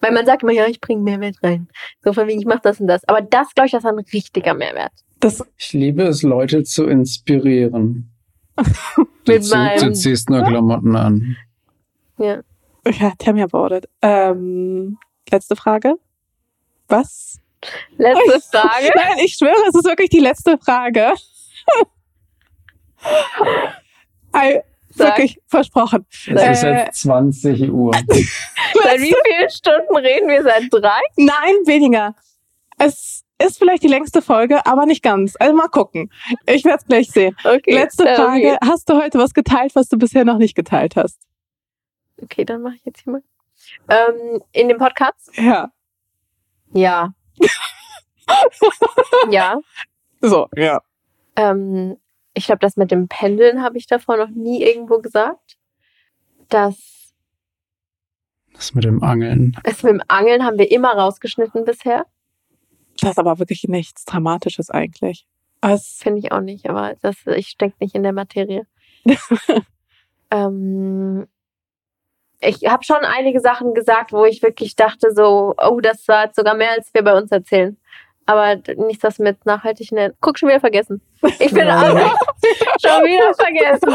[0.00, 1.68] Weil man sagt immer, ja, ich bringe Mehrwert rein.
[2.04, 3.06] So von wegen, ich mache das und das.
[3.08, 4.92] Aber das, glaube ich, das ist ein richtiger Mehrwert.
[5.18, 8.12] Das ich liebe es, Leute zu inspirieren.
[9.26, 9.80] mit du, meinem...
[9.80, 11.36] du ziehst nur Klamotten an.
[12.18, 12.40] Ja.
[12.86, 13.88] Ja, tell me about it.
[14.02, 14.98] Ähm,
[15.30, 15.96] letzte Frage.
[16.88, 17.38] Was?
[17.96, 18.92] Letzte Frage?
[18.94, 21.14] Nein, ich schwöre, es ist wirklich die letzte Frage.
[24.34, 24.60] I,
[24.94, 26.06] wirklich versprochen.
[26.10, 27.92] Es ist jetzt 20 äh, Uhr.
[28.82, 30.42] Seit wie vielen Stunden reden wir?
[30.42, 31.00] Seit drei?
[31.16, 32.14] Nein, weniger.
[32.78, 35.34] Es ist vielleicht die längste Folge, aber nicht ganz.
[35.38, 36.12] Also mal gucken.
[36.46, 37.36] Ich werde es gleich sehen.
[37.44, 37.74] Okay.
[37.74, 38.54] Letzte dann Frage.
[38.54, 41.20] Okay, Hast du heute was geteilt, was du bisher noch nicht geteilt hast?
[42.20, 43.22] okay dann mache ich jetzt hier mal.
[43.88, 45.30] Ähm, in dem Podcast?
[45.36, 45.70] Ja.
[46.72, 47.12] Ja.
[49.30, 49.60] ja.
[50.20, 50.80] So, ja.
[51.36, 51.96] Ähm,
[52.34, 55.56] ich glaube, das mit dem Pendeln habe ich davor noch nie irgendwo gesagt.
[56.48, 57.12] Das,
[58.54, 59.56] Das mit dem Angeln.
[59.64, 62.06] das mit dem Angeln haben wir immer rausgeschnitten bisher.
[63.00, 65.26] Das ist aber wirklich nichts Dramatisches eigentlich.
[65.60, 68.66] Es, Finde ich auch nicht, aber das, ich stecke nicht in der Materie.
[70.30, 71.26] ähm,
[72.40, 76.36] ich habe schon einige Sachen gesagt, wo ich wirklich dachte, so, oh, das war jetzt
[76.36, 77.76] sogar mehr, als wir bei uns erzählen.
[78.26, 80.14] Aber nichts, was mit nachhaltig nennt.
[80.20, 81.00] Guck, schon wieder vergessen.
[81.38, 81.78] Ich bin Ja.
[81.78, 81.94] alles
[82.84, 83.90] schon wieder vergessen.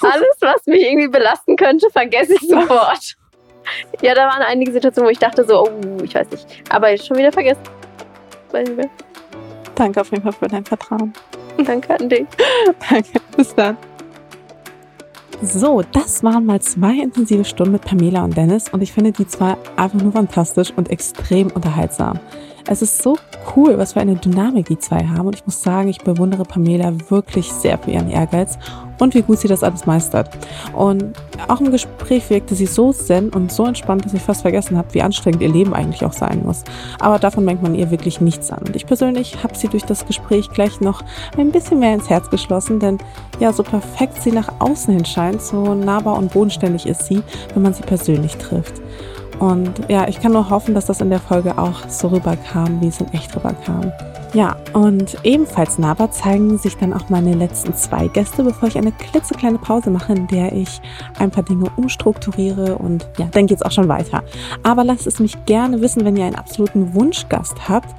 [0.00, 3.16] Alles, was mich irgendwie belasten könnte, vergesse ich sofort.
[4.00, 6.46] Ja, da waren einige Situationen, wo ich dachte so, oh, ich weiß nicht.
[6.70, 7.62] Aber schon wieder vergessen.
[8.50, 8.90] Weiß nicht mehr.
[9.74, 11.12] danke auf jeden Fall für dein Vertrauen.
[11.58, 12.26] Danke an dich.
[12.90, 13.20] Danke.
[13.36, 13.76] Bis dann.
[15.42, 19.26] So, das waren mal zwei intensive Stunden mit Pamela und Dennis und ich finde die
[19.26, 22.18] zwei einfach nur fantastisch und extrem unterhaltsam.
[22.68, 23.16] Es ist so
[23.54, 26.92] cool, was für eine Dynamik die zwei haben und ich muss sagen, ich bewundere Pamela
[27.08, 28.58] wirklich sehr für ihren Ehrgeiz
[28.98, 30.30] und wie gut sie das alles meistert.
[30.74, 31.12] Und
[31.46, 34.92] auch im Gespräch wirkte sie so zen und so entspannt, dass ich fast vergessen habe,
[34.94, 36.64] wie anstrengend ihr Leben eigentlich auch sein muss.
[36.98, 38.64] Aber davon merkt man ihr wirklich nichts an.
[38.66, 41.04] Und ich persönlich habe sie durch das Gespräch gleich noch
[41.38, 42.98] ein bisschen mehr ins Herz geschlossen, denn
[43.38, 47.22] ja, so perfekt sie nach außen hin scheint, so nahbar und bodenständig ist sie,
[47.54, 48.82] wenn man sie persönlich trifft.
[49.38, 52.88] Und ja, ich kann nur hoffen, dass das in der Folge auch so rüberkam, wie
[52.88, 53.92] es in echt rüberkam.
[54.34, 58.92] Ja, und ebenfalls nahbar zeigen sich dann auch meine letzten zwei Gäste, bevor ich eine
[58.92, 60.82] klitzekleine Pause mache, in der ich
[61.18, 64.22] ein paar Dinge umstrukturiere und ja, dann geht's auch schon weiter.
[64.62, 67.94] Aber lasst es mich gerne wissen, wenn ihr einen absoluten Wunschgast habt,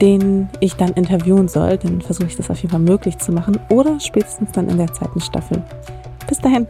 [0.00, 3.58] den ich dann interviewen soll, dann versuche ich das auf jeden Fall möglich zu machen
[3.68, 5.62] oder spätestens dann in der zweiten Staffel.
[6.28, 6.68] Bis dahin.